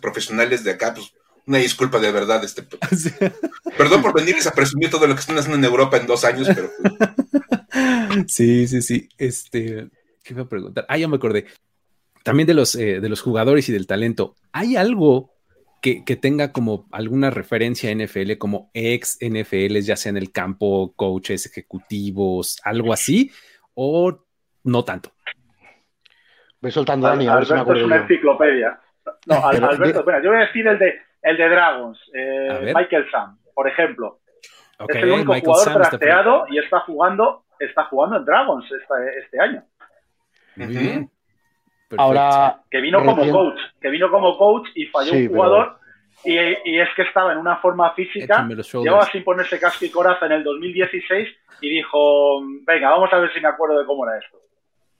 profesionales 0.00 0.62
de 0.64 0.70
acá, 0.70 0.94
pues 0.94 1.12
una 1.46 1.58
disculpa 1.58 1.98
de 1.98 2.12
verdad. 2.12 2.42
Este, 2.44 2.62
Perdón 3.76 4.02
por 4.02 4.14
venirles 4.14 4.46
a 4.46 4.52
presumir 4.52 4.90
todo 4.90 5.06
lo 5.06 5.14
que 5.14 5.20
están 5.20 5.38
haciendo 5.38 5.58
en 5.58 5.64
Europa 5.64 5.96
en 5.96 6.06
dos 6.06 6.24
años, 6.24 6.48
pero. 6.54 6.70
Pues 6.80 8.24
sí, 8.28 8.68
sí, 8.68 8.82
sí. 8.82 9.08
Este, 9.18 9.88
¿qué 10.22 10.34
iba 10.34 10.42
a 10.42 10.48
preguntar? 10.48 10.86
Ah, 10.88 10.96
ya 10.96 11.08
me 11.08 11.16
acordé. 11.16 11.46
También 12.22 12.46
de 12.46 12.54
los, 12.54 12.74
eh, 12.74 13.00
de 13.00 13.08
los 13.08 13.20
jugadores 13.20 13.68
y 13.68 13.72
del 13.72 13.86
talento. 13.86 14.36
¿Hay 14.52 14.76
algo 14.76 15.32
que, 15.82 16.04
que, 16.04 16.16
tenga 16.16 16.52
como 16.52 16.86
alguna 16.92 17.30
referencia 17.30 17.90
a 17.90 17.94
NFL, 17.94 18.36
como 18.36 18.70
ex 18.74 19.18
NFL, 19.20 19.78
ya 19.80 19.96
sea 19.96 20.10
en 20.10 20.18
el 20.18 20.30
campo, 20.30 20.92
coaches, 20.94 21.46
ejecutivos, 21.46 22.60
algo 22.62 22.92
así? 22.92 23.32
O 23.82 24.26
no 24.64 24.84
tanto? 24.84 25.10
Voy 26.60 26.70
soltando 26.70 27.06
a 27.06 27.10
Dani, 27.10 27.28
a 27.28 27.36
ver 27.36 27.46
si 27.46 27.54
me 27.54 27.60
acuerdo. 27.60 27.80
Es 27.80 27.86
una 27.86 27.96
enciclopedia. 27.96 28.78
No, 29.26 29.36
Alberto, 29.46 30.00
espera, 30.00 30.22
yo 30.22 30.30
voy 30.30 30.38
a 30.38 30.46
decir 30.46 30.66
el 30.66 30.78
de, 30.78 31.00
el 31.22 31.36
de 31.38 31.48
Dragons, 31.48 31.98
eh, 32.12 32.72
Michael 32.74 33.10
Sam, 33.10 33.38
por 33.54 33.66
ejemplo. 33.66 34.20
es 34.86 34.96
el 34.96 35.10
único 35.10 35.34
jugador 35.34 35.82
trasteado 35.82 36.44
y 36.50 36.58
está 36.58 36.80
jugando, 36.80 37.44
está 37.58 37.84
jugando 37.84 38.18
en 38.18 38.24
Dragons 38.26 38.64
este, 38.70 39.18
este 39.18 39.40
año. 39.40 39.64
Muy 40.56 40.66
bien. 40.66 41.10
Ahora. 41.96 42.60
Que 42.70 42.82
vino 42.82 43.02
como 43.02 43.30
coach, 43.30 43.60
que 43.80 43.88
vino 43.88 44.10
como 44.10 44.36
coach 44.36 44.68
y 44.74 44.86
falló 44.86 45.12
un 45.12 45.28
jugador. 45.28 45.79
Y, 46.24 46.36
y, 46.36 46.80
es 46.80 46.88
que 46.94 47.02
estaba 47.02 47.32
en 47.32 47.38
una 47.38 47.56
forma 47.56 47.92
física, 47.92 48.46
llevaba 48.74 49.10
sin 49.10 49.24
ponerse 49.24 49.58
casco 49.58 49.86
y 49.86 49.90
coraza 49.90 50.26
en 50.26 50.32
el 50.32 50.44
2016 50.44 51.28
y 51.62 51.70
dijo, 51.70 52.42
venga, 52.66 52.90
vamos 52.90 53.10
a 53.12 53.18
ver 53.18 53.32
si 53.32 53.40
me 53.40 53.48
acuerdo 53.48 53.78
de 53.78 53.86
cómo 53.86 54.04
era 54.06 54.18
esto. 54.18 54.38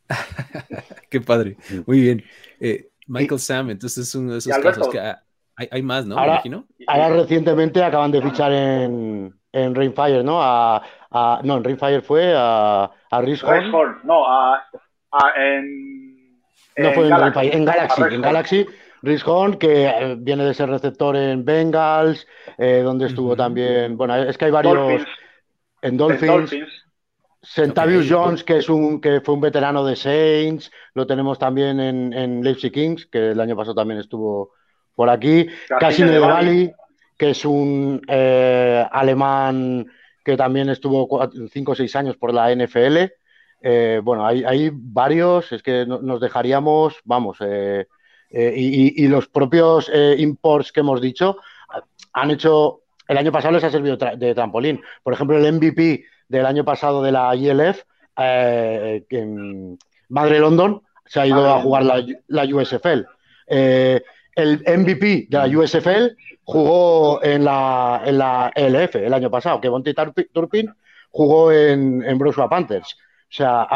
Qué 1.10 1.20
padre, 1.20 1.56
muy 1.86 2.00
bien. 2.00 2.24
Eh, 2.58 2.88
Michael 3.06 3.40
Sam, 3.40 3.70
entonces 3.70 4.08
es 4.08 4.14
uno 4.14 4.32
de 4.32 4.38
esos 4.38 4.56
casos 4.58 4.88
que 4.88 4.98
hay, 5.70 5.82
más, 5.82 6.06
¿no? 6.06 6.16
Ahora, 6.16 6.42
ahora, 6.86 7.16
recientemente 7.16 7.82
acaban 7.82 8.10
de 8.10 8.22
fichar 8.22 8.52
en, 8.52 9.34
en 9.52 9.74
Rainfire, 9.74 10.22
¿no? 10.22 10.38
A, 10.40 10.82
no, 11.42 11.58
en 11.58 11.64
Rainfire 11.64 12.00
fue 12.00 12.32
a, 12.34 12.84
a 13.10 13.18
Horn. 13.18 13.98
No, 14.04 14.26
a, 14.26 14.62
en, 15.36 16.40
No 16.78 16.92
fue 16.92 17.08
en, 17.08 17.10
Rainfire, 17.10 17.56
en 17.56 17.64
Galaxy. 17.64 18.02
En 18.02 18.22
Galaxy 18.22 18.66
Rhys 19.02 19.26
Horn, 19.26 19.56
que 19.56 19.86
eh, 19.86 20.16
viene 20.18 20.44
de 20.44 20.54
ser 20.54 20.68
receptor 20.68 21.16
en 21.16 21.44
Bengals, 21.44 22.26
eh, 22.58 22.82
donde 22.84 23.06
estuvo 23.06 23.34
también. 23.36 23.96
Bueno, 23.96 24.16
es 24.16 24.36
que 24.36 24.46
hay 24.46 24.50
varios 24.50 25.02
en 25.82 25.96
Dolphins. 25.96 26.52
Centavius 27.42 28.06
Jones, 28.10 28.44
que 28.44 28.58
es 28.58 28.68
un 28.68 29.00
que 29.00 29.22
fue 29.22 29.34
un 29.34 29.40
veterano 29.40 29.82
de 29.82 29.96
Saints, 29.96 30.70
lo 30.92 31.06
tenemos 31.06 31.38
también 31.38 31.80
en, 31.80 32.12
en 32.12 32.42
Leipzig 32.42 32.70
Kings, 32.70 33.06
que 33.06 33.30
el 33.30 33.40
año 33.40 33.56
pasado 33.56 33.74
también 33.74 33.98
estuvo 33.98 34.52
por 34.94 35.08
aquí. 35.08 35.48
Cassine 35.78 36.10
de 36.10 36.18
Bali, 36.18 36.72
que 37.16 37.30
es 37.30 37.44
un 37.44 38.02
eh, 38.06 38.84
alemán 38.90 39.86
que 40.22 40.36
también 40.36 40.68
estuvo 40.68 41.08
cinco 41.50 41.72
o 41.72 41.74
seis 41.74 41.96
años 41.96 42.16
por 42.16 42.34
la 42.34 42.54
NFL. 42.54 43.10
Eh, 43.62 44.00
bueno, 44.02 44.26
hay, 44.26 44.44
hay, 44.44 44.70
varios, 44.72 45.52
es 45.52 45.62
que 45.62 45.86
nos 45.86 46.20
dejaríamos, 46.20 47.00
vamos, 47.04 47.38
eh, 47.40 47.86
y, 48.30 49.04
y, 49.04 49.08
los 49.08 49.28
propios 49.28 49.90
imports 50.18 50.70
que 50.70 50.80
hemos 50.80 51.00
dicho 51.00 51.38
han 52.12 52.30
hecho 52.30 52.82
el 53.10 53.18
año 53.18 53.32
pasado 53.32 53.54
les 53.54 53.64
ha 53.64 53.70
servido 53.70 53.96
de 53.96 54.34
trampolín. 54.36 54.80
Por 55.02 55.12
ejemplo, 55.12 55.36
el 55.36 55.52
MVP 55.52 56.04
del 56.28 56.46
año 56.46 56.64
pasado 56.64 57.02
de 57.02 57.10
la 57.10 57.34
ILF, 57.34 57.82
eh, 58.16 59.04
Madre 60.08 60.38
London, 60.38 60.80
se 61.06 61.18
ha 61.18 61.26
ido 61.26 61.52
a 61.52 61.60
jugar 61.60 61.82
la, 62.28 62.44
USFL. 62.44 63.04
Eh, 63.48 64.00
el 64.36 64.62
MVP 64.64 65.26
de 65.28 65.38
la 65.38 65.46
USFL 65.46 66.16
jugó 66.44 67.20
en 67.20 67.44
la, 67.44 68.00
en 68.04 68.18
la 68.18 68.52
ELF 68.54 68.94
el 68.94 69.12
año 69.12 69.28
pasado, 69.28 69.60
que 69.60 69.68
Bonte 69.68 69.92
Turpin 70.32 70.72
jugó 71.10 71.50
en, 71.50 72.04
en 72.04 72.18
Panthers. 72.48 72.92
O 72.92 73.32
sea, 73.32 73.66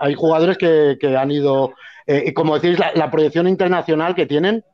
hay 0.00 0.14
jugadores 0.14 0.56
que, 0.56 0.96
han 1.16 1.30
ido, 1.30 1.74
eh, 2.06 2.24
y 2.26 2.32
como 2.32 2.58
decís, 2.58 2.78
la, 2.78 3.10
proyección 3.10 3.46
internacional 3.46 4.14
que 4.14 4.26
tienen, 4.26 4.64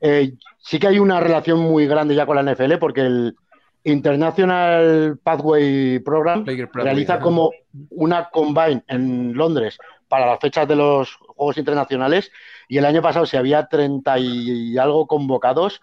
eh, 0.00 0.32
sí 0.58 0.80
que 0.80 0.88
hay 0.88 0.98
una 0.98 1.20
relación 1.20 1.60
muy 1.60 1.86
grande 1.86 2.16
ya 2.16 2.26
con 2.26 2.36
la 2.36 2.52
NFL 2.52 2.78
porque 2.78 3.02
el 3.02 3.36
International 3.84 5.18
Pathway 5.22 6.00
Program 6.00 6.44
realiza 6.72 7.20
como 7.20 7.50
una 7.90 8.28
combine 8.30 8.82
en 8.88 9.34
Londres 9.34 9.78
para 10.08 10.26
las 10.26 10.40
fechas 10.40 10.66
de 10.66 10.76
los 10.76 11.14
Juegos 11.14 11.58
Internacionales 11.58 12.32
y 12.68 12.78
el 12.78 12.84
año 12.84 13.02
pasado 13.02 13.24
si 13.26 13.36
había 13.36 13.66
30 13.66 14.18
y 14.18 14.78
algo 14.78 15.06
convocados, 15.06 15.80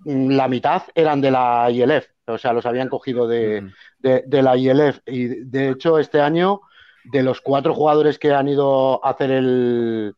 mm, 0.00 0.30
la 0.30 0.48
mitad 0.48 0.82
eran 0.94 1.20
de 1.20 1.30
la 1.30 1.70
ILF, 1.70 2.06
o 2.26 2.38
sea, 2.38 2.54
los 2.54 2.64
habían 2.64 2.88
cogido 2.88 3.28
de, 3.28 3.70
de 4.00 4.42
la 4.42 4.56
ILF 4.56 5.00
y 5.06 5.26
de 5.26 5.70
hecho 5.70 5.98
este 5.98 6.22
año 6.22 6.62
de 7.10 7.22
los 7.22 7.40
cuatro 7.40 7.74
jugadores 7.74 8.18
que 8.18 8.32
han 8.32 8.48
ido 8.48 9.04
a 9.04 9.10
hacer 9.10 9.30
el, 9.30 10.14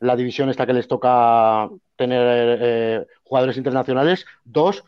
la 0.00 0.16
división 0.16 0.50
esta 0.50 0.66
que 0.66 0.72
les 0.72 0.88
toca 0.88 1.68
tener 1.96 2.58
eh, 2.60 3.06
jugadores 3.22 3.56
internacionales, 3.56 4.26
dos 4.44 4.84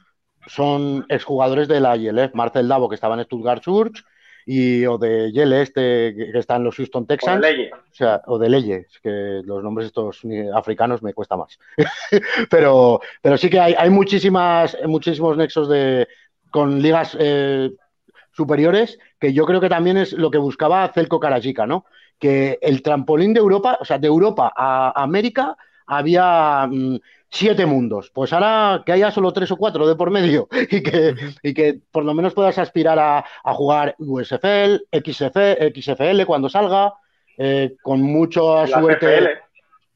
son 0.47 1.07
exjugadores 1.09 1.69
de 1.69 1.81
la 1.81 1.97
ILF, 1.97 2.35
Marcel 2.35 2.69
Davo, 2.69 2.89
que 2.89 2.95
estaba 2.95 3.15
en 3.15 3.25
Stuttgart 3.25 3.63
Surge, 3.63 4.03
y 4.49 4.87
o 4.87 4.97
de 4.97 5.33
Yele, 5.33 5.63
este 5.63 6.15
que 6.15 6.39
está 6.39 6.55
en 6.55 6.65
los 6.65 6.77
Houston 6.77 7.05
Texans. 7.05 7.39
O 7.39 7.41
de 7.41 7.53
Leye. 7.53 7.71
O, 7.73 7.95
sea, 7.95 8.23
o 8.27 8.39
de 8.39 8.49
Leye, 8.49 8.87
que 9.03 9.41
los 9.45 9.63
nombres 9.63 9.89
estos 9.89 10.23
africanos 10.55 11.03
me 11.03 11.15
cuesta 11.15 11.37
más. 11.37 11.59
pero, 12.51 13.01
pero 13.21 13.37
sí 13.37 13.51
que 13.51 13.59
hay, 13.59 13.75
hay 13.77 13.91
muchísimas, 13.91 14.77
muchísimos 14.87 15.37
nexos 15.37 15.69
de, 15.69 16.07
con 16.51 16.81
ligas 16.81 17.17
eh, 17.19 17.73
superiores, 18.37 18.99
que 19.19 19.33
yo 19.33 19.47
creo 19.47 19.61
que 19.61 19.69
también 19.69 19.97
es 19.97 20.13
lo 20.13 20.31
que 20.31 20.39
buscaba 20.39 20.91
Celco 20.93 21.19
Karajica, 21.19 21.67
¿no? 21.67 21.87
Que 22.19 22.59
el 22.61 22.83
trampolín 22.83 23.33
de 23.33 23.41
Europa, 23.41 23.79
o 23.81 23.85
sea, 23.85 23.99
de 23.99 24.07
Europa 24.07 24.53
a 24.55 24.93
América, 25.03 25.57
había 25.87 26.67
mm, 26.71 26.97
siete 27.31 27.65
mundos. 27.65 28.11
Pues 28.13 28.33
ahora 28.33 28.83
que 28.85 28.93
haya 28.93 29.11
solo 29.11 29.33
tres 29.33 29.51
o 29.51 29.57
cuatro 29.57 29.87
de 29.89 29.97
por 29.97 30.11
medio 30.11 30.49
y 30.71 30.83
que, 30.83 31.15
y 31.43 31.55
que 31.55 31.81
por 31.91 32.05
lo 32.05 32.15
menos 32.15 32.35
puedas 32.35 32.59
aspirar 32.59 32.99
a, 32.99 33.25
jugar 33.55 33.95
USFL, 33.99 34.85
XFL, 34.93 35.73
XFL 35.75 36.25
cuando 36.27 36.49
salga, 36.49 36.95
eh, 37.39 37.77
con 37.83 38.03
mucha 38.03 38.67
suerte. 38.67 39.41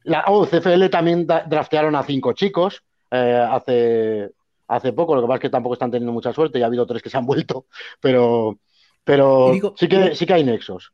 La 0.04 0.24
oh, 0.28 0.46
CFL 0.46 0.86
también 0.88 1.26
draftearon 1.26 1.94
a 1.94 2.02
cinco 2.02 2.32
chicos 2.32 2.82
eh, 3.10 3.46
hace, 3.50 4.30
hace 4.70 4.92
poco, 4.92 5.14
lo 5.14 5.22
que 5.22 5.26
pasa 5.26 5.36
es 5.36 5.42
que 5.42 5.50
tampoco 5.50 5.74
están 5.74 5.90
teniendo 5.90 6.12
mucha 6.12 6.32
suerte, 6.32 6.58
ya 6.58 6.66
ha 6.66 6.68
habido 6.68 6.86
tres 6.86 7.02
que 7.02 7.10
se 7.10 7.18
han 7.18 7.26
vuelto, 7.26 7.66
pero, 8.00 8.58
pero 9.04 9.52
sí, 9.76 9.88
que, 9.88 10.14
sí 10.14 10.26
que 10.26 10.34
hay 10.34 10.44
nexos. 10.44 10.92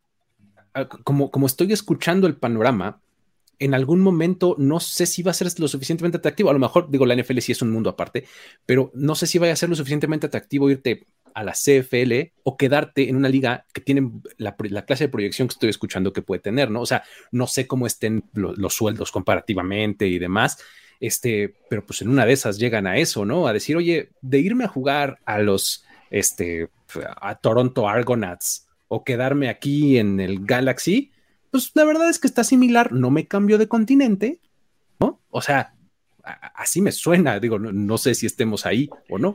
Ah, 0.74 0.86
como, 0.88 1.30
como 1.30 1.46
estoy 1.46 1.72
escuchando 1.72 2.26
el 2.26 2.36
panorama, 2.36 3.00
en 3.58 3.74
algún 3.74 4.00
momento 4.00 4.54
no 4.58 4.80
sé 4.80 5.06
si 5.06 5.22
va 5.22 5.30
a 5.30 5.34
ser 5.34 5.48
lo 5.58 5.68
suficientemente 5.68 6.18
atractivo. 6.18 6.50
A 6.50 6.52
lo 6.52 6.58
mejor, 6.58 6.90
digo, 6.90 7.06
la 7.06 7.14
NFL 7.14 7.38
sí 7.38 7.52
es 7.52 7.62
un 7.62 7.70
mundo 7.70 7.90
aparte, 7.90 8.26
pero 8.66 8.90
no 8.94 9.14
sé 9.14 9.26
si 9.26 9.38
vaya 9.38 9.52
a 9.52 9.56
ser 9.56 9.68
lo 9.68 9.76
suficientemente 9.76 10.26
atractivo 10.26 10.70
irte 10.70 11.06
a 11.34 11.44
la 11.44 11.52
CFL 11.52 12.32
o 12.44 12.56
quedarte 12.56 13.10
en 13.10 13.16
una 13.16 13.28
liga 13.28 13.66
que 13.74 13.82
tiene 13.82 14.10
la, 14.38 14.56
clase 14.56 15.04
de 15.04 15.08
proyección 15.08 15.48
que 15.48 15.52
estoy 15.52 15.68
escuchando 15.68 16.12
que 16.14 16.22
puede 16.22 16.40
tener, 16.40 16.70
¿no? 16.70 16.80
O 16.80 16.86
sea, 16.86 17.04
no 17.30 17.46
sé 17.46 17.66
cómo 17.66 17.86
estén 17.86 18.24
los 18.32 18.74
sueldos 18.74 19.12
comparativamente 19.12 20.06
y 20.06 20.18
demás, 20.18 20.58
este, 21.00 21.54
pero 21.68 21.84
pues 21.84 22.02
en 22.02 22.08
una 22.08 22.26
de 22.26 22.32
esas 22.32 22.58
llegan 22.58 22.86
a 22.86 22.96
eso, 22.96 23.24
¿no? 23.24 23.46
A 23.46 23.52
decir, 23.52 23.76
oye, 23.76 24.10
de 24.22 24.38
irme 24.38 24.64
a 24.64 24.68
jugar 24.68 25.18
a 25.24 25.38
los, 25.38 25.84
este, 26.10 26.68
a 27.20 27.34
Toronto 27.36 27.88
Argonauts 27.88 28.66
o 28.88 29.04
quedarme 29.04 29.48
aquí 29.48 29.98
en 29.98 30.20
el 30.20 30.44
Galaxy, 30.44 31.12
pues 31.50 31.72
la 31.74 31.84
verdad 31.84 32.08
es 32.08 32.18
que 32.18 32.26
está 32.26 32.44
similar, 32.44 32.92
no 32.92 33.10
me 33.10 33.26
cambio 33.26 33.58
de 33.58 33.68
continente, 33.68 34.40
¿no? 35.00 35.20
O 35.30 35.42
sea, 35.42 35.74
así 36.54 36.80
me 36.80 36.92
suena, 36.92 37.38
digo, 37.38 37.58
no, 37.58 37.98
sé 37.98 38.14
si 38.14 38.26
estemos 38.26 38.66
ahí 38.66 38.88
o 39.08 39.18
no. 39.18 39.34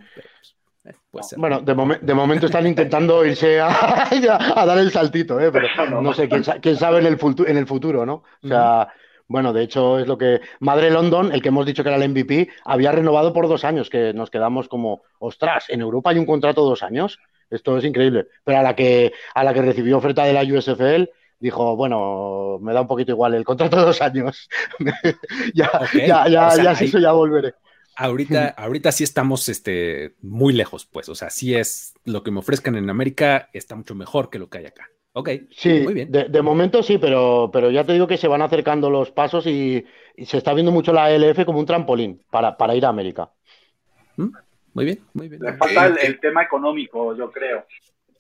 Pues, 1.12 1.34
eh, 1.34 1.36
bueno, 1.38 1.62
de, 1.62 2.14
momento 2.14 2.47
están 2.47 2.66
intentando 2.66 3.26
irse 3.26 3.59
a, 3.62 4.66
dar 4.66 4.78
el 4.78 4.91
saltito, 4.91 5.39
¿eh? 5.39 5.51
pero 5.51 6.01
no 6.01 6.14
sé, 6.14 6.28
quién, 6.28 6.78
sabe 6.78 6.99
en 6.99 7.05
el, 7.05 7.20
en 7.47 7.57
el 7.57 7.68
futuro, 7.68 8.05
¿no? 8.05 8.24
O 8.43 8.47
sea, 8.47 8.89
bueno, 9.32 9.53
de 9.53 9.63
hecho 9.63 9.99
es 9.99 10.07
lo 10.07 10.17
que 10.17 10.41
Madre 10.59 10.91
London, 10.91 11.32
el 11.32 11.41
que 11.41 11.49
hemos 11.49 11.65
dicho 11.65 11.84
que 11.84 11.89
era 11.89 12.03
el 12.03 12.09
MVP, 12.09 12.49
había 12.65 12.91
renovado 12.91 13.34
por 13.34 13.47
dos 13.47 13.63
años, 13.63 13.89
que 13.89 14.13
nos 14.13 14.29
quedamos 14.29 14.67
como, 14.67 15.03
ostras, 15.19 15.65
en 15.69 15.82
Europa 15.82 16.09
hay 16.09 16.19
un 16.19 16.25
contrato 16.25 16.63
de 16.63 16.69
dos 16.69 16.84
años, 16.84 17.19
esto 17.49 17.77
es 17.77 17.86
increíble. 17.86 18.27
Pero 18.43 18.59
a 18.59 18.63
la 18.63 18.75
que, 18.75 19.13
a 19.34 19.43
la 19.43 19.53
que 19.53 19.61
recibió 19.61 19.97
oferta 19.97 20.25
de 20.25 20.34
la 20.34 20.43
USFL, 20.43 21.09
dijo, 21.39 21.75
bueno, 21.75 22.59
me 22.61 22.73
da 22.73 22.82
un 22.82 22.88
poquito 22.88 23.11
igual 23.11 23.34
el 23.34 23.43
contrato 23.43 23.77
de 23.77 23.86
dos 23.86 24.01
años. 24.01 24.49
ya, 25.53 25.69
ya, 25.93 26.27
ya, 26.27 26.55
ya, 26.55 26.71
eso 26.73 26.99
ya 26.99 27.11
volveré. 27.11 27.53
Ahorita, 27.95 28.47
ahorita 28.57 28.91
sí 28.91 29.03
estamos 29.03 29.49
este, 29.49 30.15
muy 30.21 30.53
lejos, 30.53 30.86
pues. 30.86 31.09
O 31.09 31.15
sea, 31.15 31.29
sí 31.29 31.55
es 31.55 31.93
lo 32.05 32.23
que 32.23 32.32
me 32.32 32.39
ofrezcan 32.39 32.75
en 32.75 32.89
América 32.89 33.49
está 33.53 33.75
mucho 33.75 33.95
mejor 33.95 34.29
que 34.29 34.39
lo 34.39 34.49
que 34.49 34.59
hay 34.59 34.65
acá. 34.67 34.89
Ok. 35.14 35.30
Sí, 35.51 35.82
muy 35.82 35.93
bien. 35.93 36.12
De, 36.12 36.41
momento 36.41 36.82
sí, 36.84 36.97
pero, 36.97 37.49
pero 37.51 37.70
ya 37.70 37.84
te 37.84 37.93
digo 37.93 38.07
que 38.07 38.18
se 38.18 38.28
van 38.28 38.41
acercando 38.41 38.89
los 38.89 39.12
pasos 39.12 39.45
y, 39.45 39.86
se 40.18 40.38
está 40.38 40.53
viendo 40.53 40.72
mucho 40.72 40.93
la 40.93 41.09
LF 41.12 41.45
como 41.45 41.59
un 41.59 41.66
trampolín 41.66 42.22
para, 42.30 42.55
para 42.55 42.76
ir 42.76 42.86
a 42.86 42.89
América. 42.89 43.30
¿Mm? 44.18 44.30
Muy 44.74 44.86
bien, 44.86 44.99
muy 45.14 45.28
bien. 45.28 45.41
Le 45.41 45.53
falta 45.53 45.88
el, 45.88 46.20
tema 46.20 46.43
económico, 46.43 47.16
yo 47.16 47.30
creo. 47.32 47.66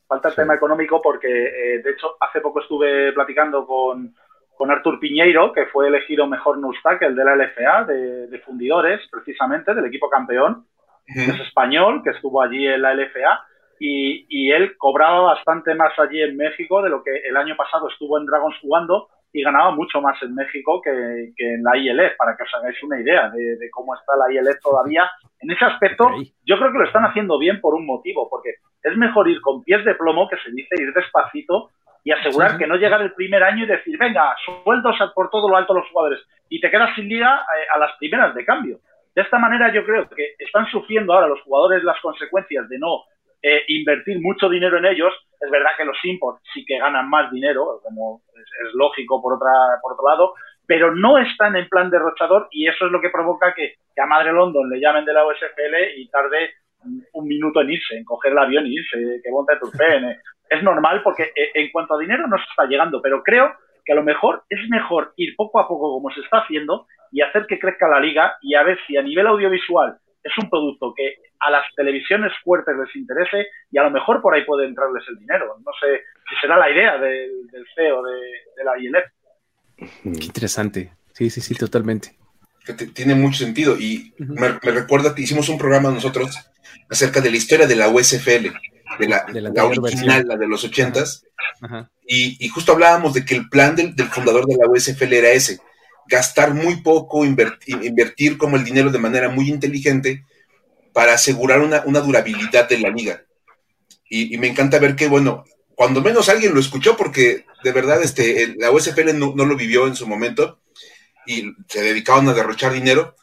Falta 0.07 0.29
el 0.29 0.35
tema 0.35 0.55
económico 0.55 1.01
porque, 1.01 1.27
eh, 1.27 1.81
de 1.81 1.91
hecho, 1.91 2.17
hace 2.19 2.41
poco 2.41 2.59
estuve 2.59 3.13
platicando 3.13 3.65
con, 3.65 4.13
con 4.57 4.69
Artur 4.69 4.99
Piñeiro, 4.99 5.53
que 5.53 5.67
fue 5.67 5.87
elegido 5.87 6.27
mejor 6.27 6.59
el 7.01 7.15
de 7.15 7.23
la 7.23 7.35
LFA, 7.35 7.85
de, 7.85 8.41
fundidores, 8.45 8.99
precisamente, 9.09 9.73
del 9.73 9.85
equipo 9.85 10.09
campeón. 10.09 10.65
Es 11.07 11.39
español, 11.39 12.01
que 12.03 12.11
estuvo 12.11 12.41
allí 12.41 12.67
en 12.67 12.81
la 12.81 12.93
LFA. 12.93 13.45
Y, 13.83 14.27
y, 14.29 14.51
él 14.51 14.77
cobraba 14.77 15.33
bastante 15.33 15.73
más 15.73 15.97
allí 15.97 16.21
en 16.21 16.37
México 16.37 16.83
de 16.83 16.89
lo 16.89 17.01
que 17.01 17.09
el 17.27 17.35
año 17.35 17.55
pasado 17.55 17.89
estuvo 17.89 18.19
en 18.19 18.27
Dragons 18.27 18.55
jugando 18.61 19.07
y 19.33 19.41
ganaba 19.41 19.71
mucho 19.71 19.99
más 20.01 20.21
en 20.21 20.35
México 20.35 20.79
que, 20.83 21.33
en 21.35 21.63
la 21.63 21.75
ILF, 21.75 22.15
para 22.15 22.37
que 22.37 22.43
os 22.43 22.53
hagáis 22.53 22.81
una 22.83 22.99
idea 22.99 23.31
de, 23.31 23.69
cómo 23.71 23.95
está 23.95 24.13
la 24.15 24.31
ILF 24.31 24.59
todavía. 24.61 25.09
En 25.39 25.49
ese 25.49 25.65
aspecto, 25.65 26.11
yo 26.45 26.59
creo 26.59 26.71
que 26.71 26.77
lo 26.77 26.85
están 26.85 27.05
haciendo 27.05 27.39
bien 27.39 27.59
por 27.59 27.73
un 27.73 27.87
motivo, 27.87 28.29
porque 28.29 28.55
es 28.83 28.95
mejor 28.97 29.27
ir 29.27 29.41
con 29.41 29.63
pies 29.63 29.83
de 29.83 29.95
plomo, 29.95 30.29
que 30.29 30.37
se 30.37 30.51
dice, 30.51 30.75
ir 30.77 30.93
despacito 30.93 31.71
y 32.03 32.11
asegurar 32.11 32.59
que 32.59 32.67
no 32.67 32.75
llegar 32.75 33.01
el 33.01 33.13
primer 33.13 33.41
año 33.41 33.63
y 33.63 33.67
decir, 33.67 33.97
venga, 33.97 34.35
sueldos 34.45 34.97
por 35.15 35.31
todo 35.31 35.49
lo 35.49 35.57
alto 35.57 35.73
los 35.73 35.89
jugadores 35.89 36.19
y 36.49 36.59
te 36.59 36.69
quedas 36.69 36.93
sin 36.95 37.07
liga 37.07 37.45
eh, 37.57 37.65
a 37.73 37.79
las 37.79 37.97
primeras 37.97 38.35
de 38.35 38.45
cambio. 38.45 38.79
De 39.15 39.21
esta 39.21 39.39
manera 39.39 39.73
yo 39.73 39.83
creo 39.85 40.07
que 40.09 40.35
están 40.39 40.67
sufriendo 40.67 41.13
ahora 41.13 41.27
los 41.27 41.41
jugadores 41.41 41.83
las 41.83 41.99
consecuencias 42.01 42.67
de 42.69 42.79
no 42.79 43.03
eh, 43.41 43.63
invertir 43.67 44.19
mucho 44.21 44.49
dinero 44.49 44.77
en 44.77 44.85
ellos. 44.85 45.13
Es 45.39 45.49
verdad 45.49 45.71
que 45.77 45.85
los 45.85 45.97
imports 46.03 46.41
sí 46.53 46.63
que 46.65 46.77
ganan 46.77 47.09
más 47.09 47.31
dinero, 47.31 47.79
como 47.83 48.21
es, 48.35 48.73
lógico 48.73 49.21
por, 49.21 49.33
otra, 49.33 49.51
por 49.81 49.93
otro 49.93 50.07
lado, 50.07 50.33
pero 50.67 50.95
no 50.95 51.17
están 51.17 51.55
en 51.55 51.67
plan 51.67 51.89
derrochador 51.89 52.47
y 52.51 52.67
eso 52.67 52.85
es 52.85 52.91
lo 52.91 53.01
que 53.01 53.09
provoca 53.09 53.53
que, 53.53 53.75
a 53.97 54.05
Madre 54.05 54.31
London 54.31 54.69
le 54.69 54.79
llamen 54.79 55.05
de 55.05 55.13
la 55.13 55.25
USFL 55.27 55.97
y 55.97 56.07
tarde 56.09 56.51
un 57.13 57.27
minuto 57.27 57.61
en 57.61 57.69
irse, 57.69 57.95
en 57.95 58.03
coger 58.03 58.31
el 58.31 58.39
avión 58.39 58.65
y 58.65 58.73
irse, 58.73 58.97
que 59.23 59.31
monte 59.31 59.57
Turpen. 59.59 60.17
Es 60.49 60.63
normal 60.63 61.01
porque 61.03 61.31
eh, 61.35 61.51
en 61.53 61.71
cuanto 61.71 61.93
a 61.93 61.99
dinero 61.99 62.25
no 62.27 62.37
se 62.37 62.45
está 62.49 62.65
llegando, 62.65 62.99
pero 63.01 63.21
creo 63.21 63.53
que 63.85 63.93
a 63.93 63.95
lo 63.95 64.03
mejor 64.03 64.43
es 64.49 64.67
mejor 64.69 65.13
ir 65.17 65.35
poco 65.35 65.59
a 65.59 65.67
poco 65.67 65.93
como 65.93 66.09
se 66.11 66.21
está 66.21 66.39
haciendo 66.39 66.87
y 67.11 67.21
hacer 67.21 67.45
que 67.45 67.59
crezca 67.59 67.87
la 67.87 67.99
liga 67.99 68.37
y 68.41 68.55
a 68.55 68.63
ver 68.63 68.79
si 68.87 68.97
a 68.97 69.01
nivel 69.01 69.27
audiovisual 69.27 69.97
es 70.23 70.31
un 70.41 70.49
producto 70.49 70.93
que 70.95 71.15
a 71.41 71.51
las 71.51 71.63
televisiones 71.75 72.31
fuertes 72.43 72.75
les 72.75 72.95
interese 72.95 73.47
y 73.71 73.77
a 73.77 73.83
lo 73.83 73.91
mejor 73.91 74.21
por 74.21 74.33
ahí 74.33 74.45
puede 74.45 74.67
entrarles 74.67 75.03
el 75.09 75.17
dinero. 75.17 75.57
No 75.65 75.71
sé 75.79 76.03
si 76.29 76.35
será 76.41 76.57
la 76.57 76.69
idea 76.71 76.97
del 76.97 77.65
CEO 77.75 78.03
de, 78.03 78.63
la 78.63 78.77
ILF. 78.77 80.19
Qué 80.19 80.25
interesante. 80.25 80.93
Sí, 81.13 81.29
sí, 81.29 81.41
sí, 81.41 81.55
totalmente. 81.55 82.15
tiene 82.93 83.15
mucho 83.15 83.39
sentido 83.39 83.75
y 83.77 84.13
me, 84.17 84.49
recuerda 84.59 85.15
que 85.15 85.23
hicimos 85.23 85.49
un 85.49 85.57
programa 85.57 85.91
nosotros 85.91 86.37
acerca 86.89 87.21
de 87.21 87.31
la 87.31 87.37
historia 87.37 87.67
de 87.67 87.75
la 87.75 87.89
USFL, 87.89 88.51
de 88.99 89.07
la, 89.07 89.25
original, 89.65 90.27
la 90.27 90.37
de 90.37 90.47
los 90.47 90.63
ochentas, 90.63 91.25
y, 92.05 92.47
justo 92.49 92.73
hablábamos 92.73 93.13
de 93.13 93.25
que 93.25 93.35
el 93.35 93.49
plan 93.49 93.75
del, 93.75 93.95
del 93.95 94.07
fundador 94.07 94.45
de 94.45 94.57
la 94.57 94.69
USFL 94.69 95.13
era 95.13 95.31
ese, 95.31 95.59
gastar 96.11 96.53
muy 96.53 96.81
poco, 96.81 97.25
invertir, 97.25 98.37
como 98.37 98.57
el 98.57 98.63
dinero 98.63 98.91
de 98.91 98.99
manera 98.99 99.29
muy 99.29 99.49
inteligente 99.49 100.25
para 100.93 101.13
asegurar 101.13 101.61
una, 101.61 101.79
durabilidad 102.01 102.67
de 102.67 102.79
la 102.79 102.89
liga. 102.89 103.25
Y, 104.09 104.37
me 104.37 104.47
encanta 104.47 104.79
ver 104.79 104.95
que, 104.95 105.07
bueno, 105.07 105.45
cuando 105.75 106.01
menos 106.01 106.29
alguien 106.29 106.53
lo 106.53 106.59
escuchó, 106.59 106.97
porque 106.97 107.45
de 107.63 107.71
verdad 107.71 108.01
este, 108.03 108.55
la 108.57 108.71
USFL 108.71 109.17
no, 109.17 109.33
lo 109.33 109.55
vivió 109.55 109.87
en 109.87 109.95
su 109.95 110.07
momento 110.07 110.61
y 111.25 111.53
se 111.67 111.81
dedicaban 111.81 112.27
a 112.27 112.33
derrochar 112.33 112.73
dinero. 112.73 113.15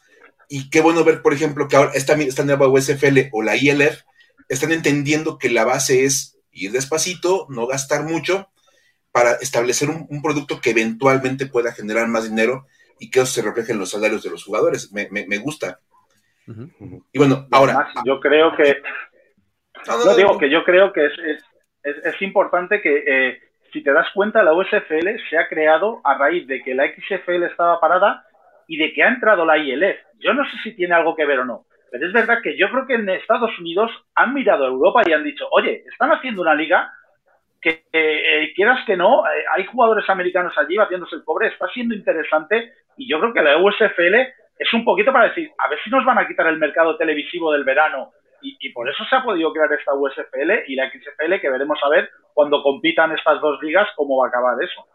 Y 0.49 0.69
qué 0.69 0.81
bueno 0.81 1.03
ver, 1.03 1.21
por 1.21 1.33
ejemplo, 1.33 1.67
que 1.67 1.75
ahora 1.75 1.91
esta, 1.93 2.15
esta 2.15 2.43
nueva 2.43 2.67
USFL 2.67 3.29
o 3.31 3.43
la 3.43 3.55
ILF 3.55 4.01
están 4.47 4.71
entendiendo 4.71 5.37
que 5.37 5.49
la 5.49 5.63
base 5.63 6.05
es 6.05 6.37
ir 6.51 6.71
despacito, 6.71 7.45
no 7.49 7.67
gastar 7.67 8.03
mucho, 8.03 8.49
para 9.11 9.33
establecer 9.33 9.89
un, 9.89 10.21
producto 10.21 10.61
que 10.61 10.71
eventualmente 10.71 11.45
pueda 11.45 11.73
generar 11.73 12.07
más 12.07 12.25
dinero 12.29 12.67
y 12.99 13.09
que 13.09 13.21
eso 13.21 13.31
se 13.31 13.41
refleje 13.41 13.71
en 13.71 13.79
los 13.79 13.89
salarios 13.91 14.23
de 14.23 14.29
los 14.29 14.43
jugadores. 14.43 14.91
Me, 14.91 15.37
gusta. 15.39 15.79
Y 17.13 17.17
bueno, 17.17 17.47
ahora. 17.51 17.89
yo 18.05 18.19
creo 18.19 18.55
que. 18.55 18.81
No, 19.87 20.15
digo 20.15 20.37
que 20.37 20.49
yo 20.49 20.63
creo 20.63 20.91
que 20.91 21.05
es, 21.05 21.13
es, 21.83 22.21
importante 22.21 22.81
que, 22.81 23.03
eh, 23.07 23.39
si 23.71 23.83
te 23.83 23.93
das 23.93 24.07
cuenta, 24.13 24.43
la 24.43 24.53
USFL 24.53 25.07
se 25.29 25.37
ha 25.37 25.47
creado 25.47 26.01
a 26.03 26.17
raíz 26.17 26.47
de 26.47 26.61
que 26.61 26.75
la 26.75 26.87
XFL 26.87 27.43
estaba 27.43 27.79
parada 27.79 28.25
y 28.67 28.77
de 28.77 28.93
que 28.93 29.03
ha 29.03 29.07
entrado 29.07 29.45
la 29.45 29.57
ILF. 29.57 29.97
Yo 30.19 30.33
no 30.33 30.43
sé 30.45 30.57
si 30.63 30.75
tiene 30.75 30.95
algo 30.95 31.15
que 31.15 31.25
ver 31.25 31.39
o 31.39 31.45
no, 31.45 31.65
pero 31.91 32.07
es 32.07 32.13
verdad 32.13 32.41
que 32.43 32.57
yo 32.57 32.69
creo 32.69 32.85
que 32.85 32.95
en 32.95 33.07
Estados 33.09 33.57
Unidos 33.59 33.91
han 34.15 34.33
mirado 34.33 34.65
a 34.65 34.69
Europa 34.69 35.01
y 35.05 35.13
han 35.13 35.23
dicho, 35.23 35.47
oye, 35.51 35.83
están 35.89 36.11
haciendo 36.11 36.41
una 36.41 36.55
liga 36.55 36.91
que 37.61 37.83
eh, 37.91 38.53
quieras 38.55 38.85
que 38.85 38.97
no, 38.97 39.25
eh, 39.25 39.43
hay 39.55 39.65
jugadores 39.65 40.09
americanos 40.09 40.53
allí 40.57 40.77
batiéndose 40.77 41.15
el 41.15 41.23
cobre, 41.23 41.47
está 41.47 41.67
siendo 41.69 41.95
interesante 41.95 42.73
y 42.97 43.09
yo 43.09 43.19
creo 43.19 43.33
que 43.33 43.41
la 43.41 43.57
USFL 43.57 44.15
es 44.59 44.73
un 44.73 44.83
poquito 44.83 45.13
para 45.13 45.29
decir, 45.29 45.49
a 45.57 45.69
ver 45.69 45.79
si 45.83 45.89
nos 45.89 46.05
van 46.05 46.19
a 46.19 46.27
quitar 46.27 46.45
el 46.47 46.59
mercado 46.59 46.97
televisivo 46.97 47.53
del 47.53 47.63
verano 47.63 48.11
y, 48.41 48.69
por 48.71 48.89
eso 48.89 49.03
se 49.09 49.15
ha 49.15 49.23
podido 49.23 49.51
crear 49.51 49.71
esta 49.73 49.93
USFL 49.93 50.63
y 50.67 50.75
la 50.75 50.89
XFL 50.89 51.41
que 51.41 51.49
veremos 51.49 51.77
a 51.83 51.89
ver 51.89 52.09
cuando 52.33 52.61
compitan 52.63 53.11
estas 53.11 53.41
dos 53.41 53.61
ligas 53.61 53.87
cómo 53.95 54.17
va 54.17 54.27
a 54.27 54.29
acabar 54.29 54.57
eso. 54.63 54.85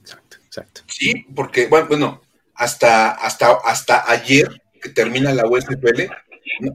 Exacto, 0.00 0.36
exacto. 0.44 0.80
Sí, 0.86 1.24
porque 1.34 1.68
bueno, 1.68 2.20
hasta, 2.54 3.10
hasta, 3.12 3.58
hasta 3.64 4.10
ayer 4.10 4.48
que 4.80 4.88
termina 4.88 5.32
la 5.32 5.46
USFL, 5.46 6.10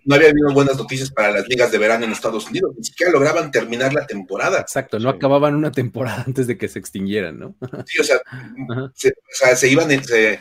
no, 0.06 0.16
había 0.16 0.30
habido 0.30 0.54
buenas 0.54 0.78
noticias 0.78 1.12
para 1.12 1.32
las 1.32 1.48
ligas 1.48 1.72
de 1.72 1.78
verano 1.78 2.06
en 2.06 2.12
Estados 2.12 2.50
Unidos, 2.50 2.74
ni 2.78 2.84
siquiera 2.84 3.12
lograban 3.12 3.52
terminar 3.52 3.94
la 3.94 4.06
temporada. 4.06 4.60
Exacto, 4.60 5.00
no 5.00 5.10
acababan 5.10 5.56
una 5.56 5.72
temporada 5.72 6.24
antes 6.28 6.48
de 6.48 6.58
que 6.58 6.68
se 6.68 6.80
extinguieran, 6.80 7.40
¿no? 7.40 7.56
Sí, 7.86 8.00
o 8.00 8.04
sea, 8.04 9.56
se, 9.56 9.68
iban, 9.70 9.90
se, 10.04 10.40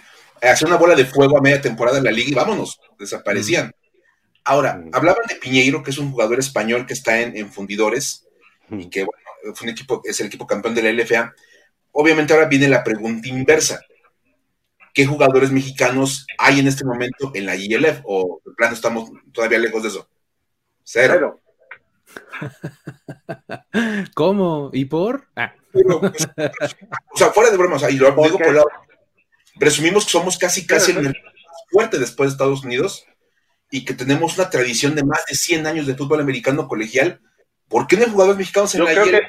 hacía 0.51 0.67
una 0.67 0.77
bola 0.77 0.95
de 0.95 1.05
fuego 1.05 1.39
a 1.39 1.41
media 1.41 1.61
temporada 1.61 1.99
en 1.99 2.05
la 2.05 2.11
liga 2.11 2.31
y 2.31 2.35
vámonos, 2.35 2.81
desaparecían. 2.99 3.73
Ahora, 4.45 4.83
hablaban 4.93 5.27
de 5.29 5.37
Piñeiro, 5.37 5.83
que 5.83 5.91
es 5.91 5.99
un 5.99 6.11
jugador 6.11 6.41
español 6.41 6.87
que 6.87 6.95
está 6.95 7.21
en, 7.21 7.51
Fundidores 7.51 8.27
y 8.71 8.91
que, 8.91 9.05
bueno, 9.05 9.55
fue 9.55 9.67
un 9.67 9.73
equipo, 9.73 10.01
es 10.05 10.21
el 10.21 10.27
equipo 10.27 10.47
campeón 10.47 10.75
de 10.75 10.83
la 10.83 10.93
LFA. 10.93 11.33
Obviamente 11.93 12.33
ahora 12.33 12.47
viene 12.47 12.69
la 12.69 12.83
pregunta 12.83 13.29
inversa. 13.29 13.81
qué 14.93 15.07
jugadores 15.07 15.53
mexicanos 15.53 16.27
hay 16.39 16.61
en 16.61 16.67
este 16.67 16.85
momento 16.85 17.31
en 17.35 17.47
la 17.47 17.57
ILF, 17.57 18.01
o 18.05 18.41
de 18.45 18.53
plano 18.55 18.75
estamos 18.75 19.11
todavía 19.33 19.59
lejos 19.59 19.83
de 19.83 19.89
eso. 19.89 20.09
Cero. 20.83 21.41
¿Cómo? 24.15 24.71
¿Y 24.73 24.87
por? 24.87 25.29
Ah. 25.37 25.55
Pues, 25.73 25.87
o 27.15 27.17
sea, 27.17 27.31
fuera 27.31 27.51
de 27.51 27.57
bromas, 27.57 27.83
y 27.91 27.97
lo 27.97 28.11
digo 28.11 28.39
por 28.39 28.53
lado. 28.53 28.67
Presumimos 29.59 30.05
que 30.05 30.11
somos 30.11 30.39
casi, 30.39 30.67
casi 30.67 30.93
el 30.93 31.03
más 31.03 31.15
fuerte 31.71 31.99
después 31.99 32.31
de 32.31 32.33
Estados 32.33 32.65
Unidos 32.65 33.07
y 33.71 33.85
que 33.85 33.95
tenemos 33.95 34.39
una 34.39 34.51
tradición 34.51 34.95
de 34.95 35.05
más 35.05 35.25
de 35.27 35.35
100 35.35 35.67
años 35.67 35.87
de 35.87 35.95
fútbol 35.95 36.21
americano 36.21 36.69
colegial. 36.69 37.21
¿Por 37.69 37.87
qué 37.87 37.97
no 37.97 38.05
hay 38.05 38.11
jugadores 38.11 38.39
mexicanos 38.39 38.75
en 38.75 38.85
la 38.85 38.93
creo 38.93 39.21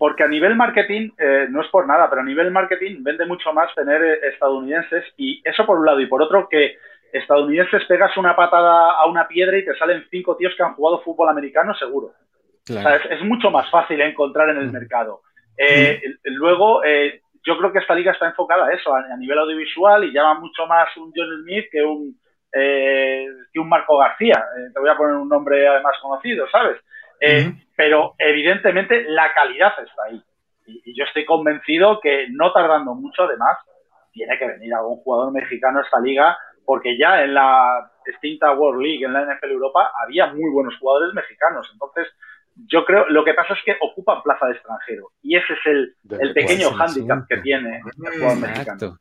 porque 0.00 0.24
a 0.24 0.28
nivel 0.28 0.56
marketing, 0.56 1.10
eh, 1.18 1.46
no 1.50 1.60
es 1.60 1.68
por 1.68 1.86
nada, 1.86 2.08
pero 2.08 2.22
a 2.22 2.24
nivel 2.24 2.50
marketing 2.50 3.02
vende 3.02 3.26
mucho 3.26 3.52
más 3.52 3.68
tener 3.74 4.02
eh, 4.02 4.28
estadounidenses 4.32 5.04
y 5.18 5.42
eso 5.44 5.66
por 5.66 5.78
un 5.78 5.84
lado 5.84 6.00
y 6.00 6.06
por 6.06 6.22
otro 6.22 6.48
que 6.48 6.78
estadounidenses 7.12 7.84
pegas 7.84 8.16
una 8.16 8.34
patada 8.34 8.92
a 8.92 9.04
una 9.04 9.28
piedra 9.28 9.58
y 9.58 9.64
te 9.66 9.76
salen 9.76 10.06
cinco 10.10 10.38
tíos 10.38 10.54
que 10.56 10.62
han 10.62 10.72
jugado 10.72 11.02
fútbol 11.02 11.28
americano 11.28 11.74
seguro. 11.74 12.14
O 12.70 12.72
sea, 12.72 12.96
es, 12.96 13.20
mucho 13.24 13.50
más 13.50 13.70
fácil 13.70 14.00
encontrar 14.00 14.48
en 14.48 14.56
el 14.56 14.68
mm. 14.68 14.72
mercado. 14.72 15.20
Eh, 15.58 16.00
mm. 16.02 16.32
Luego, 16.32 16.82
yo 17.44 17.56
creo 17.58 17.72
que 17.72 17.78
esta 17.78 17.94
liga 17.94 18.12
está 18.12 18.26
enfocada 18.26 18.66
a 18.66 18.72
eso, 18.72 18.94
a, 18.94 19.16
nivel 19.16 19.38
audiovisual 19.38 20.04
y 20.04 20.12
llama 20.12 20.40
mucho 20.40 20.66
más 20.66 20.94
un 20.96 21.12
John 21.14 21.42
Smith 21.42 21.66
que 21.70 21.82
un, 21.82 22.14
que 22.52 23.58
un 23.58 23.68
Marco 23.68 23.96
García. 23.98 24.44
te 24.72 24.78
voy 24.78 24.90
a 24.90 24.96
poner 24.96 25.16
un 25.16 25.28
nombre 25.28 25.66
además 25.66 25.94
conocido, 26.02 26.48
¿sabes? 26.50 26.76
Eh, 27.20 27.52
pero 27.76 28.14
evidentemente 28.18 29.04
la 29.08 29.32
calidad 29.34 29.72
está 29.82 30.04
ahí. 30.04 30.22
Y, 30.66 30.96
yo 30.96 31.04
estoy 31.04 31.24
convencido 31.24 32.00
que 32.00 32.28
no 32.30 32.52
tardando 32.52 32.94
mucho, 32.94 33.24
además, 33.24 33.58
tiene 34.12 34.38
que 34.38 34.46
venir 34.46 34.74
algún 34.74 34.96
jugador 34.98 35.32
mexicano 35.32 35.78
a 35.78 35.82
esta 35.82 36.00
liga, 36.00 36.36
porque 36.64 36.96
ya 36.96 37.22
en 37.22 37.34
la 37.34 37.90
extinta 38.06 38.52
World 38.52 38.82
League, 38.82 39.04
en 39.04 39.12
la 39.12 39.24
NFL 39.24 39.50
Europa, 39.50 39.92
había 40.02 40.26
muy 40.26 40.50
buenos 40.50 40.76
jugadores 40.78 41.12
mexicanos. 41.14 41.68
Entonces, 41.72 42.08
yo 42.66 42.84
creo, 42.84 43.08
lo 43.08 43.24
que 43.24 43.34
pasa 43.34 43.54
es 43.54 43.60
que 43.64 43.76
ocupan 43.80 44.22
plaza 44.22 44.46
de 44.46 44.52
extranjero. 44.52 45.12
Y 45.22 45.36
ese 45.36 45.52
es 45.52 45.58
el, 45.66 45.96
el 46.20 46.32
pequeño 46.32 46.70
hándicap 46.72 47.26
que 47.28 47.38
tiene 47.38 47.80
el 48.04 48.12
jugador 48.20 48.38
mexicano. 48.38 48.98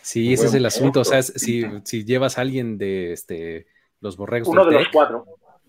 Sí, 0.00 0.32
ese 0.32 0.46
es 0.46 0.54
el 0.54 0.66
asunto. 0.66 1.00
O 1.00 1.04
sea, 1.04 1.22
si, 1.22 1.64
si 1.84 2.04
llevas 2.04 2.38
a 2.38 2.42
alguien 2.42 2.78
de 2.78 3.12
este, 3.12 3.66
los 4.00 4.16
borregos. 4.16 4.48
Uno 4.48 4.64
de 4.64 4.72
los 4.72 4.88
cuatro 4.88 5.24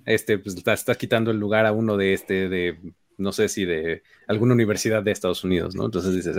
este, 0.07 0.39
pues 0.39 0.55
estás, 0.55 0.97
quitando 0.97 1.31
el 1.31 1.37
lugar 1.37 1.65
a 1.65 1.73
uno 1.73 1.97
de 1.97 2.13
este, 2.13 2.47
de, 2.47 2.79
no 3.17 3.31
sé 3.31 3.49
si 3.49 3.65
de 3.65 4.03
alguna 4.27 4.53
universidad 4.53 5.01
de 5.01 5.11
Estados 5.11 5.43
Unidos, 5.43 5.75
¿no? 5.75 5.85
Entonces 5.85 6.13
dices, 6.13 6.37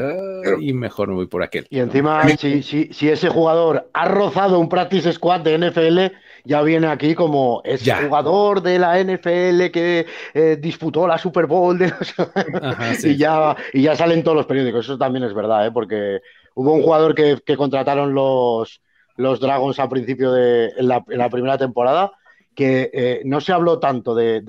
y 0.60 0.72
mejor 0.72 1.08
me 1.08 1.14
voy 1.14 1.26
por 1.26 1.42
aquel. 1.42 1.66
Y 1.70 1.80
encima, 1.80 2.28
si, 2.36 2.62
si, 2.62 2.92
si, 2.92 3.08
ese 3.08 3.28
jugador 3.28 3.90
ha 3.92 4.06
rozado 4.06 4.60
un 4.60 4.68
practice 4.68 5.12
squad 5.12 5.40
de 5.40 5.58
NFL, 5.58 6.14
ya 6.44 6.62
viene 6.62 6.86
aquí 6.86 7.14
como 7.14 7.60
es 7.64 7.82
jugador 7.82 8.62
de 8.62 8.78
la 8.78 9.02
NFL 9.02 9.70
que 9.72 10.06
eh, 10.34 10.56
disputó 10.60 11.06
la 11.08 11.18
Super 11.18 11.46
Bowl 11.46 11.76
de 11.76 11.92
y, 13.02 13.16
ya, 13.16 13.56
y 13.72 13.82
ya 13.82 13.96
salen 13.96 14.22
todos 14.22 14.36
los 14.36 14.46
periódicos. 14.46 14.86
Eso 14.86 14.98
también 14.98 15.24
es 15.24 15.34
verdad, 15.34 15.66
¿eh? 15.66 15.72
porque 15.72 16.20
hubo 16.54 16.72
un 16.72 16.82
jugador 16.82 17.14
que, 17.14 17.56
contrataron 17.56 18.14
los, 18.14 18.80
los 19.16 19.40
Dragons 19.40 19.78
al 19.80 19.88
principio 19.88 20.32
de 20.32 20.72
la, 20.78 21.04
en 21.08 21.18
la 21.18 21.28
primera 21.28 21.58
temporada 21.58 22.12
que 22.58 22.90
eh, 22.92 23.22
no 23.24 23.40
se 23.40 23.52
habló 23.52 23.78
tanto 23.78 24.16
de, 24.16 24.42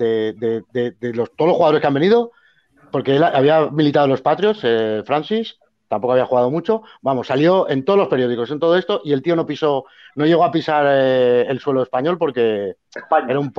los, 1.00 1.30
todos 1.36 1.48
los 1.48 1.56
jugadores 1.56 1.80
que 1.80 1.86
han 1.86 1.94
venido, 1.94 2.32
porque 2.90 3.14
él 3.14 3.22
había 3.22 3.70
militado 3.70 4.06
en 4.06 4.10
los 4.10 4.20
Patriots, 4.20 4.62
eh, 4.64 5.04
Francis, 5.06 5.60
tampoco 5.86 6.14
había 6.14 6.26
jugado 6.26 6.50
mucho. 6.50 6.82
Vamos, 7.02 7.28
salió 7.28 7.70
en 7.70 7.84
todos 7.84 8.00
los 8.00 8.08
periódicos, 8.08 8.50
en 8.50 8.58
todo 8.58 8.76
esto, 8.76 9.00
y 9.04 9.12
el 9.12 9.22
tío 9.22 9.36
no 9.36 9.46
pisó, 9.46 9.84
no 10.16 10.26
llegó 10.26 10.42
a 10.42 10.50
pisar 10.50 10.86
eh, 10.88 11.46
el 11.48 11.60
suelo 11.60 11.84
español 11.84 12.18
porque 12.18 12.74
era 13.28 13.38
un, 13.38 13.52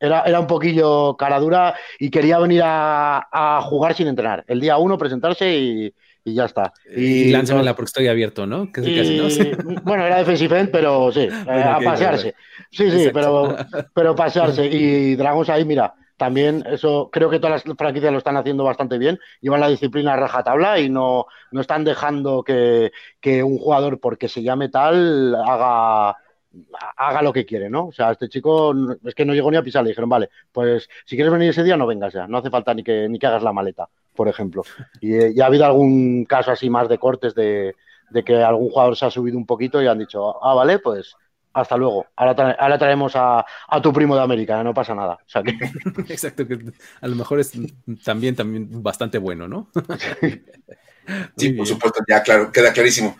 era, 0.00 0.22
era 0.22 0.40
un 0.40 0.46
poquillo 0.46 1.14
cara 1.18 1.38
dura 1.38 1.74
y 1.98 2.08
quería 2.08 2.38
venir 2.38 2.62
a, 2.64 3.60
jugar 3.64 3.92
sin 3.92 4.06
entrenar. 4.06 4.42
El 4.48 4.58
día 4.58 4.78
uno 4.78 4.96
presentarse 4.96 5.54
y, 5.54 5.94
ya 6.34 6.44
está. 6.44 6.72
Y, 6.94 7.28
y 7.28 7.30
la 7.32 7.74
porque 7.74 7.84
estoy 7.84 8.08
abierto, 8.08 8.46
¿no? 8.46 8.70
Bueno, 9.82 10.06
era 10.06 10.18
defensive 10.18 10.58
end, 10.58 10.70
pero 10.70 11.12
sí, 11.12 11.28
a 11.48 11.78
pasearse. 11.82 12.34
Sí, 12.70 12.90
sí, 12.90 13.10
pero, 13.12 13.56
pero 13.94 14.14
pasearse. 14.14 14.66
Y 14.66 15.16
Dragons 15.16 15.48
ahí, 15.48 15.64
mira, 15.64 15.94
también 16.16 16.64
eso 16.66 17.08
creo 17.12 17.30
que 17.30 17.38
todas 17.38 17.64
las 17.64 17.76
franquicias 17.76 18.12
lo 18.12 18.18
están 18.18 18.36
haciendo 18.36 18.64
bastante 18.64 18.98
bien. 18.98 19.18
Llevan 19.40 19.60
la 19.60 19.68
disciplina 19.68 20.14
a 20.14 20.16
rajatabla 20.16 20.80
y 20.80 20.90
no, 20.90 21.26
no 21.52 21.60
están 21.60 21.84
dejando 21.84 22.42
que, 22.42 22.90
un 23.42 23.58
jugador, 23.58 24.00
porque 24.00 24.28
se 24.28 24.42
llame 24.42 24.68
tal, 24.68 25.34
haga 25.34 26.16
haga 26.96 27.22
lo 27.22 27.32
que 27.32 27.44
quiere, 27.46 27.68
¿no? 27.70 27.86
O 27.86 27.92
sea, 27.92 28.12
este 28.12 28.28
chico 28.28 28.74
es 29.04 29.14
que 29.14 29.24
no 29.24 29.34
llegó 29.34 29.50
ni 29.50 29.56
a 29.56 29.62
pisar, 29.62 29.82
le 29.82 29.90
dijeron, 29.90 30.10
vale, 30.10 30.30
pues 30.52 30.88
si 31.04 31.16
quieres 31.16 31.32
venir 31.32 31.50
ese 31.50 31.64
día 31.64 31.76
no 31.76 31.86
vengas 31.86 32.12
ya, 32.12 32.26
no 32.26 32.38
hace 32.38 32.50
falta 32.50 32.74
ni 32.74 32.82
que, 32.82 33.08
ni 33.08 33.18
que 33.18 33.26
hagas 33.26 33.42
la 33.42 33.52
maleta, 33.52 33.88
por 34.14 34.28
ejemplo. 34.28 34.62
Y 35.00 35.34
ya 35.34 35.44
ha 35.44 35.46
habido 35.46 35.64
algún 35.64 36.24
caso 36.24 36.50
así 36.50 36.70
más 36.70 36.88
de 36.88 36.98
cortes 36.98 37.34
de, 37.34 37.74
de 38.10 38.24
que 38.24 38.42
algún 38.42 38.70
jugador 38.70 38.96
se 38.96 39.06
ha 39.06 39.10
subido 39.10 39.36
un 39.36 39.46
poquito 39.46 39.82
y 39.82 39.86
han 39.86 39.98
dicho, 39.98 40.44
ah, 40.44 40.54
vale, 40.54 40.78
pues 40.78 41.16
hasta 41.52 41.76
luego. 41.76 42.06
Ahora, 42.16 42.78
traemos 42.78 43.12
a, 43.14 43.44
tu 43.82 43.92
primo 43.92 44.14
de 44.14 44.22
América, 44.22 44.62
no 44.62 44.74
pasa 44.74 44.94
nada. 44.94 45.18
Exacto, 46.08 46.46
que 46.46 46.58
a 47.00 47.08
lo 47.08 47.16
mejor 47.16 47.40
es 47.40 47.52
también, 48.04 48.34
también 48.36 48.82
bastante 48.82 49.18
bueno, 49.18 49.48
¿no? 49.48 49.70
sí, 51.36 51.50
por 51.52 51.66
supuesto, 51.66 52.00
ya 52.08 52.22
claro, 52.22 52.52
queda 52.52 52.72
clarísimo. 52.72 53.16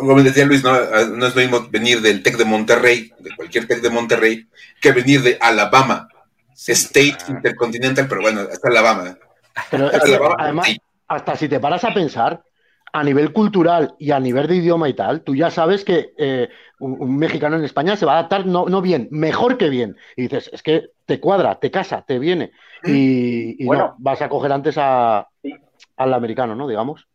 Como 0.00 0.22
decía 0.22 0.44
Luis, 0.44 0.62
¿no? 0.62 0.72
no 0.72 1.26
es 1.26 1.34
lo 1.34 1.40
mismo 1.40 1.68
venir 1.70 2.00
del 2.00 2.22
TEC 2.22 2.36
de 2.36 2.44
Monterrey, 2.44 3.12
de 3.18 3.34
cualquier 3.34 3.66
TEC 3.66 3.80
de 3.80 3.90
Monterrey, 3.90 4.48
que 4.80 4.92
venir 4.92 5.22
de 5.22 5.38
Alabama, 5.40 6.08
State 6.54 7.18
Intercontinental, 7.28 8.06
pero 8.08 8.20
bueno, 8.20 8.40
hasta 8.40 8.68
Alabama. 8.68 9.16
Pero 9.70 10.40
además, 10.40 10.68
hasta 11.08 11.36
si 11.36 11.48
te 11.48 11.60
paras 11.60 11.84
a 11.84 11.94
pensar, 11.94 12.42
a 12.92 13.04
nivel 13.04 13.32
cultural 13.32 13.94
y 13.98 14.10
a 14.10 14.20
nivel 14.20 14.46
de 14.46 14.56
idioma 14.56 14.88
y 14.88 14.94
tal, 14.94 15.22
tú 15.22 15.34
ya 15.34 15.50
sabes 15.50 15.84
que 15.84 16.12
eh, 16.16 16.48
un, 16.78 17.16
mexicano 17.16 17.56
en 17.56 17.64
España 17.64 17.96
se 17.96 18.06
va 18.06 18.12
a 18.12 18.18
adaptar 18.18 18.46
no, 18.46 18.66
no, 18.66 18.80
bien, 18.80 19.08
mejor 19.10 19.58
que 19.58 19.68
bien. 19.68 19.96
Y 20.16 20.22
dices, 20.22 20.50
es 20.52 20.62
que 20.62 20.90
te 21.06 21.20
cuadra, 21.20 21.58
te 21.58 21.70
casa, 21.70 22.04
te 22.06 22.18
viene. 22.18 22.52
Y, 22.84 23.64
bueno, 23.64 23.94
vas 23.98 24.22
a 24.22 24.28
coger 24.28 24.52
antes 24.52 24.76
a, 24.78 25.28
al 25.96 26.14
americano, 26.14 26.54
¿no? 26.54 26.68
Digamos. 26.68 27.06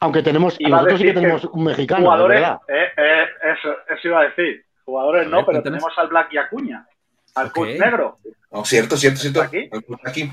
Aunque 0.00 0.22
tenemos, 0.22 0.56
nosotros 0.60 1.00
sí 1.00 1.06
que 1.06 1.12
tenemos 1.12 1.44
un 1.44 1.64
mexicano, 1.64 2.02
jugadores, 2.02 2.40
eh, 2.68 2.86
eh, 2.96 3.24
eso, 3.52 3.68
eso, 3.88 4.08
iba 4.08 4.20
a 4.20 4.24
decir. 4.28 4.64
Jugadores 4.84 5.28
no, 5.28 5.44
pero 5.44 5.62
tenemos 5.62 5.92
al 5.96 6.08
Black 6.08 6.32
y 6.32 6.38
Acuña, 6.38 6.86
al 7.34 7.48
okay. 7.48 7.78
negro. 7.78 8.18
Oh, 8.50 8.64
cierto, 8.64 8.96
cierto, 8.96 9.18
cierto. 9.20 9.42
Aquí. 9.42 9.68
aquí. 10.04 10.32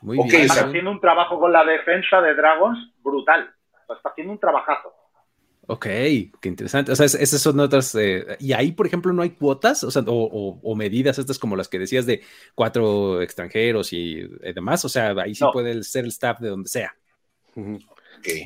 Muy 0.00 0.18
bien. 0.28 0.42
Está 0.42 0.66
haciendo 0.66 0.90
un 0.90 1.00
trabajo 1.00 1.38
con 1.38 1.52
la 1.52 1.64
defensa 1.64 2.20
de 2.20 2.34
Dragons 2.34 2.92
brutal. 3.02 3.50
está 3.88 4.08
haciendo 4.10 4.32
un 4.32 4.38
trabajazo. 4.38 4.92
Ok, 5.66 5.86
qué 5.86 6.48
interesante. 6.48 6.92
O 6.92 6.96
sea, 6.96 7.06
esas 7.06 7.40
son 7.40 7.58
otras. 7.60 7.94
Eh, 7.94 8.36
y 8.38 8.52
ahí, 8.52 8.72
por 8.72 8.86
ejemplo, 8.86 9.12
no 9.14 9.22
hay 9.22 9.30
cuotas, 9.30 9.82
o 9.84 9.90
sea, 9.90 10.02
o, 10.06 10.74
medidas 10.76 11.18
estas 11.18 11.38
como 11.38 11.56
las 11.56 11.68
que 11.68 11.78
decías 11.78 12.04
de 12.04 12.22
cuatro 12.54 13.22
extranjeros 13.22 13.92
y, 13.94 14.28
demás. 14.54 14.84
O 14.84 14.90
sea, 14.90 15.14
ahí 15.22 15.34
sí 15.34 15.44
puede 15.52 15.82
ser 15.82 16.04
el 16.04 16.10
staff 16.10 16.40
de 16.40 16.48
donde 16.48 16.68
sea. 16.68 16.94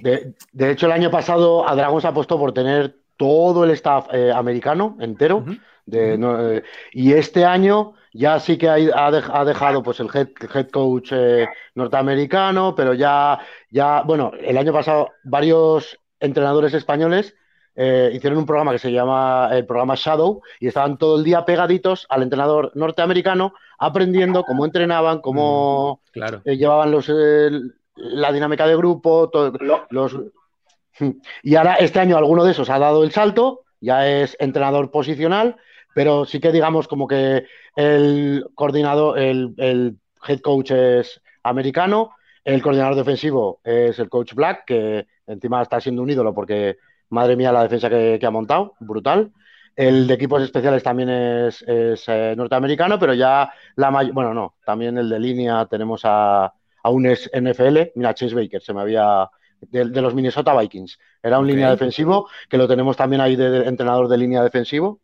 De, 0.03 0.71
hecho, 0.71 0.87
el 0.87 0.93
año 0.93 1.11
pasado 1.11 1.69
a 1.69 1.75
Dragons 1.75 2.05
apostó 2.05 2.39
por 2.39 2.53
tener 2.53 2.97
todo 3.17 3.65
el 3.65 3.71
staff 3.71 4.09
eh, 4.13 4.33
americano 4.33 4.97
entero. 5.01 5.45
Eh, 5.91 6.63
y 6.93 7.13
este 7.13 7.45
año 7.45 7.95
ya 8.13 8.41
sí 8.41 8.59
que 8.59 8.69
ha, 8.69 9.45
dejado 9.45 9.83
pues 9.83 10.01
el 10.01 10.09
head, 10.13 10.29
head 10.55 10.69
coach 10.71 11.13
eh, 11.13 11.49
norteamericano, 11.75 12.75
pero 12.75 12.95
ya, 12.95 13.39
ya, 13.71 14.03
bueno, 14.03 14.33
el 14.41 14.57
año 14.59 14.73
pasado 14.73 15.11
varios 15.25 15.99
entrenadores 16.21 16.75
españoles 16.75 17.35
eh, 17.77 18.11
hicieron 18.13 18.41
un 18.41 18.47
programa 18.47 18.73
que 18.73 18.81
se 18.81 18.91
llama 18.91 19.51
el 19.53 19.65
programa 19.65 19.95
Shadow 19.97 20.43
y 20.59 20.67
estaban 20.67 20.99
todo 20.99 21.19
el 21.19 21.25
día 21.25 21.45
pegaditos 21.45 22.07
al 22.09 22.25
entrenador 22.25 22.73
norteamericano 22.75 23.55
aprendiendo 23.79 24.43
cómo 24.43 24.65
entrenaban, 24.65 25.21
cómo 25.21 26.01
mm, 26.13 26.51
llevaban 26.51 26.91
los, 26.91 27.09
la 27.99 28.33
dinámica 28.33 28.67
de 28.67 28.77
grupo, 28.77 29.31
los... 29.91 30.17
Y 31.45 31.55
ahora 31.55 31.75
este 31.75 32.01
año 32.01 32.17
alguno 32.17 32.45
de 32.45 32.51
esos 32.51 32.71
ha 32.71 32.79
dado 32.81 33.05
el 33.05 33.13
salto, 33.13 33.61
ya 33.81 34.09
es 34.09 34.37
entrenador 34.41 34.91
posicional 34.91 35.57
pero 35.99 36.25
sí 36.25 36.39
que 36.39 36.53
digamos 36.53 36.87
como 36.87 37.09
que 37.09 37.47
el 37.75 38.47
coordinador, 38.55 39.19
el, 39.19 39.99
head 40.29 40.39
coach 40.39 40.71
es 40.71 41.21
americano, 41.43 42.13
el 42.45 42.63
coordinador 42.63 42.95
defensivo 42.95 43.61
es 43.65 43.99
el 43.99 44.09
coach 44.09 44.33
Black, 44.35 44.65
que 44.65 45.09
encima 45.27 45.61
está 45.61 45.81
siendo 45.81 46.03
un 46.03 46.11
ídolo 46.11 46.33
porque, 46.33 46.77
madre 47.09 47.35
mía, 47.35 47.51
la 47.51 47.65
defensa 47.65 47.91
que, 47.91 48.21
ha 48.23 48.31
montado, 48.31 48.75
brutal. 48.79 49.33
El 49.75 50.07
de 50.07 50.15
equipos 50.15 50.41
especiales 50.41 50.85
también 50.85 51.09
es, 51.09 51.65
eh, 51.67 52.35
norteamericano, 52.37 52.97
pero 53.01 53.15
ya 53.15 53.53
la 53.75 53.91
mayor, 53.91 54.13
bueno, 54.13 54.33
no, 54.33 54.55
también 54.65 54.99
el 54.99 55.09
de 55.09 55.19
línea 55.19 55.67
tenemos 55.67 56.03
a, 56.05 56.53
a 56.83 56.91
un 56.91 57.07
NFL, 57.07 57.93
mira, 57.95 58.15
Chase 58.15 58.35
Baker, 58.35 58.63
se 58.63 58.73
me 58.73 58.81
había, 58.81 59.29
de, 59.61 59.85
los 59.85 60.15
Minnesota 60.15 60.59
Vikings. 60.59 60.99
Era 61.23 61.39
un 61.39 61.47
línea 61.47 61.71
defensivo, 61.71 62.29
que 62.49 62.59
lo 62.59 62.69
tenemos 62.69 62.97
también 62.97 63.21
ahí 63.21 63.37
de, 63.37 63.67
entrenador 63.67 64.09
de 64.09 64.19
línea 64.19 64.43
defensivo. 64.43 65.01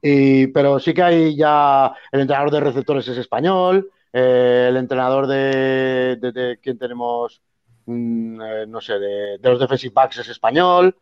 Y, 0.00 0.48
pero 0.48 0.78
sí 0.78 0.92
que 0.92 1.02
hay 1.02 1.36
ya 1.36 1.94
el 2.12 2.20
entrenador 2.20 2.50
de 2.50 2.60
receptores 2.60 3.08
es 3.08 3.16
español, 3.18 3.90
eh, 4.12 4.66
el 4.68 4.76
entrenador 4.76 5.26
de, 5.26 6.16
de, 6.20 6.58
quién 6.62 6.78
tenemos, 6.78 7.40
mm, 7.86 8.40
eh, 8.40 8.66
no 8.68 8.80
sé, 8.80 8.98
de, 8.98 9.38
los 9.42 9.60
defensive 9.60 9.94
backs 9.94 10.18
es 10.18 10.28
español. 10.28 10.96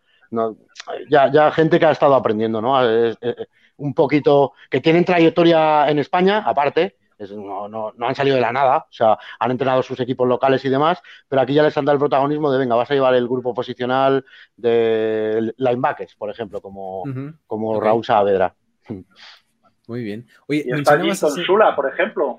ya, 1.11 1.31
ya 1.31 1.51
gente 1.51 1.79
que 1.79 1.87
ha 1.87 1.91
estado 1.93 2.15
aprendiendo, 2.15 2.61
¿no? 2.63 2.79
un 3.79 3.95
poquito, 3.95 4.53
que 4.71 4.81
tienen 4.81 5.05
trayectoria 5.05 5.91
en 5.91 5.99
España, 5.99 6.43
aparte, 6.47 6.97
no, 7.31 7.69
no, 7.69 7.93
no, 7.97 8.07
han 8.07 8.15
salido 8.15 8.37
de 8.37 8.43
la 8.43 8.53
nada, 8.53 8.79
o 8.79 8.93
sea, 8.93 9.19
han 9.39 9.51
entrenado 9.51 9.83
sus 9.83 9.99
equipos 10.01 10.27
locales 10.29 10.65
y 10.65 10.69
demás, 10.69 11.03
pero 11.29 11.43
aquí 11.43 11.55
ya 11.55 11.63
les 11.63 11.77
han 11.77 11.85
dado 11.85 11.95
el 11.95 12.01
protagonismo 12.01 12.51
de, 12.51 12.59
venga, 12.59 12.75
vas 12.75 12.91
a 12.91 12.95
llevar 12.95 13.15
el 13.15 13.29
grupo 13.29 13.55
posicional 13.55 14.25
de 14.57 15.53
linebackers, 15.57 16.15
por 16.17 16.31
ejemplo, 16.31 16.61
como, 16.61 17.05
como 17.47 17.81
Raúl 17.81 18.05
Saavedra. 18.05 18.55
Muy 19.89 20.03
bien. 20.03 20.27
Oye, 20.49 20.65
y 20.67 20.73
está 20.73 21.01
Gitton 21.01 21.45
Sula, 21.45 21.75
por 21.75 21.93
ejemplo. 21.93 22.39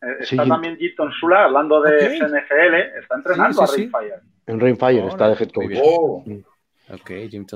Eh, 0.00 0.06
está 0.20 0.46
también 0.46 0.76
Gitton 0.76 1.12
Sula, 1.12 1.44
hablando 1.44 1.80
de 1.80 2.18
NFL, 2.18 2.98
está 2.98 3.16
entrenando 3.16 3.62
a 3.62 3.66
Rainfire. 3.66 4.14
En 4.46 4.60
Rainfire 4.60 5.06
está 5.08 5.28
de 5.28 5.34
head 5.34 5.50
coach. 5.50 5.78
Oh. 5.82 6.24
Ok, 6.92 7.10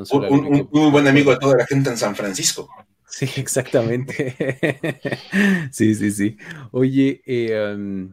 Sula. 0.05 0.29
Un, 0.29 0.69
un, 0.71 0.93
buen 0.93 1.07
amigo 1.07 1.31
de 1.31 1.39
toda 1.39 1.57
la 1.59 1.67
gente 1.67 1.91
en 1.91 1.97
San 1.97 2.15
Francisco. 2.15 2.69
Sí, 3.09 3.29
exactamente. 3.37 4.37
sí, 5.73 5.95
sí, 5.95 6.11
sí. 6.11 6.37
Oye, 6.71 7.23
eh, 7.27 8.09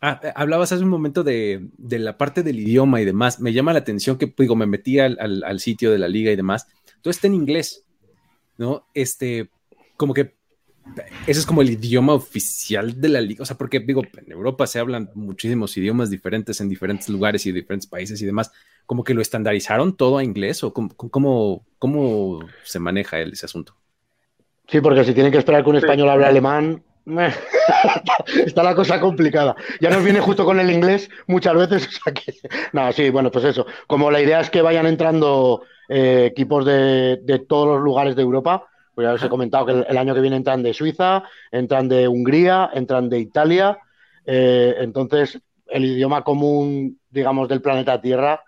hablabas 0.00 0.72
hace 0.72 0.82
un 0.82 0.90
momento 0.90 1.22
de, 1.24 1.70
la 1.78 2.18
parte 2.18 2.42
del 2.42 2.58
idioma 2.58 3.00
y 3.00 3.04
demás. 3.04 3.40
Me 3.40 3.52
llama 3.52 3.72
la 3.72 3.78
atención 3.80 4.18
que, 4.18 4.32
digo, 4.36 4.56
me 4.56 4.66
metí 4.66 4.98
al, 4.98 5.60
sitio 5.60 5.90
de 5.90 5.98
la 5.98 6.08
liga 6.08 6.30
y 6.30 6.36
demás. 6.36 6.66
Todo 7.00 7.10
está 7.10 7.26
en 7.26 7.34
inglés, 7.34 7.84
¿no? 8.58 8.86
Este, 8.94 9.50
como 9.96 10.14
que 10.14 10.34
ese 11.26 11.40
es 11.40 11.46
como 11.46 11.62
el 11.62 11.70
idioma 11.70 12.12
oficial 12.12 13.00
de 13.00 13.08
la 13.08 13.20
liga. 13.20 13.42
O 13.42 13.46
sea, 13.46 13.56
porque 13.56 13.80
digo, 13.80 14.02
en 14.02 14.32
Europa 14.32 14.66
se 14.66 14.78
hablan 14.78 15.10
muchísimos 15.14 15.76
idiomas 15.76 16.10
diferentes 16.10 16.60
en 16.60 16.68
diferentes 16.68 17.08
lugares 17.08 17.46
y 17.46 17.52
diferentes 17.52 17.86
países 17.86 18.20
y 18.20 18.26
demás. 18.26 18.52
Como 18.84 19.02
que 19.02 19.14
lo 19.14 19.22
estandarizaron 19.22 19.96
todo 19.96 20.18
a 20.18 20.24
inglés 20.24 20.62
o 20.62 20.74
cómo, 20.74 21.64
cómo, 21.78 22.46
se 22.64 22.78
maneja 22.78 23.20
ese 23.20 23.46
asunto. 23.46 23.74
Sí, 24.68 24.80
porque 24.80 25.04
si 25.04 25.14
tienen 25.14 25.32
que 25.32 25.38
esperar 25.38 25.62
que 25.62 25.70
un 25.70 25.76
español 25.76 26.08
hable 26.08 26.26
alemán, 26.26 26.82
está 28.46 28.62
la 28.62 28.74
cosa 28.74 29.00
complicada. 29.00 29.54
Ya 29.80 29.90
nos 29.90 30.02
viene 30.02 30.20
justo 30.20 30.44
con 30.44 30.58
el 30.58 30.70
inglés 30.70 31.10
muchas 31.26 31.54
veces. 31.54 31.86
O 31.86 31.90
sea 31.90 32.12
que... 32.12 32.34
No, 32.72 32.90
sí, 32.92 33.10
bueno, 33.10 33.30
pues 33.30 33.44
eso. 33.44 33.66
Como 33.86 34.10
la 34.10 34.20
idea 34.20 34.40
es 34.40 34.50
que 34.50 34.62
vayan 34.62 34.86
entrando 34.86 35.62
eh, 35.88 36.26
equipos 36.30 36.64
de, 36.64 37.44
todos 37.46 37.68
los 37.68 37.80
lugares 37.82 38.16
de 38.16 38.22
Europa, 38.22 38.66
pues 38.94 39.06
ya 39.06 39.12
os 39.12 39.22
he 39.22 39.28
comentado 39.28 39.66
que 39.66 39.72
el, 39.88 39.98
año 39.98 40.14
que 40.14 40.20
viene 40.20 40.36
entran 40.36 40.62
de 40.62 40.72
Suiza, 40.72 41.24
entran 41.50 41.88
de 41.88 42.08
Hungría, 42.08 42.70
entran 42.72 43.08
de 43.08 43.18
Italia. 43.18 43.78
Eh, 44.24 44.76
entonces, 44.78 45.38
el 45.66 45.84
idioma 45.84 46.22
común, 46.22 46.98
digamos, 47.10 47.48
del 47.48 47.60
planeta 47.60 48.00
Tierra 48.00 48.40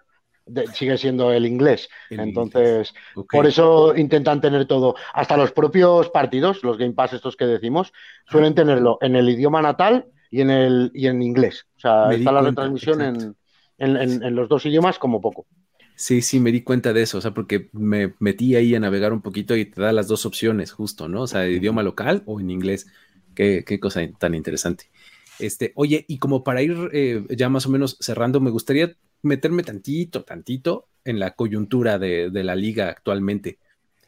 sigue 0.74 0.96
siendo 0.96 1.32
el 1.32 1.46
inglés. 1.46 1.88
Entonces, 2.10 2.94
por 3.30 3.46
eso 3.46 3.96
intentan 3.96 4.40
tener 4.40 4.66
todo. 4.66 4.94
Hasta 5.12 5.36
los 5.36 5.52
propios 5.52 6.08
partidos, 6.10 6.62
los 6.62 6.78
Game 6.78 6.92
Pass 6.92 7.12
estos 7.12 7.36
que 7.36 7.46
decimos, 7.46 7.92
suelen 8.30 8.54
tenerlo 8.54 8.98
en 9.00 9.16
el 9.16 9.28
idioma 9.28 9.62
natal 9.62 10.06
y 10.30 10.40
en 10.40 10.50
el 10.50 10.90
y 10.94 11.06
en 11.06 11.22
inglés. 11.22 11.66
O 11.76 11.80
sea, 11.80 12.10
está 12.10 12.32
la 12.32 12.42
retransmisión 12.42 13.02
en, 13.02 13.36
en, 13.78 14.34
los 14.34 14.48
dos 14.48 14.64
idiomas 14.66 14.98
como 14.98 15.20
poco. 15.20 15.46
Sí, 15.94 16.20
sí, 16.20 16.40
me 16.40 16.52
di 16.52 16.62
cuenta 16.62 16.92
de 16.92 17.02
eso, 17.02 17.18
o 17.18 17.20
sea, 17.22 17.32
porque 17.32 17.70
me 17.72 18.14
metí 18.18 18.54
ahí 18.54 18.74
a 18.74 18.80
navegar 18.80 19.14
un 19.14 19.22
poquito 19.22 19.56
y 19.56 19.64
te 19.64 19.80
da 19.80 19.92
las 19.92 20.08
dos 20.08 20.26
opciones, 20.26 20.70
justo, 20.70 21.08
¿no? 21.08 21.22
O 21.22 21.26
sea, 21.26 21.48
idioma 21.48 21.82
local 21.82 22.22
o 22.26 22.38
en 22.38 22.50
inglés. 22.50 22.86
Qué, 23.34 23.64
qué 23.66 23.80
cosa 23.80 24.00
tan 24.18 24.34
interesante. 24.34 24.90
Este, 25.38 25.72
oye, 25.74 26.04
y 26.08 26.18
como 26.18 26.42
para 26.44 26.62
ir 26.62 26.76
eh, 26.92 27.24
ya 27.30 27.48
más 27.48 27.66
o 27.66 27.70
menos 27.70 27.96
cerrando, 28.00 28.40
me 28.40 28.50
gustaría 28.50 28.94
meterme 29.22 29.62
tantito, 29.62 30.24
tantito 30.24 30.88
en 31.04 31.18
la 31.18 31.32
coyuntura 31.32 31.98
de, 31.98 32.30
la 32.32 32.54
liga 32.54 32.88
actualmente. 32.88 33.58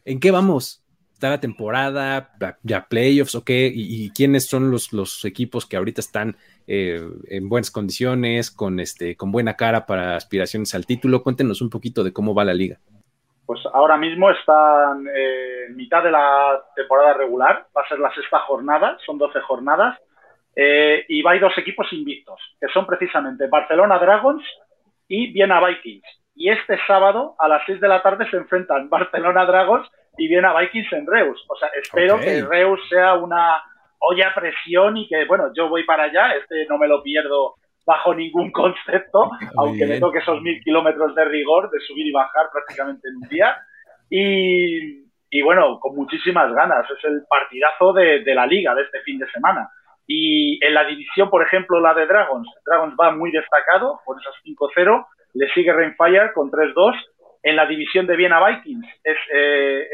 ¿En 0.05 0.21
qué 0.21 0.31
vamos? 0.31 0.85
¿Está 1.13 1.31
la 1.31 1.41
temporada? 1.41 2.33
¿Ya 2.63 2.87
playoffs 2.89 3.35
o 3.35 3.45
qué? 3.45 3.71
¿Y, 3.75 4.11
quiénes 4.11 4.47
son 4.47 4.71
los, 4.71 5.25
equipos 5.25 5.67
que 5.67 5.77
ahorita 5.77 6.01
están 6.01 6.37
eh, 6.67 7.01
en 7.29 7.49
buenas 7.49 7.71
condiciones, 7.71 8.51
con, 8.51 8.81
este, 8.81 9.17
con 9.17 9.33
buena 9.33 9.55
cara 9.55 9.87
para 9.87 10.17
aspiraciones 10.17 10.75
al 10.75 10.87
título? 10.87 11.23
Cuéntenos 11.23 11.61
un 11.61 11.71
poquito 11.71 12.05
de 12.05 12.13
cómo 12.13 12.35
va 12.35 12.45
la 12.45 12.55
liga. 12.55 12.79
Pues 13.47 13.61
ahora 13.73 13.97
mismo 13.97 14.31
están 14.31 15.07
eh, 15.07 15.67
en 15.69 15.77
mitad 15.77 16.03
de 16.03 16.11
la 16.11 16.63
temporada 16.77 17.15
regular, 17.15 17.67
va 17.77 17.83
a 17.83 17.89
ser 17.89 17.99
la 17.99 18.13
sexta 18.15 18.41
jornada, 18.41 18.99
son 19.07 19.17
12 19.19 19.41
jornadas, 19.41 19.99
eh, 20.55 21.05
y 21.09 21.23
va 21.23 21.33
a 21.33 21.39
dos 21.39 21.57
equipos 21.57 21.87
invictos, 21.93 22.41
que 22.61 22.67
son 22.69 22.85
precisamente 22.85 23.47
Barcelona 23.47 23.99
Dragons 23.99 24.43
y 25.09 25.33
Viena 25.33 25.65
Vikings. 25.67 26.05
Y 26.35 26.51
este 26.51 26.79
sábado 26.87 27.35
a 27.39 27.49
las 27.49 27.63
6 27.67 27.81
de 27.81 27.89
la 27.89 28.03
tarde 28.03 28.29
se 28.31 28.37
enfrentan 28.37 28.89
Barcelona 28.91 29.45
Dragons 29.45 29.89
y 30.17 30.29
Viena 30.29 30.57
Vikings 30.59 30.93
en 30.93 31.07
Reus. 31.07 31.45
O 31.49 31.57
sea, 31.57 31.69
espero 31.83 32.21
que 32.21 32.43
Reus 32.45 32.81
sea 32.89 33.15
una 33.15 33.63
olla 33.99 34.29
a 34.29 34.35
presión 34.35 34.97
y 34.97 35.09
que, 35.09 35.25
bueno, 35.25 35.53
yo 35.55 35.69
voy 35.69 35.85
para 35.85 36.05
allá, 36.05 36.35
este 36.35 36.67
no 36.69 36.79
me 36.79 36.87
lo 36.87 37.03
pierdo 37.03 37.55
bajo 37.85 38.15
ningún 38.15 38.51
concepto, 38.53 39.31
aunque 39.57 39.87
me 39.87 39.99
toque 39.99 40.19
esos 40.19 40.41
mil 40.43 40.61
kilómetros 40.63 41.15
de 41.15 41.25
rigor, 41.25 41.71
de 41.71 41.81
subir 41.81 42.07
y 42.07 42.13
bajar 42.13 42.47
prácticamente 42.53 43.09
en 43.09 43.17
un 43.17 43.29
día. 43.29 43.57
Y, 44.11 45.43
bueno, 45.43 45.79
con 45.81 45.95
muchísimas 45.97 46.53
ganas. 46.55 46.87
Es 46.91 47.05
el 47.05 47.23
partidazo 47.29 47.93
de, 47.93 48.23
de 48.25 48.35
la 48.35 48.47
liga 48.47 48.75
de 48.75 48.83
este 48.83 49.01
fin 49.01 49.19
de 49.19 49.31
semana. 49.31 49.69
Y 50.11 50.59
en 50.65 50.73
la 50.73 50.85
división, 50.85 51.29
por 51.29 51.43
ejemplo, 51.43 51.81
la 51.81 51.93
de 51.93 52.07
Dragons, 52.07 52.49
Dragons 52.65 52.97
va 52.99 53.13
muy 53.13 53.31
destacado 53.31 54.01
por 54.07 54.19
esas 54.19 54.35
5-0, 54.43 55.07
le 55.35 55.51
sigue 55.51 55.73
Rainfire 55.73 56.33
con 56.33 56.51
3-2. 56.51 56.95
En 57.43 57.55
la 57.55 57.67
división 57.67 58.07
de 58.07 58.17
Viena 58.17 58.45
Vikings, 58.45 58.87
es, 59.05 59.17
eh, 59.33 59.87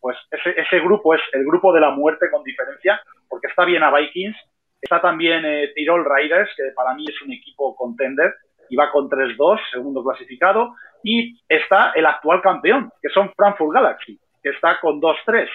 pues 0.00 0.16
ese, 0.30 0.60
ese, 0.60 0.80
grupo 0.80 1.14
es 1.14 1.20
el 1.32 1.44
grupo 1.44 1.72
de 1.72 1.80
la 1.80 1.90
muerte 1.90 2.26
con 2.30 2.42
diferencia, 2.42 3.00
porque 3.28 3.46
está 3.46 3.64
Viena 3.64 3.90
Vikings, 3.96 4.36
está 4.82 5.00
también 5.00 5.44
eh, 5.44 5.72
Tirol 5.74 6.04
Riders, 6.04 6.50
que 6.56 6.64
para 6.74 6.94
mí 6.94 7.06
es 7.08 7.22
un 7.22 7.32
equipo 7.32 7.74
contender, 7.76 8.34
y 8.68 8.76
va 8.76 8.90
con 8.90 9.08
3-2, 9.08 9.60
segundo 9.70 10.02
clasificado, 10.02 10.74
y 11.04 11.38
está 11.48 11.92
el 11.94 12.06
actual 12.06 12.42
campeón, 12.42 12.90
que 13.00 13.08
son 13.08 13.32
Frankfurt 13.36 13.72
Galaxy, 13.72 14.18
que 14.42 14.50
está 14.50 14.80
con 14.80 15.00
2-3. 15.00 15.48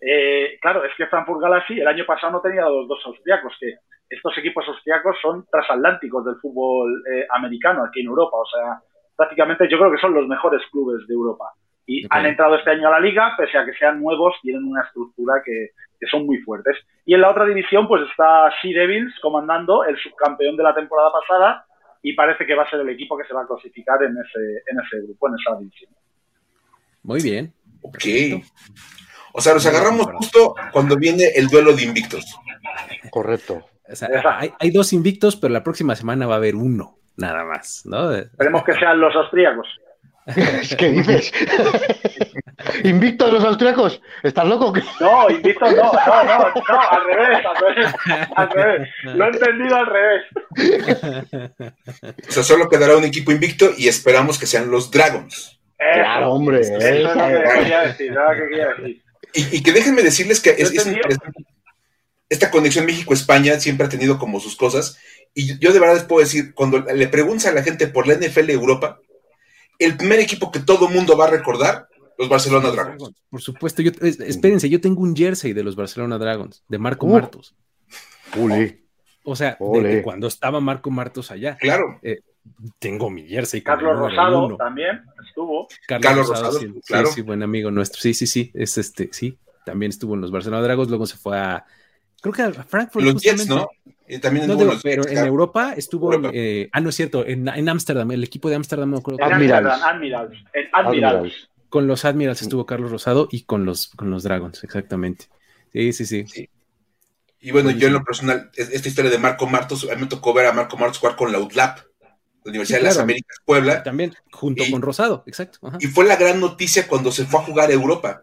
Eh, 0.00 0.58
claro, 0.60 0.84
es 0.84 0.92
que 0.96 1.06
Frankfurt 1.06 1.40
Galaxy 1.40 1.78
el 1.78 1.86
año 1.86 2.06
pasado 2.06 2.32
no 2.32 2.40
tenía 2.40 2.62
los 2.62 2.88
dos 2.88 3.00
austriacos, 3.04 3.54
que 3.60 3.74
estos 4.08 4.36
equipos 4.38 4.66
austriacos 4.66 5.16
son 5.20 5.46
transatlánticos 5.50 6.24
del 6.24 6.36
fútbol 6.36 7.02
eh, 7.06 7.26
americano 7.30 7.84
aquí 7.84 8.00
en 8.00 8.06
Europa, 8.06 8.36
o 8.36 8.46
sea, 8.46 8.80
prácticamente 9.16 9.68
yo 9.68 9.78
creo 9.78 9.92
que 9.92 10.00
son 10.00 10.14
los 10.14 10.26
mejores 10.26 10.62
clubes 10.72 11.06
de 11.06 11.14
Europa. 11.14 11.52
Y 11.86 12.06
han 12.08 12.24
entrado 12.24 12.54
este 12.54 12.70
año 12.70 12.88
a 12.88 12.92
la 12.92 13.00
liga, 13.00 13.34
pese 13.36 13.58
a 13.58 13.64
que 13.64 13.74
sean 13.74 14.00
nuevos, 14.00 14.34
tienen 14.42 14.64
una 14.64 14.82
estructura 14.82 15.42
que, 15.44 15.70
son 16.10 16.24
muy 16.24 16.38
fuertes. 16.38 16.76
Y 17.04 17.12
en 17.14 17.20
la 17.20 17.30
otra 17.30 17.44
división, 17.44 17.86
pues 17.86 18.08
está 18.08 18.50
Sea 18.62 18.80
Devils 18.80 19.12
comandando, 19.20 19.84
el 19.84 19.98
subcampeón 19.98 20.56
de 20.56 20.62
la 20.62 20.74
temporada 20.74 21.10
pasada, 21.12 21.66
y 22.02 22.14
parece 22.14 22.46
que 22.46 22.54
va 22.54 22.62
a 22.62 22.70
ser 22.70 22.80
el 22.80 22.88
equipo 22.88 23.18
que 23.18 23.24
se 23.24 23.34
va 23.34 23.42
a 23.42 23.46
clasificar 23.46 24.02
en 24.02 24.12
ese, 24.12 24.62
en 24.66 24.80
ese 24.80 25.02
grupo, 25.02 25.28
en 25.28 25.34
esa 25.34 25.58
división. 25.58 25.92
Muy 27.02 27.22
bien. 27.22 27.52
Ok. 27.82 28.04
O 29.32 29.40
sea, 29.40 29.54
nos 29.54 29.66
agarramos 29.66 30.06
justo 30.14 30.54
cuando 30.72 30.96
viene 30.96 31.24
el 31.34 31.48
duelo 31.48 31.74
de 31.74 31.82
invictos. 31.82 32.24
Correcto. 33.10 33.64
O 33.90 33.96
sea, 33.96 34.08
hay, 34.58 34.70
dos 34.70 34.92
invictos, 34.92 35.36
pero 35.36 35.52
la 35.52 35.64
próxima 35.64 35.96
semana 35.96 36.26
va 36.26 36.34
a 36.34 36.38
haber 36.38 36.54
uno, 36.54 36.98
nada 37.16 37.44
más, 37.44 37.82
¿no? 37.84 38.12
Esperemos 38.14 38.64
que 38.64 38.74
sean 38.74 39.00
los 39.00 39.14
austríacos. 39.16 39.66
¿Qué 40.78 40.88
dices? 40.90 41.32
¿Invictos 42.84 43.32
los 43.32 43.44
austríacos? 43.44 44.00
¿Estás 44.22 44.46
loco? 44.46 44.72
No, 45.00 45.30
invictos 45.30 45.74
no, 45.74 45.92
no, 45.92 46.24
no, 46.24 46.38
no, 46.54 46.80
al 46.90 47.04
revés, 47.04 47.38
al 47.46 47.56
revés, 47.56 47.94
al 48.36 48.50
revés. 48.50 48.88
Lo 49.04 49.24
he 49.24 49.28
entendido 49.28 49.76
al 49.76 49.86
revés. 49.86 50.24
O 52.28 52.32
sea, 52.32 52.42
solo 52.42 52.68
quedará 52.68 52.96
un 52.96 53.04
equipo 53.04 53.32
invicto 53.32 53.70
y 53.76 53.88
esperamos 53.88 54.38
que 54.38 54.46
sean 54.46 54.70
los 54.70 54.90
Dragons. 54.90 55.58
claro, 55.78 56.32
hombre. 56.32 56.60
Eso 56.60 56.76
es 56.76 57.02
lo 57.02 57.12
que 57.12 57.42
quería 57.54 57.80
decir, 57.80 58.12
lo 58.12 58.30
que 58.30 58.48
quería 58.48 58.68
decir. 58.68 59.02
Y, 59.34 59.62
que 59.62 59.72
déjenme 59.72 60.02
decirles 60.02 60.40
que 60.40 60.50
es, 60.50 60.72
esta 62.28 62.50
conexión 62.50 62.86
México-España 62.86 63.58
siempre 63.60 63.86
ha 63.86 63.90
tenido 63.90 64.18
como 64.18 64.40
sus 64.40 64.56
cosas. 64.56 64.98
Y 65.34 65.58
yo 65.58 65.72
de 65.72 65.80
verdad 65.80 65.94
les 65.94 66.04
puedo 66.04 66.20
decir, 66.20 66.54
cuando 66.54 66.80
le 66.80 67.08
preguntas 67.08 67.46
a 67.46 67.52
la 67.52 67.62
gente 67.62 67.86
por 67.86 68.06
la 68.06 68.14
NFL 68.14 68.50
Europa, 68.50 69.00
el 69.78 69.96
primer 69.96 70.20
equipo 70.20 70.50
que 70.50 70.60
todo 70.60 70.88
mundo 70.88 71.16
va 71.16 71.26
a 71.26 71.30
recordar, 71.30 71.88
los 72.20 72.28
Barcelona 72.28 72.70
Dragons. 72.70 73.14
Por 73.30 73.40
supuesto, 73.40 73.80
yo, 73.80 73.92
espérense, 74.02 74.68
yo 74.68 74.80
tengo 74.80 75.00
un 75.00 75.16
jersey 75.16 75.54
de 75.54 75.62
los 75.62 75.74
Barcelona 75.74 76.18
Dragons, 76.18 76.62
de 76.68 76.78
Marco 76.78 77.06
Martos. 77.06 77.54
O 79.24 79.36
sea, 79.36 79.56
de, 79.58 80.02
cuando 80.02 80.26
estaba 80.26 80.60
Marco 80.60 80.90
Martos 80.90 81.30
allá. 81.30 81.56
Claro. 81.56 81.98
Eh, 82.02 82.20
tengo 82.78 83.10
mi 83.10 83.26
jersey. 83.26 83.62
Carlos 83.62 83.98
Rosado 83.98 84.56
también 84.56 85.02
estuvo. 85.26 85.68
Carlos, 85.86 86.28
Rosado, 86.28 86.58
sí, 86.58 86.72
claro. 86.86 87.08
Sí, 87.08 87.22
buen 87.22 87.42
amigo 87.42 87.70
nuestro. 87.70 88.00
Sí, 88.00 88.14
sí, 88.14 88.26
sí. 88.26 88.50
Es 88.54 88.78
este, 88.78 89.08
sí. 89.12 89.38
También 89.64 89.90
estuvo 89.90 90.14
en 90.14 90.20
los 90.20 90.30
Barcelona 90.30 90.62
Dragos, 90.62 90.88
luego 90.88 91.06
se 91.06 91.16
fue 91.16 91.38
a. 91.38 91.64
Creo 92.20 92.34
que 92.34 92.42
a 92.42 92.52
Frankfurt. 92.52 93.04
Los 93.04 93.22
Jets, 93.22 93.48
¿no? 93.48 93.68
también 94.18 94.48
no, 94.48 94.56
pero 94.82 95.06
en 95.06 95.18
Europa 95.18 95.74
estuvo. 95.76 96.12
Eh, 96.32 96.68
ah, 96.72 96.80
no 96.80 96.88
es 96.88 96.96
cierto, 96.96 97.24
en 97.26 97.68
Ámsterdam, 97.68 98.10
el 98.10 98.24
equipo 98.24 98.48
de 98.48 98.56
Ámsterdam, 98.56 98.90
no 98.90 98.98
acuerdo. 98.98 99.22
Admirals. 99.22 99.82
Admirals. 99.82 100.38
Admirals. 100.72 101.50
Con 101.68 101.86
los 101.86 102.04
Admirals 102.04 102.42
estuvo 102.42 102.66
Carlos 102.66 102.90
Rosado 102.90 103.28
y 103.30 103.42
con 103.42 103.64
los, 103.64 103.90
con 103.90 104.10
los 104.10 104.24
Dragons, 104.24 104.64
exactamente. 104.64 105.26
Sí, 105.72 105.92
sí, 105.92 106.04
sí. 106.04 106.48
Y 107.38 107.52
bueno, 107.52 107.70
yo 107.70 107.86
en 107.86 107.94
lo 107.94 108.02
personal, 108.02 108.50
esta 108.56 108.88
historia 108.88 109.10
de 109.10 109.18
Marco 109.18 109.46
Martos, 109.46 109.88
a 109.88 109.94
mí 109.94 110.02
me 110.02 110.08
tocó 110.08 110.34
ver 110.34 110.46
a 110.46 110.52
Marco 110.52 110.76
Martos 110.76 110.98
jugar 110.98 111.14
con 111.14 111.30
la 111.30 111.38
UTLAP, 111.38 111.78
la 112.44 112.50
Universidad 112.50 112.78
de 112.78 112.84
las 112.84 112.98
Américas 112.98 113.38
Puebla. 113.44 113.82
También, 113.82 114.14
junto 114.30 114.64
con 114.70 114.82
Rosado, 114.82 115.22
exacto. 115.26 115.58
Y 115.80 115.86
fue 115.86 116.04
la 116.04 116.16
gran 116.16 116.40
noticia 116.40 116.86
cuando 116.86 117.12
se 117.12 117.24
fue 117.24 117.40
a 117.40 117.44
jugar 117.44 117.70
a 117.70 117.72
Europa. 117.72 118.22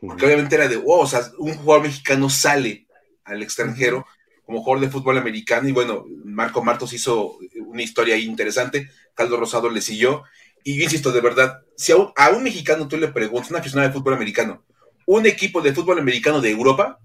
Porque 0.00 0.26
obviamente 0.26 0.54
era 0.54 0.68
de, 0.68 0.76
wow, 0.76 1.00
o 1.00 1.06
sea, 1.06 1.22
un 1.38 1.54
jugador 1.54 1.84
mexicano 1.84 2.30
sale 2.30 2.86
al 3.24 3.42
extranjero 3.42 4.06
como 4.44 4.62
jugador 4.62 4.84
de 4.84 4.90
fútbol 4.90 5.18
americano. 5.18 5.68
Y 5.68 5.72
bueno, 5.72 6.04
Marco 6.24 6.62
Martos 6.62 6.92
hizo 6.92 7.38
una 7.66 7.82
historia 7.82 8.14
ahí 8.14 8.24
interesante. 8.24 8.90
Caldo 9.14 9.36
Rosado 9.36 9.68
le 9.68 9.80
siguió. 9.80 10.24
Y 10.62 10.76
yo 10.76 10.84
insisto, 10.84 11.10
de 11.10 11.20
verdad, 11.20 11.62
si 11.76 11.92
a 11.92 11.96
un, 11.96 12.12
a 12.16 12.30
un 12.30 12.44
mexicano 12.44 12.86
tú 12.86 12.96
le 12.96 13.08
preguntas, 13.08 13.50
una 13.50 13.60
aficionada 13.60 13.88
de 13.88 13.94
fútbol 13.94 14.14
americano, 14.14 14.62
un 15.06 15.26
equipo 15.26 15.60
de 15.62 15.72
fútbol 15.72 15.98
americano 15.98 16.40
de 16.40 16.50
Europa, 16.50 16.98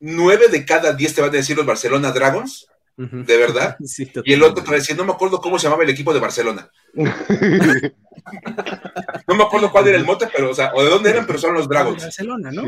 nueve 0.00 0.48
de 0.48 0.64
cada 0.64 0.92
diez 0.92 1.14
te 1.14 1.20
van 1.20 1.30
a 1.30 1.34
decir 1.34 1.56
los 1.56 1.66
Barcelona 1.66 2.12
Dragons, 2.12 2.66
de 2.96 3.36
verdad. 3.36 3.76
y 4.24 4.32
el 4.32 4.42
otro 4.42 4.62
te 4.62 4.70
va 4.70 4.76
a 4.76 4.80
decir, 4.80 4.96
no 4.96 5.04
me 5.04 5.12
acuerdo 5.12 5.40
cómo 5.40 5.58
se 5.58 5.64
llamaba 5.64 5.84
el 5.84 5.90
equipo 5.90 6.12
de 6.12 6.20
Barcelona. 6.20 6.70
no 6.94 7.04
me 9.34 9.42
acuerdo 9.44 9.70
cuál 9.72 9.88
era 9.88 9.96
el 9.96 10.04
mote, 10.04 10.28
pero, 10.34 10.50
o 10.50 10.54
sea, 10.54 10.72
o 10.74 10.82
de 10.82 10.90
dónde 10.90 11.10
eran, 11.10 11.26
pero 11.26 11.38
son 11.38 11.54
los 11.54 11.68
Dragons. 11.68 12.02
Barcelona, 12.02 12.50
¿no? 12.52 12.64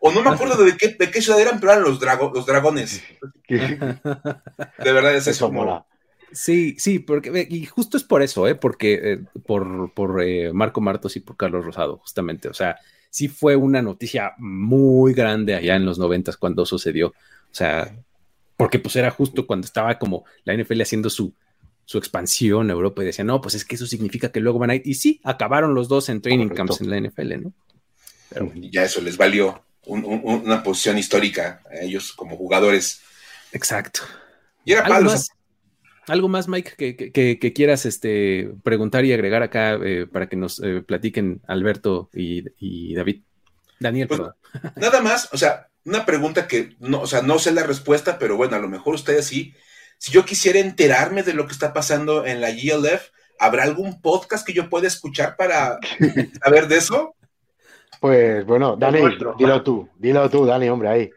O 0.00 0.12
no 0.12 0.22
me 0.22 0.30
acuerdo 0.30 0.64
de 0.64 0.76
qué, 0.76 0.96
de 0.98 1.10
qué 1.10 1.20
ciudad 1.20 1.40
eran, 1.40 1.60
pero 1.60 1.72
eran 1.72 1.84
los, 1.84 2.00
los 2.00 2.46
dragones. 2.46 3.02
de 3.48 3.98
verdad 4.78 5.14
es 5.14 5.26
eso. 5.26 5.50
Mola. 5.50 5.84
Sí, 6.32 6.76
sí, 6.78 7.00
porque, 7.00 7.46
y 7.50 7.66
justo 7.66 7.96
es 7.96 8.04
por 8.04 8.22
eso, 8.22 8.46
¿eh? 8.46 8.54
Porque, 8.54 9.00
eh, 9.02 9.18
por, 9.46 9.92
por 9.94 10.22
eh, 10.22 10.52
Marco 10.52 10.80
Martos 10.80 11.16
y 11.16 11.20
por 11.20 11.36
Carlos 11.36 11.64
Rosado, 11.64 11.98
justamente, 11.98 12.48
o 12.48 12.54
sea, 12.54 12.76
sí 13.10 13.26
fue 13.28 13.56
una 13.56 13.82
noticia 13.82 14.34
muy 14.38 15.12
grande 15.12 15.54
allá 15.54 15.74
en 15.74 15.84
los 15.84 15.98
noventas 15.98 16.36
cuando 16.36 16.64
sucedió. 16.64 17.08
O 17.08 17.54
sea, 17.54 17.92
porque 18.60 18.78
pues 18.78 18.94
era 18.94 19.10
justo 19.10 19.46
cuando 19.46 19.64
estaba 19.64 19.98
como 19.98 20.26
la 20.44 20.54
NFL 20.54 20.82
haciendo 20.82 21.08
su, 21.08 21.32
su 21.86 21.96
expansión 21.96 22.68
a 22.68 22.74
Europa 22.74 23.00
y 23.00 23.06
decía, 23.06 23.24
no, 23.24 23.40
pues 23.40 23.54
es 23.54 23.64
que 23.64 23.76
eso 23.76 23.86
significa 23.86 24.30
que 24.30 24.40
luego 24.40 24.58
van 24.58 24.68
a 24.68 24.74
ir. 24.74 24.82
Y 24.84 24.92
sí, 24.92 25.18
acabaron 25.24 25.74
los 25.74 25.88
dos 25.88 26.10
en 26.10 26.20
training 26.20 26.50
camps 26.50 26.82
en 26.82 26.90
la 26.90 27.00
NFL, 27.00 27.40
¿no? 27.40 27.54
Pero 28.28 28.52
ya 28.54 28.84
eso 28.84 29.00
les 29.00 29.16
valió 29.16 29.64
una 29.86 30.62
posición 30.62 30.98
histórica 30.98 31.62
a 31.70 31.76
ellos 31.82 32.12
como 32.12 32.36
jugadores. 32.36 33.00
Exacto. 33.50 34.02
Y 34.66 34.72
era 34.72 34.84
padre, 34.84 35.08
¿Algo 36.06 36.28
más, 36.28 36.46
Mike, 36.46 37.12
que, 37.14 37.52
quieras 37.54 37.86
este, 37.86 38.52
preguntar 38.62 39.06
y 39.06 39.14
agregar 39.14 39.42
acá 39.42 39.78
eh, 39.82 40.06
para 40.06 40.28
que 40.28 40.36
nos 40.36 40.62
eh, 40.62 40.82
platiquen 40.86 41.40
Alberto 41.46 42.10
y, 42.12 42.94
David? 42.94 43.22
Daniel, 43.78 44.06
pues, 44.06 44.20
Nada 44.76 45.00
más, 45.00 45.30
o 45.32 45.38
sea, 45.38 45.69
una 45.84 46.04
pregunta 46.04 46.46
que 46.46 46.70
no, 46.78 47.00
o 47.00 47.06
sea, 47.06 47.22
no 47.22 47.38
sé 47.38 47.52
la 47.52 47.64
respuesta, 47.64 48.18
pero 48.18 48.36
bueno, 48.36 48.56
a 48.56 48.60
lo 48.60 48.68
mejor 48.68 48.94
ustedes 48.94 49.26
sí. 49.26 49.54
Si 49.98 50.12
yo 50.12 50.24
quisiera 50.24 50.58
enterarme 50.58 51.22
de 51.22 51.34
lo 51.34 51.46
que 51.46 51.52
está 51.52 51.72
pasando 51.72 52.24
en 52.24 52.40
la 52.40 52.50
GLF, 52.50 53.10
¿habrá 53.38 53.64
algún 53.64 54.00
podcast 54.00 54.46
que 54.46 54.52
yo 54.52 54.68
pueda 54.68 54.86
escuchar 54.86 55.36
para 55.36 55.78
saber 56.44 56.68
de 56.68 56.76
eso? 56.78 57.14
Pues 58.00 58.46
bueno, 58.46 58.76
Dani, 58.76 59.00
dilo 59.36 59.62
tú, 59.62 59.88
dilo 59.98 60.30
tú, 60.30 60.46
Dani, 60.46 60.70
hombre, 60.70 60.88
ahí. 60.88 61.10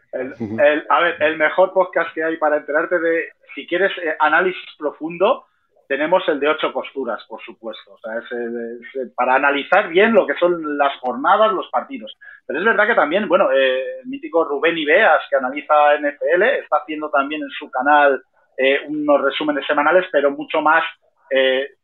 a 0.90 1.00
ver, 1.00 1.22
el 1.22 1.38
mejor 1.38 1.72
podcast 1.72 2.12
que 2.14 2.22
hay 2.22 2.36
para 2.36 2.58
enterarte 2.58 2.98
de 2.98 3.28
si 3.54 3.66
quieres 3.66 3.90
eh, 4.02 4.14
análisis 4.20 4.68
profundo, 4.76 5.46
tenemos 5.88 6.22
el 6.28 6.40
de 6.40 6.48
ocho 6.48 6.72
costuras, 6.72 7.22
por 7.28 7.40
supuesto. 7.42 7.92
O 7.92 7.98
sea, 7.98 8.18
es, 8.18 9.12
para 9.14 9.34
analizar 9.34 9.88
bien 9.88 10.12
lo 10.12 10.26
que 10.26 10.34
son 10.34 10.76
las 10.76 10.94
jornadas, 11.00 11.52
los 11.52 11.68
partidos. 11.70 12.16
Pero 12.46 12.58
es 12.58 12.64
verdad 12.64 12.86
que 12.86 12.94
también, 12.94 13.28
bueno, 13.28 13.50
eh, 13.52 14.00
el 14.02 14.06
mítico 14.08 14.44
Rubén 14.44 14.76
Ibeas, 14.76 15.22
que 15.30 15.36
analiza 15.36 15.74
NFL, 15.98 16.42
está 16.42 16.78
haciendo 16.78 17.10
también 17.10 17.42
en 17.42 17.50
su 17.50 17.70
canal 17.70 18.22
eh, 18.56 18.80
unos 18.86 19.22
resúmenes 19.22 19.66
semanales, 19.66 20.06
pero 20.12 20.30
mucho 20.30 20.60
más 20.60 20.84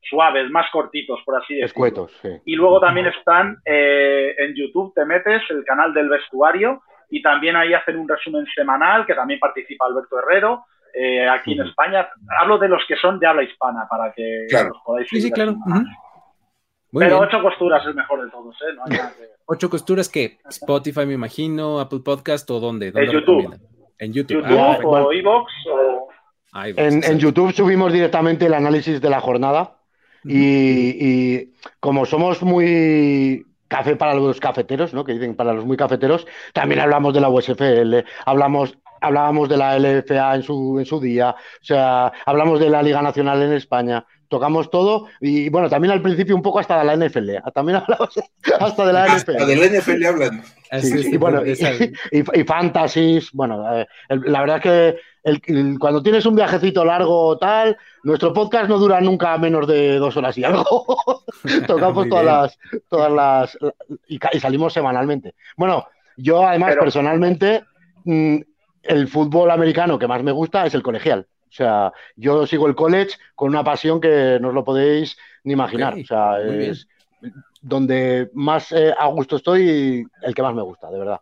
suaves, 0.08 0.48
más 0.48 0.70
cortitos, 0.70 1.18
por 1.24 1.34
así 1.34 1.54
decirlo. 1.54 1.66
Escuetos, 1.66 2.12
sí. 2.22 2.28
Y 2.44 2.54
luego 2.54 2.78
también 2.78 3.06
están 3.06 3.56
en 3.64 4.54
YouTube, 4.54 4.94
te 4.94 5.04
metes, 5.04 5.42
el 5.50 5.64
canal 5.64 5.92
del 5.92 6.08
vestuario, 6.08 6.82
y 7.08 7.20
también 7.20 7.56
ahí 7.56 7.74
hacen 7.74 7.98
un 7.98 8.08
resumen 8.08 8.46
semanal, 8.54 9.04
que 9.06 9.14
también 9.14 9.40
participa 9.40 9.86
Alberto 9.86 10.20
Herrero. 10.20 10.66
Eh, 10.92 11.28
aquí 11.28 11.52
en 11.52 11.66
España. 11.66 12.08
Hablo 12.40 12.58
de 12.58 12.68
los 12.68 12.82
que 12.86 12.96
son 12.96 13.18
de 13.18 13.26
habla 13.26 13.42
hispana 13.42 13.86
para 13.88 14.12
que 14.12 14.46
los 14.50 14.78
podáis 14.84 15.08
Sí, 15.08 15.20
sí, 15.20 15.30
claro. 15.30 15.56
Pero 16.92 17.20
ocho 17.20 17.42
costuras 17.42 17.82
es 17.82 17.88
el 17.88 17.94
mejor 17.94 18.24
de 18.24 18.30
todos, 18.30 18.54
¿eh? 18.62 18.74
No 18.74 18.82
hay 18.84 18.98
nada 18.98 19.12
Ocho 19.46 19.70
costuras 19.70 20.08
que 20.08 20.38
Spotify, 20.48 21.06
me 21.06 21.14
imagino, 21.14 21.80
Apple 21.80 22.00
Podcast 22.04 22.50
o 22.50 22.60
dónde? 22.60 22.92
en 22.94 23.10
YouTube. 23.10 23.58
En 23.98 24.12
YouTube. 24.12 24.44
Ah, 24.46 24.78
o 24.82 25.12
Evox 25.12 25.52
o... 25.72 26.08
en, 26.54 27.18
YouTube 27.18 27.52
subimos 27.52 27.92
directamente 27.92 28.46
el 28.46 28.54
análisis 28.54 29.00
de 29.00 29.10
la 29.10 29.20
jornada 29.20 29.76
y, 30.24 30.96
y 31.00 31.52
como 31.80 32.06
somos 32.06 32.42
muy 32.42 33.46
café 33.68 33.96
para 33.96 34.14
los 34.14 34.40
cafeteros, 34.40 34.92
¿no? 34.94 35.04
Que 35.04 35.12
dicen 35.12 35.36
para 35.36 35.52
los 35.52 35.64
muy 35.64 35.76
cafeteros, 35.76 36.26
también 36.52 36.80
hablamos 36.80 37.14
de 37.14 37.20
la 37.20 37.28
USFL, 37.28 38.04
hablamos 38.24 38.76
hablábamos 39.00 39.48
de 39.48 39.56
la 39.56 39.78
LFA 39.78 40.34
en 40.34 40.42
su, 40.42 40.78
en 40.78 40.84
su 40.84 41.00
día, 41.00 41.30
o 41.30 41.64
sea, 41.64 42.12
hablamos 42.26 42.60
de 42.60 42.68
la 42.68 42.82
Liga 42.82 43.02
Nacional 43.02 43.42
en 43.42 43.52
España, 43.52 44.04
tocamos 44.30 44.70
todo 44.70 45.08
y 45.20 45.50
bueno, 45.50 45.68
también 45.68 45.92
al 45.92 46.00
principio 46.00 46.34
un 46.34 46.40
poco 46.40 46.60
hasta 46.60 46.78
de 46.78 46.84
la 46.84 46.96
NFL, 46.96 47.30
también 47.54 47.78
hablamos 47.78 48.18
hasta 48.58 48.86
de 48.86 48.92
la 48.94 49.06
NFL. 49.06 49.36
Hasta 49.36 49.46
de 49.46 49.56
la 49.56 49.80
NFL 49.80 50.06
hablan. 50.06 50.44
y, 50.72 51.16
bueno, 51.18 51.42
y, 52.12 52.44
fantasies, 52.44 53.30
bueno, 53.32 53.76
eh, 53.76 53.86
la 54.08 54.40
verdad 54.40 54.56
es 54.56 54.62
que 54.62 54.96
el, 55.24 55.78
cuando 55.78 56.02
tienes 56.02 56.24
un 56.24 56.36
viajecito 56.36 56.84
largo 56.84 57.26
o 57.26 57.38
tal, 57.38 57.76
nuestro 58.04 58.32
podcast 58.32 58.70
no 58.70 58.78
dura 58.78 59.00
nunca 59.00 59.36
menos 59.36 59.66
de 59.66 59.96
dos 59.96 60.16
horas 60.16 60.38
y 60.38 60.44
algo. 60.44 60.86
Tocamos 61.66 62.08
todas 62.08 62.24
las, 62.24 62.58
todas 62.88 63.12
las 63.12 63.58
y, 64.06 64.18
salimos 64.38 64.72
semanalmente. 64.72 65.34
Bueno, 65.56 65.86
yo 66.16 66.46
además 66.46 66.76
personalmente 66.76 67.64
mm, 68.04 68.36
el 68.84 69.08
fútbol 69.08 69.50
americano 69.50 69.98
que 69.98 70.06
más 70.06 70.22
me 70.22 70.32
gusta 70.32 70.64
es 70.64 70.74
el 70.74 70.82
colegial. 70.82 71.26
O 71.50 71.52
sea, 71.52 71.92
yo 72.14 72.46
sigo 72.46 72.68
el 72.68 72.76
college 72.76 73.16
con 73.34 73.48
una 73.48 73.64
pasión 73.64 74.00
que 74.00 74.38
no 74.40 74.48
os 74.48 74.54
lo 74.54 74.64
podéis 74.64 75.18
ni 75.42 75.54
imaginar. 75.54 75.94
o 75.94 76.04
sea, 76.04 76.40
es 76.40 76.86
donde 77.60 78.30
más 78.32 78.72
eh, 78.72 78.94
a 78.96 79.06
gusto 79.08 79.36
estoy 79.36 79.68
y 79.68 80.04
el 80.22 80.34
que 80.34 80.42
más 80.42 80.54
me 80.54 80.62
gusta, 80.62 80.90
de 80.90 80.98
verdad. 80.98 81.20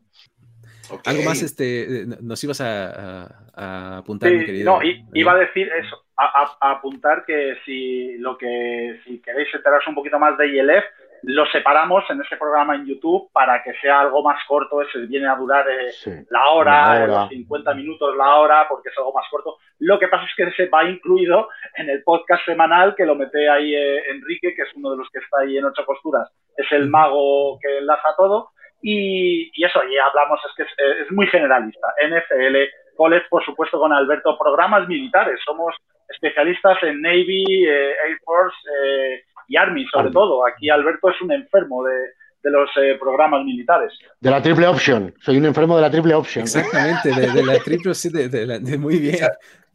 Algo 1.05 1.22
más 1.22 1.43
este, 1.43 2.07
nos 2.20 2.43
ibas 2.45 2.61
a, 2.61 3.99
apuntar, 3.99 4.31
mi 4.31 4.45
querido. 4.45 4.79
No, 4.79 4.81
iba 5.12 5.33
a 5.33 5.37
decir 5.37 5.68
eso, 5.68 6.05
a, 6.16 6.57
apuntar 6.61 7.24
que 7.26 7.57
si 7.64 8.16
lo 8.18 8.39
que 8.39 9.01
si 9.05 9.18
queréis 9.20 9.49
enteraros 9.55 9.87
un 9.87 9.95
poquito 9.95 10.18
más 10.18 10.39
de 10.39 10.49
ILF, 10.49 10.85
lo 11.23 11.47
separamos 11.47 12.05
en 12.11 12.21
ese 12.21 12.37
programa 12.37 12.75
en 12.75 12.87
YouTube 12.87 13.31
para 13.33 13.62
que 13.62 13.73
sea 13.81 14.01
algo 14.01 14.23
más 14.23 14.43
corto, 14.47 14.83
ese 14.83 15.01
viene 15.07 15.29
a 15.29 15.37
durar 15.37 15.66
eh, 15.69 16.25
la 16.31 16.49
hora, 16.51 17.07
los 17.07 17.29
50 17.29 17.75
minutos, 17.75 18.16
la 18.16 18.37
hora, 18.37 18.66
porque 18.69 18.89
es 18.91 18.99
algo 18.99 19.12
más 19.12 19.27
corto. 19.31 19.57
Lo 19.81 19.99
que 19.99 20.09
pasa 20.09 20.25
es 20.25 20.31
que 20.37 20.45
ese 20.45 20.71
va 20.71 20.89
incluido 20.89 21.49
en 21.77 21.91
el 21.91 22.03
podcast 22.03 22.45
semanal 22.45 22.95
que 22.95 23.07
lo 23.07 23.14
mete 23.14 23.49
ahí 23.49 23.75
eh, 23.75 24.11
Enrique, 24.11 24.55
que 24.55 24.62
es 24.62 24.75
uno 24.75 24.93
de 24.93 24.99
los 24.99 25.09
que 25.11 25.19
está 25.19 25.41
ahí 25.41 25.57
en 25.57 25.64
ocho 25.64 25.85
posturas, 25.85 26.31
es 26.57 26.71
el 26.73 26.89
mago 26.89 27.59
que 27.61 27.79
enlaza 27.79 28.09
todo. 28.16 28.51
Y, 28.81 29.51
eso, 29.64 29.83
y 29.85 29.99
hablamos, 29.99 30.41
es 30.47 30.53
que 30.57 30.62
es, 30.62 30.69
eh, 30.79 31.03
es 31.03 31.12
muy 31.12 31.27
generalista. 31.27 31.89
NFL, 32.01 32.57
college, 32.97 33.27
por 33.29 33.45
supuesto, 33.45 33.79
con 33.79 33.93
Alberto, 33.93 34.39
programas 34.39 34.87
militares. 34.87 35.41
Somos 35.45 35.75
especialistas 36.09 36.81
en 36.85 37.03
Navy, 37.03 37.45
Air 37.66 38.19
Force, 38.25 38.57
y 39.49 39.57
Army, 39.57 39.84
sobre 39.92 40.11
todo. 40.11 40.46
Aquí 40.46 40.70
Alberto 40.70 41.11
es 41.11 41.20
un 41.22 41.32
enfermo 41.32 41.82
de, 41.84 42.51
los 42.51 42.70
eh, 42.76 42.96
programas 43.01 43.44
militares. 43.44 43.92
De 44.20 44.30
la 44.30 44.40
triple 44.40 44.66
option. 44.66 45.12
Soy 45.20 45.38
un 45.38 45.46
enfermo 45.46 45.74
de 45.76 45.82
la 45.82 45.90
triple 45.90 46.14
option. 46.14 46.44
Exactamente, 46.44 47.09
de, 47.09 47.44
la 47.44 47.59
triple, 47.59 47.94
sí, 47.94 48.11
de, 48.11 48.78
muy 48.78 48.99
bien. 48.99 49.18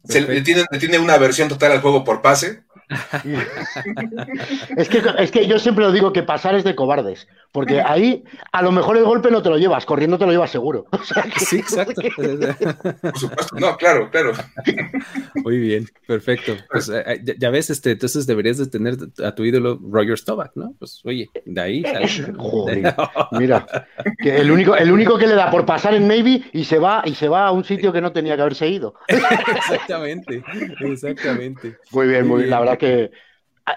le, 0.08 0.40
tiene, 0.42 0.98
una 0.98 1.18
versión 1.18 1.48
total 1.48 1.72
al 1.72 1.80
juego 1.80 2.02
por 2.02 2.22
pase. 2.22 2.62
es, 4.76 4.88
que, 4.88 5.02
es 5.18 5.30
que 5.30 5.46
yo 5.46 5.58
siempre 5.58 5.84
lo 5.84 5.92
digo 5.92 6.12
que 6.12 6.22
pasar 6.22 6.54
es 6.54 6.64
de 6.64 6.74
cobardes, 6.74 7.26
porque 7.52 7.80
ahí 7.80 8.24
a 8.52 8.62
lo 8.62 8.72
mejor 8.72 8.96
el 8.96 9.04
golpe 9.04 9.30
no 9.30 9.42
te 9.42 9.48
lo 9.48 9.56
llevas, 9.56 9.86
corriendo 9.86 10.18
te 10.18 10.26
lo 10.26 10.32
llevas 10.32 10.50
seguro. 10.50 10.86
Sí, 11.36 11.58
exacto. 11.58 12.00
Por 13.02 13.18
supuesto, 13.18 13.56
no, 13.56 13.76
claro, 13.76 14.10
claro. 14.10 14.32
Muy 15.36 15.58
bien, 15.58 15.86
perfecto. 16.06 16.56
Pues 16.70 16.88
eh, 16.88 17.22
ya, 17.38 17.50
ves, 17.50 17.70
este, 17.70 17.92
entonces 17.92 18.26
deberías 18.26 18.58
de 18.58 18.66
tener 18.66 18.96
a 19.22 19.34
tu 19.34 19.44
ídolo 19.44 19.78
Roger 19.90 20.18
Stovak, 20.18 20.52
¿no? 20.54 20.74
Pues 20.78 21.00
oye, 21.04 21.28
de 21.44 21.60
ahí. 21.60 21.84
Joder, 22.36 22.94
mira, 23.32 23.66
que 24.18 24.36
el 24.36 24.50
único, 24.50 24.74
el 24.74 24.90
único 24.90 25.18
que 25.18 25.26
le 25.26 25.34
da 25.34 25.50
por 25.50 25.66
pasar 25.66 25.94
en 25.94 26.08
Navy 26.08 26.44
y 26.52 26.64
se 26.64 26.78
va 26.78 27.02
y 27.04 27.14
se 27.14 27.28
va 27.28 27.46
a 27.46 27.52
un 27.52 27.64
sitio 27.64 27.92
que 27.92 28.00
no 28.00 28.12
tenía 28.12 28.36
que 28.36 28.42
haberse 28.42 28.68
ido. 28.68 28.94
exactamente, 29.08 30.42
exactamente. 30.80 31.76
Muy 31.92 32.08
bien, 32.08 32.26
muy 32.26 32.38
bien. 32.38 32.50
La 32.50 32.60
verdad 32.60 32.73
que 32.78 33.10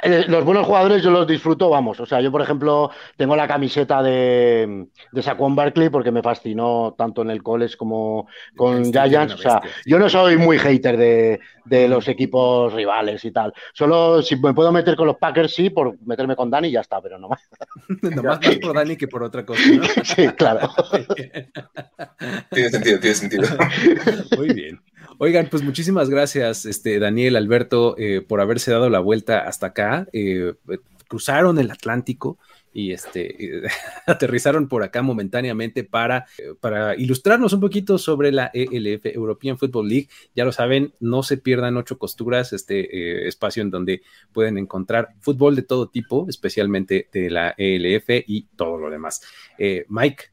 eh, 0.04 0.26
los 0.28 0.44
buenos 0.44 0.66
jugadores 0.66 1.02
yo 1.02 1.12
los 1.12 1.26
disfruto, 1.26 1.70
vamos. 1.70 1.98
O 2.02 2.06
sea, 2.06 2.20
yo, 2.20 2.30
por 2.30 2.42
ejemplo, 2.42 2.92
tengo 3.16 3.38
la 3.38 3.48
camiseta 3.48 4.04
de, 4.04 4.88
de 5.14 5.24
Saquon 5.24 5.56
Barkley 5.56 5.90
porque 5.90 6.12
me 6.12 6.22
fascinó 6.22 6.94
tanto 6.98 7.22
en 7.22 7.30
el 7.30 7.42
college 7.42 7.78
como 7.78 8.28
con 8.58 8.92
Giants. 8.92 9.36
O 9.36 9.38
sea, 9.38 9.62
yo 9.86 9.98
no 9.98 10.10
soy 10.10 10.36
muy 10.36 10.60
hater 10.60 10.98
de, 10.98 11.40
de, 11.64 11.88
los 11.88 12.10
equipos 12.10 12.74
rivales 12.74 13.24
y 13.24 13.32
tal. 13.32 13.54
Solo 13.72 14.22
si 14.22 14.36
me 14.36 14.54
puedo 14.54 14.74
meter 14.74 14.98
con 14.98 15.08
los 15.08 15.18
Packers, 15.18 15.54
sí, 15.54 15.70
por 15.70 15.98
meterme 16.06 16.36
con 16.36 16.52
Dani 16.52 16.68
y 16.68 16.72
ya 16.72 16.82
está, 16.82 17.02
pero 17.02 17.18
no 17.18 17.30
más. 17.30 17.42
no 18.02 18.24
más 18.24 18.40
por 18.62 18.76
Dani 18.76 18.98
que 18.98 19.08
por 19.08 19.24
otra 19.24 19.46
cosa. 19.46 19.62
sí, 20.04 20.28
claro. 20.30 20.70
tiene 22.52 22.70
sentido, 22.70 23.00
tiene 23.00 23.16
sentido. 23.16 23.48
Muy 24.38 24.54
bien. 24.54 24.82
Oigan, 25.20 25.48
pues 25.50 25.64
muchísimas 25.64 26.10
gracias, 26.10 26.66
este, 26.66 27.00
Daniel, 27.00 27.36
Alberto, 27.36 27.96
eh, 27.98 28.22
por 28.22 28.40
haberse 28.40 28.72
dado 28.72 28.90
la 28.90 29.00
vuelta 29.00 29.40
hasta 29.40 29.68
acá. 29.68 30.08
Eh, 30.14 30.54
cruzaron 31.08 31.58
el 31.58 31.72
Atlántico 31.72 32.38
y 32.72 32.92
este, 32.92 33.64
aterrizaron 34.06 34.68
por 34.68 34.84
acá 34.84 35.02
momentáneamente 35.02 35.84
para, 35.84 36.28
ilustrarnos 36.98 37.54
un 37.54 37.62
poquito 37.62 37.98
sobre 37.98 38.32
la 38.32 38.52
ELF, 38.54 39.08
European 39.08 39.58
Football 39.58 39.90
League. 39.90 40.10
Ya 40.36 40.46
lo 40.46 40.52
saben, 40.52 40.94
no 41.00 41.24
se 41.24 41.38
pierdan 41.38 41.78
ocho 41.78 41.98
costuras, 41.98 42.54
este 42.54 42.82
eh, 42.82 43.28
espacio 43.28 43.64
en 43.64 43.72
donde 43.72 44.04
pueden 44.32 44.60
encontrar 44.60 45.16
fútbol 45.20 45.56
de 45.56 45.64
todo 45.64 45.90
tipo, 45.90 46.28
especialmente 46.30 47.10
de 47.12 47.30
la 47.32 47.56
ELF 47.58 48.10
y 48.28 48.44
todo 48.56 48.78
lo 48.78 48.92
demás. 48.92 49.22
Mike, 49.88 50.26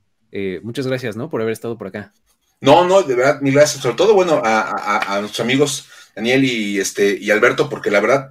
muchas 0.62 0.86
gracias, 0.86 1.16
¿no? 1.16 1.30
Por 1.30 1.40
haber 1.40 1.52
estado 1.52 1.78
por 1.78 1.86
acá. 1.86 2.12
No, 2.64 2.86
no, 2.86 3.02
de 3.02 3.14
verdad, 3.14 3.42
mil 3.42 3.52
gracias. 3.52 3.82
Sobre 3.82 3.94
todo, 3.94 4.14
bueno, 4.14 4.40
a, 4.42 5.18
nuestros 5.20 5.40
amigos 5.40 5.86
Daniel 6.16 6.44
y, 6.44 6.80
este, 6.80 7.14
y 7.20 7.30
Alberto, 7.30 7.68
porque 7.68 7.90
la 7.90 8.00
verdad, 8.00 8.30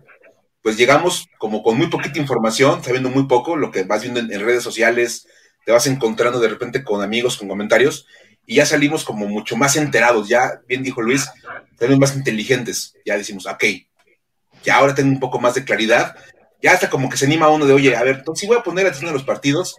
pues 0.64 0.76
llegamos 0.76 1.28
como 1.38 1.62
con 1.62 1.78
muy 1.78 1.86
poquita 1.86 2.18
información, 2.18 2.84
sabiendo 2.84 3.12
muy 3.12 3.28
poco, 3.28 3.56
lo 3.56 3.70
que 3.70 3.84
vas 3.84 4.02
viendo 4.02 4.20
en, 4.20 4.30
redes 4.44 4.64
sociales, 4.64 5.28
te 5.68 5.72
vas 5.72 5.86
encontrando 5.86 6.40
de 6.40 6.48
repente 6.48 6.84
con 6.84 7.04
amigos, 7.04 7.38
con 7.38 7.48
comentarios, 7.48 8.08
y 8.48 8.56
ya 8.56 8.66
salimos 8.66 9.04
como 9.04 9.28
mucho 9.28 9.56
más 9.56 9.76
enterados, 9.76 10.28
ya, 10.30 10.62
bien 10.68 10.82
dijo 10.82 11.04
Luis, 11.04 11.30
salimos 11.78 12.00
más 12.00 12.16
inteligentes, 12.16 12.96
ya 13.06 13.16
decimos, 13.16 13.46
ok, 13.46 13.64
ya 14.64 14.78
ahora 14.78 14.96
tengo 14.96 15.12
un 15.12 15.20
poco 15.20 15.40
más 15.40 15.54
de 15.54 15.64
claridad, 15.64 16.16
ya 16.60 16.72
hasta 16.72 16.90
como 16.90 17.08
que 17.08 17.18
se 17.18 17.26
anima 17.26 17.50
uno 17.50 17.68
de, 17.68 17.74
oye, 17.74 17.96
a 17.96 18.02
ver, 18.02 18.16
entonces 18.16 18.42
sí 18.42 18.48
voy 18.48 18.58
a 18.58 18.64
poner 18.64 18.88
atención 18.88 19.12
a 19.12 19.14
los 19.14 19.26
partidos, 19.26 19.76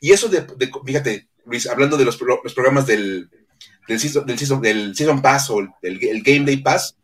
y 0.00 0.12
eso 0.12 0.28
de, 0.28 0.46
fíjate, 0.84 1.28
Luis, 1.46 1.66
hablando 1.66 1.96
de 1.96 2.04
los 2.04 2.18
programas 2.18 2.86
del, 2.86 3.30
del 3.88 4.00
Season, 4.00 4.26
del 4.26 4.38
season, 4.38 4.60
del 4.60 4.96
season 4.96 5.22
Pass 5.22 5.50
o 5.50 5.60
el, 5.60 5.70
el, 5.82 6.22
Game 6.22 6.44
Day 6.44 6.58
Pass, 6.58 6.96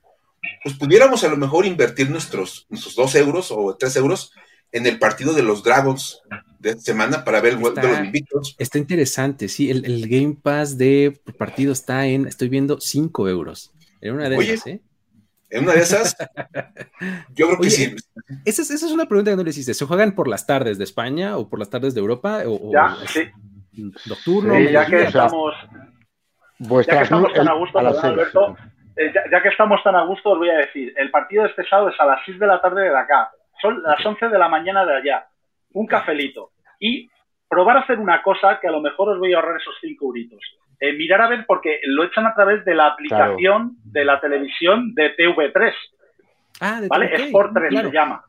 pues 0.63 0.77
pudiéramos 0.77 1.23
a 1.25 1.29
lo 1.29 1.37
mejor 1.37 1.67
invertir 1.67 2.11
nuestros, 2.11 2.67
nuestros 2.69 2.95
dos 2.95 3.15
euros 3.15 3.51
o 3.51 3.77
tres 3.77 3.97
euros 3.97 4.33
en 4.73 4.87
el 4.87 4.99
partido 4.99 5.35
de 5.35 5.43
los 5.43 5.63
Dragons 5.63 6.23
de 6.59 6.71
esta 6.71 6.83
semana 6.83 7.25
para 7.25 7.41
ver 7.41 7.55
el 7.55 7.63
está, 7.63 7.81
de 7.81 7.89
los 7.89 7.99
invictos. 7.99 8.57
Está 8.59 8.79
interesante, 8.79 9.49
sí, 9.49 9.71
el, 9.71 9.85
el, 9.85 10.09
Game 10.09 10.37
Pass 10.41 10.79
de 10.79 11.21
partido 11.39 11.73
está 11.73 12.07
en, 12.07 12.27
estoy 12.27 12.49
viendo, 12.49 12.81
cinco 12.81 13.29
euros. 13.29 13.73
En 14.01 14.15
una 14.15 14.29
de 14.29 14.37
esas, 14.37 14.67
¿eh? 14.67 14.81
En 15.51 15.65
una 15.65 15.75
de 15.75 15.81
esas, 15.81 16.17
yo 17.35 17.47
creo 17.47 17.61
que 17.61 17.71
sí. 17.71 17.95
Esa 18.45 18.63
es, 18.63 18.71
esa 18.71 18.87
es, 18.87 18.93
una 18.93 19.07
pregunta 19.07 19.31
que 19.31 19.37
no 19.37 19.45
le 19.45 19.51
hiciste. 19.51 19.75
¿Se 19.75 19.85
juegan 19.85 20.15
por 20.15 20.27
las 20.27 20.47
tardes 20.47 20.79
de 20.79 20.85
España 20.85 21.37
o 21.37 21.49
por 21.49 21.59
las 21.59 21.69
tardes 21.69 21.93
de 21.93 22.01
Europa? 22.01 22.43
O, 22.47 22.73
ya, 22.73 22.97
sí. 23.07 23.21
Nocturno. 24.07 24.57
Sí, 24.57 24.73
ya 24.73 24.87
que 24.87 25.05
estamos, 25.05 25.55
ya 26.87 26.99
que 26.99 27.05
estamos 27.05 27.33
tan 27.33 27.49
a 27.49 27.55
gusto, 27.55 27.79
Alberto, 27.79 28.57
eh, 28.97 29.13
ya, 29.31 29.43
que 29.43 29.49
estamos 29.49 29.83
tan 29.83 29.97
a 29.97 30.05
gusto, 30.05 30.31
os 30.31 30.39
voy 30.39 30.51
a 30.51 30.59
decir, 30.59 30.93
el 30.97 31.11
partido 31.11 31.45
de 31.45 31.51
este 31.51 31.67
sábado 31.67 31.89
es 31.89 32.01
a 32.01 32.07
las 32.07 32.21
6 32.25 32.39
de 32.39 32.47
la 32.47 32.61
tarde 32.61 32.83
de 32.83 32.97
acá, 32.97 33.31
son 33.61 33.83
las 33.83 34.05
11 34.05 34.29
de 34.29 34.39
la 34.39 34.49
mañana 34.49 34.85
de 34.85 34.97
allá, 34.97 35.27
un 35.73 35.87
cafelito, 35.87 36.51
y 36.79 37.09
probar 37.49 37.77
a 37.77 37.81
hacer 37.81 37.99
una 37.99 38.23
cosa 38.23 38.59
que 38.61 38.69
a 38.69 38.73
lo 38.73 38.81
mejor 38.81 39.11
os 39.11 39.19
voy 39.19 39.33
a 39.33 39.37
ahorrar 39.37 39.57
esos 39.61 39.75
5 39.81 40.05
euritos. 40.05 40.41
Eh, 40.81 40.95
mirar 40.95 41.21
a 41.21 41.29
ver, 41.29 41.45
porque 41.47 41.81
lo 41.85 42.05
echan 42.05 42.27
a 42.27 42.35
través 42.35 42.65
de 42.65 42.75
la 42.75 42.87
aplicación 42.87 43.77
de 43.85 44.05
la 44.05 44.21
televisión 44.21 44.95
de 44.95 45.15
TV3. 45.17 45.73
Ah, 46.61 46.81
de 46.81 46.89
¿Vale? 46.89 47.15
Sport 47.15 47.53
3 47.55 47.81
se 47.83 47.93
llama. 47.93 48.25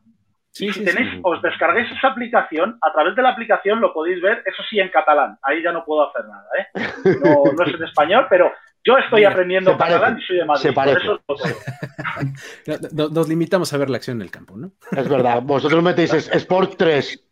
Si 0.54 0.84
tenéis, 0.84 1.20
os 1.22 1.42
descarguéis 1.42 1.90
esa 1.90 2.08
aplicación, 2.08 2.78
a 2.80 2.92
través 2.92 3.16
de 3.16 3.22
la 3.22 3.30
aplicación 3.30 3.80
lo 3.80 3.92
podéis 3.92 4.22
ver, 4.22 4.42
eso 4.46 4.62
sí, 4.70 4.78
en 4.78 4.88
catalán. 4.88 5.36
Ahí 5.42 5.62
ya 5.62 5.72
no 5.72 5.84
puedo 5.84 6.08
hacer 6.08 6.24
nada, 6.26 6.46
¿eh? 6.58 7.18
No, 7.24 7.52
no 7.52 7.64
es 7.64 7.74
en 7.74 7.82
español, 7.82 8.26
pero 8.30 8.52
yo 8.84 8.96
estoy 8.98 9.24
aprendiendo 9.24 9.76
catalán 9.76 10.18
y 10.18 10.22
soy 10.22 10.36
de 10.36 10.44
Madrid. 10.44 10.72
Por 10.72 10.88
eso 10.88 11.20
Nos 13.12 13.28
limitamos 13.28 13.72
a 13.72 13.78
ver 13.78 13.90
la 13.90 13.96
acción 13.96 14.18
en 14.18 14.22
el 14.22 14.30
campo, 14.30 14.56
¿no? 14.56 14.70
Es 14.92 15.08
verdad. 15.08 15.42
Vosotros 15.42 15.82
metéis 15.82 16.12
Sport 16.12 16.74
3, 16.78 17.24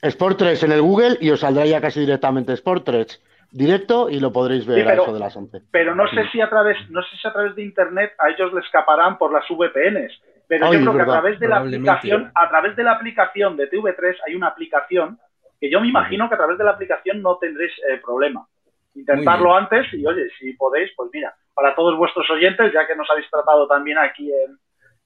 Sport 0.00 0.38
3 0.38 0.62
en 0.62 0.72
el 0.72 0.80
Google 0.80 1.18
y 1.20 1.30
os 1.30 1.40
saldrá 1.40 1.66
ya 1.66 1.80
casi 1.80 2.00
directamente 2.00 2.54
Sport 2.54 2.84
3 2.86 3.22
directo 3.50 4.08
y 4.08 4.18
lo 4.18 4.32
podréis 4.32 4.64
ver 4.64 4.88
a 4.88 4.94
eso 4.94 5.12
de 5.12 5.20
las 5.20 5.36
11. 5.36 5.60
Pero 5.70 5.94
no 5.94 6.08
sé 6.08 6.26
si 6.32 6.40
a 6.40 6.48
través, 6.48 6.78
no 6.88 7.02
sé 7.02 7.16
si 7.20 7.28
a 7.28 7.32
través 7.32 7.54
de 7.54 7.62
internet 7.62 8.12
a 8.18 8.30
ellos 8.30 8.52
les 8.54 8.64
escaparán 8.64 9.18
por 9.18 9.30
las 9.30 9.44
VPNs. 9.48 10.12
Pero 10.48 10.72
yo 10.72 10.80
creo 10.80 10.94
que 10.94 11.02
a 11.02 11.06
través 11.06 11.40
de 11.40 11.48
la 11.48 11.58
aplicación, 11.58 12.30
a 12.34 12.48
través 12.48 12.76
de 12.76 12.82
la 12.82 12.92
aplicación 12.92 13.56
de 13.56 13.70
TV3 13.70 14.16
hay 14.26 14.34
una 14.34 14.48
aplicación 14.48 15.18
que 15.60 15.70
yo 15.70 15.80
me 15.80 15.88
imagino 15.88 16.28
que 16.28 16.34
a 16.34 16.38
través 16.38 16.58
de 16.58 16.64
la 16.64 16.72
aplicación 16.72 17.22
no 17.22 17.38
tendréis 17.38 17.72
eh, 17.88 17.98
problema. 18.02 18.46
Intentarlo 18.94 19.56
antes 19.56 19.86
y 19.94 20.04
oye, 20.04 20.28
si 20.38 20.52
podéis, 20.54 20.90
pues 20.96 21.08
mira, 21.12 21.34
para 21.54 21.74
todos 21.74 21.96
vuestros 21.96 22.28
oyentes, 22.30 22.72
ya 22.72 22.86
que 22.86 22.96
nos 22.96 23.08
habéis 23.10 23.30
tratado 23.30 23.66
también 23.66 23.96
aquí 23.98 24.30
en, 24.30 24.58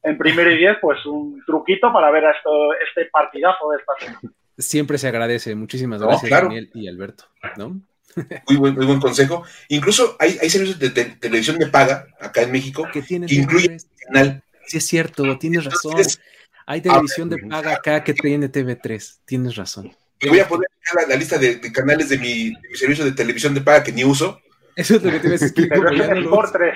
en 0.02 0.18
primero 0.18 0.50
y 0.50 0.56
diez, 0.56 0.76
pues 0.80 1.04
un 1.06 1.42
truquito 1.44 1.92
para 1.92 2.10
ver 2.10 2.24
a 2.24 2.30
esto, 2.30 2.72
este 2.88 3.04
partidazo 3.06 3.70
de 3.70 3.76
esta 3.78 3.94
semana. 3.98 4.34
Siempre 4.58 4.96
se 4.96 5.08
agradece. 5.08 5.54
Muchísimas 5.54 6.00
gracias, 6.00 6.30
Daniel 6.30 6.70
y 6.72 6.88
Alberto. 6.88 7.24
¿no? 7.58 7.80
Muy 8.48 8.56
buen, 8.56 8.74
muy 8.74 8.86
buen 8.86 9.00
consejo. 9.00 9.44
Incluso 9.68 10.16
hay, 10.18 10.38
hay 10.40 10.48
servicios 10.48 10.78
de, 10.78 10.90
televisión 10.90 11.58
de 11.58 11.66
paga 11.66 12.06
acá 12.18 12.42
en 12.42 12.52
México 12.52 12.88
que, 12.90 13.02
que 13.04 13.34
incluyen 13.34 13.76
canal. 14.06 14.42
Sí, 14.66 14.78
es 14.78 14.86
cierto, 14.86 15.38
tienes 15.38 15.64
razón. 15.64 15.94
Hay 16.66 16.80
televisión 16.80 17.28
de 17.28 17.38
paga 17.38 17.74
acá 17.74 18.02
que 18.02 18.12
tiene 18.12 18.50
TV3. 18.50 19.20
Tienes 19.24 19.54
razón. 19.56 19.92
Y 20.20 20.28
voy 20.28 20.40
a 20.40 20.48
poner 20.48 20.68
acá 20.80 21.06
la, 21.08 21.16
lista 21.16 21.38
de, 21.38 21.60
canales 21.72 22.08
de 22.08 22.18
mi, 22.18 22.50
de 22.50 22.68
mi, 22.70 22.76
servicio 22.76 23.04
de 23.04 23.12
televisión 23.12 23.54
de 23.54 23.60
paga 23.60 23.84
que 23.84 23.92
ni 23.92 24.04
uso. 24.04 24.40
Eso 24.74 24.96
es 24.96 25.02
lo 25.02 25.10
que 25.10 25.20
te 25.20 25.26
iba 25.28 25.36
a 25.36 25.38
decir. 25.38 25.68
Pero 25.68 25.90
es 25.90 26.08
en 26.08 26.18
Sport 26.18 26.52
3. 26.52 26.74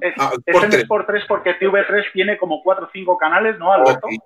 Es, 0.00 0.14
ah, 0.18 0.32
es 0.46 0.62
en 0.62 0.72
Sport 0.72 1.06
3 1.06 1.24
porque 1.26 1.58
TV3 1.58 2.04
tiene 2.12 2.38
como 2.38 2.62
4 2.62 2.86
o 2.86 2.88
5 2.92 3.18
canales, 3.18 3.58
¿no, 3.58 3.72
Alberto? 3.72 4.06
Okay. 4.06 4.18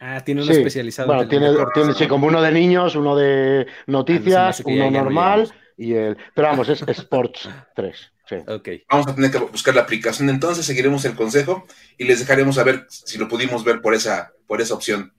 Ah, 0.00 0.20
tiene 0.20 0.42
uno 0.42 0.52
sí. 0.52 0.58
especializado. 0.58 1.06
Bueno, 1.06 1.28
tiene, 1.28 1.48
tiene 1.72 1.94
sí, 1.94 2.08
como 2.08 2.26
uno 2.26 2.42
de 2.42 2.52
niños, 2.52 2.96
uno 2.96 3.16
de 3.16 3.66
noticias, 3.86 4.60
ah, 4.60 4.62
no 4.66 4.74
uno 4.74 4.90
normal 4.90 5.52
y 5.82 5.94
el. 5.94 6.16
Pero 6.34 6.48
vamos, 6.48 6.68
es 6.68 6.82
Sports 6.88 7.48
3. 7.74 8.12
Sí. 8.28 8.36
Okay. 8.46 8.84
Vamos 8.88 9.08
a 9.08 9.14
tener 9.14 9.30
que 9.30 9.38
buscar 9.38 9.74
la 9.74 9.82
aplicación 9.82 10.30
entonces, 10.30 10.64
seguiremos 10.64 11.04
el 11.04 11.14
consejo 11.14 11.66
y 11.98 12.04
les 12.04 12.20
dejaremos 12.20 12.54
saber 12.54 12.86
si 12.88 13.18
lo 13.18 13.28
pudimos 13.28 13.64
ver 13.64 13.80
por 13.82 13.94
esa, 13.94 14.32
por 14.46 14.60
esa 14.60 14.74
opción. 14.74 15.12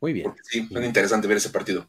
Muy 0.00 0.12
bien. 0.12 0.24
Porque 0.24 0.40
sí, 0.44 0.68
es 0.70 0.84
interesante 0.84 1.26
ver 1.26 1.38
ese 1.38 1.50
partido. 1.50 1.88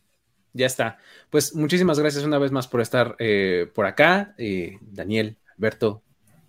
Ya 0.54 0.66
está. 0.66 0.98
Pues 1.30 1.54
muchísimas 1.54 2.00
gracias 2.00 2.24
una 2.24 2.40
vez 2.40 2.52
más 2.52 2.68
por 2.68 2.82
estar 2.82 3.16
eh, 3.20 3.70
por 3.74 3.86
acá. 3.86 4.34
Eh, 4.38 4.78
Daniel, 4.82 5.38
Alberto, 5.56 6.02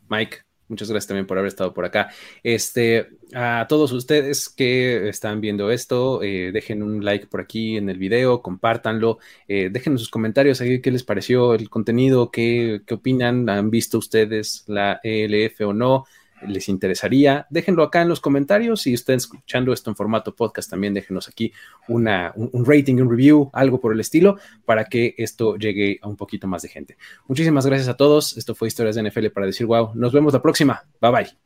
Mike, 0.09 0.46
muchas 0.69 0.91
gracias 0.91 1.09
también 1.09 1.27
por 1.27 1.39
haber 1.39 1.49
estado 1.49 1.73
por 1.75 1.85
acá. 1.85 2.11
Este, 2.43 3.09
a 3.35 3.67
todos 3.69 3.93
ustedes 3.93 4.49
que 4.49 5.09
están 5.09 5.41
viendo 5.41 5.71
esto, 5.71 6.23
eh, 6.23 6.51
dejen 6.53 6.83
un 6.83 7.05
like 7.05 7.27
por 7.27 7.41
aquí 7.41 7.77
en 7.77 7.89
el 7.91 7.99
video, 7.99 8.43
compártanlo, 8.43 9.19
eh, 9.49 9.69
dejen 9.71 9.99
sus 9.99 10.09
comentarios 10.09 10.61
ahí 10.61 10.81
qué 10.81 10.91
les 10.91 11.05
pareció 11.05 11.55
el 11.55 11.69
contenido, 11.69 12.31
qué, 12.31 12.83
qué 12.87 12.95
opinan, 12.95 13.49
han 13.49 13.71
visto 13.71 13.99
ustedes 13.99 14.65
la 14.67 15.01
ELF 15.03 15.61
o 15.63 15.73
no 15.73 16.05
les 16.47 16.69
interesaría, 16.69 17.47
déjenlo 17.51 17.83
acá 17.83 18.03
en 18.03 18.09
los 18.09 18.21
comentarios. 18.21 18.83
Si 18.83 18.95
están 18.95 19.17
escuchando 19.17 19.73
esto 19.73 19.91
en 19.91 19.97
formato 19.97 20.35
podcast, 20.35 20.71
también 20.71 20.95
déjenos 20.95 21.29
aquí 21.29 21.53
una, 21.89 22.33
un, 22.37 22.65
rating, 22.65 22.97
un 22.97 23.11
review, 23.11 23.51
algo 23.53 23.81
por 23.81 23.93
el 23.93 24.01
estilo, 24.01 24.39
para 24.65 24.85
que 24.85 25.15
esto 25.19 25.57
llegue 25.57 25.99
a 26.03 26.09
un 26.09 26.17
poquito 26.17 26.47
más 26.47 26.63
de 26.63 26.69
gente. 26.69 26.97
Muchísimas 27.29 27.67
gracias 27.67 27.89
a 27.89 27.97
todos. 27.97 28.37
Esto 28.37 28.55
fue 28.55 28.69
Historias 28.69 28.97
de 28.97 29.09
NFL 29.09 29.29
para 29.29 29.47
decir 29.47 29.67
wow. 29.67 29.93
Nos 29.95 30.13
vemos 30.13 30.33
la 30.33 30.43
próxima. 30.43 30.85
Bye 31.01 31.11
bye. 31.11 31.46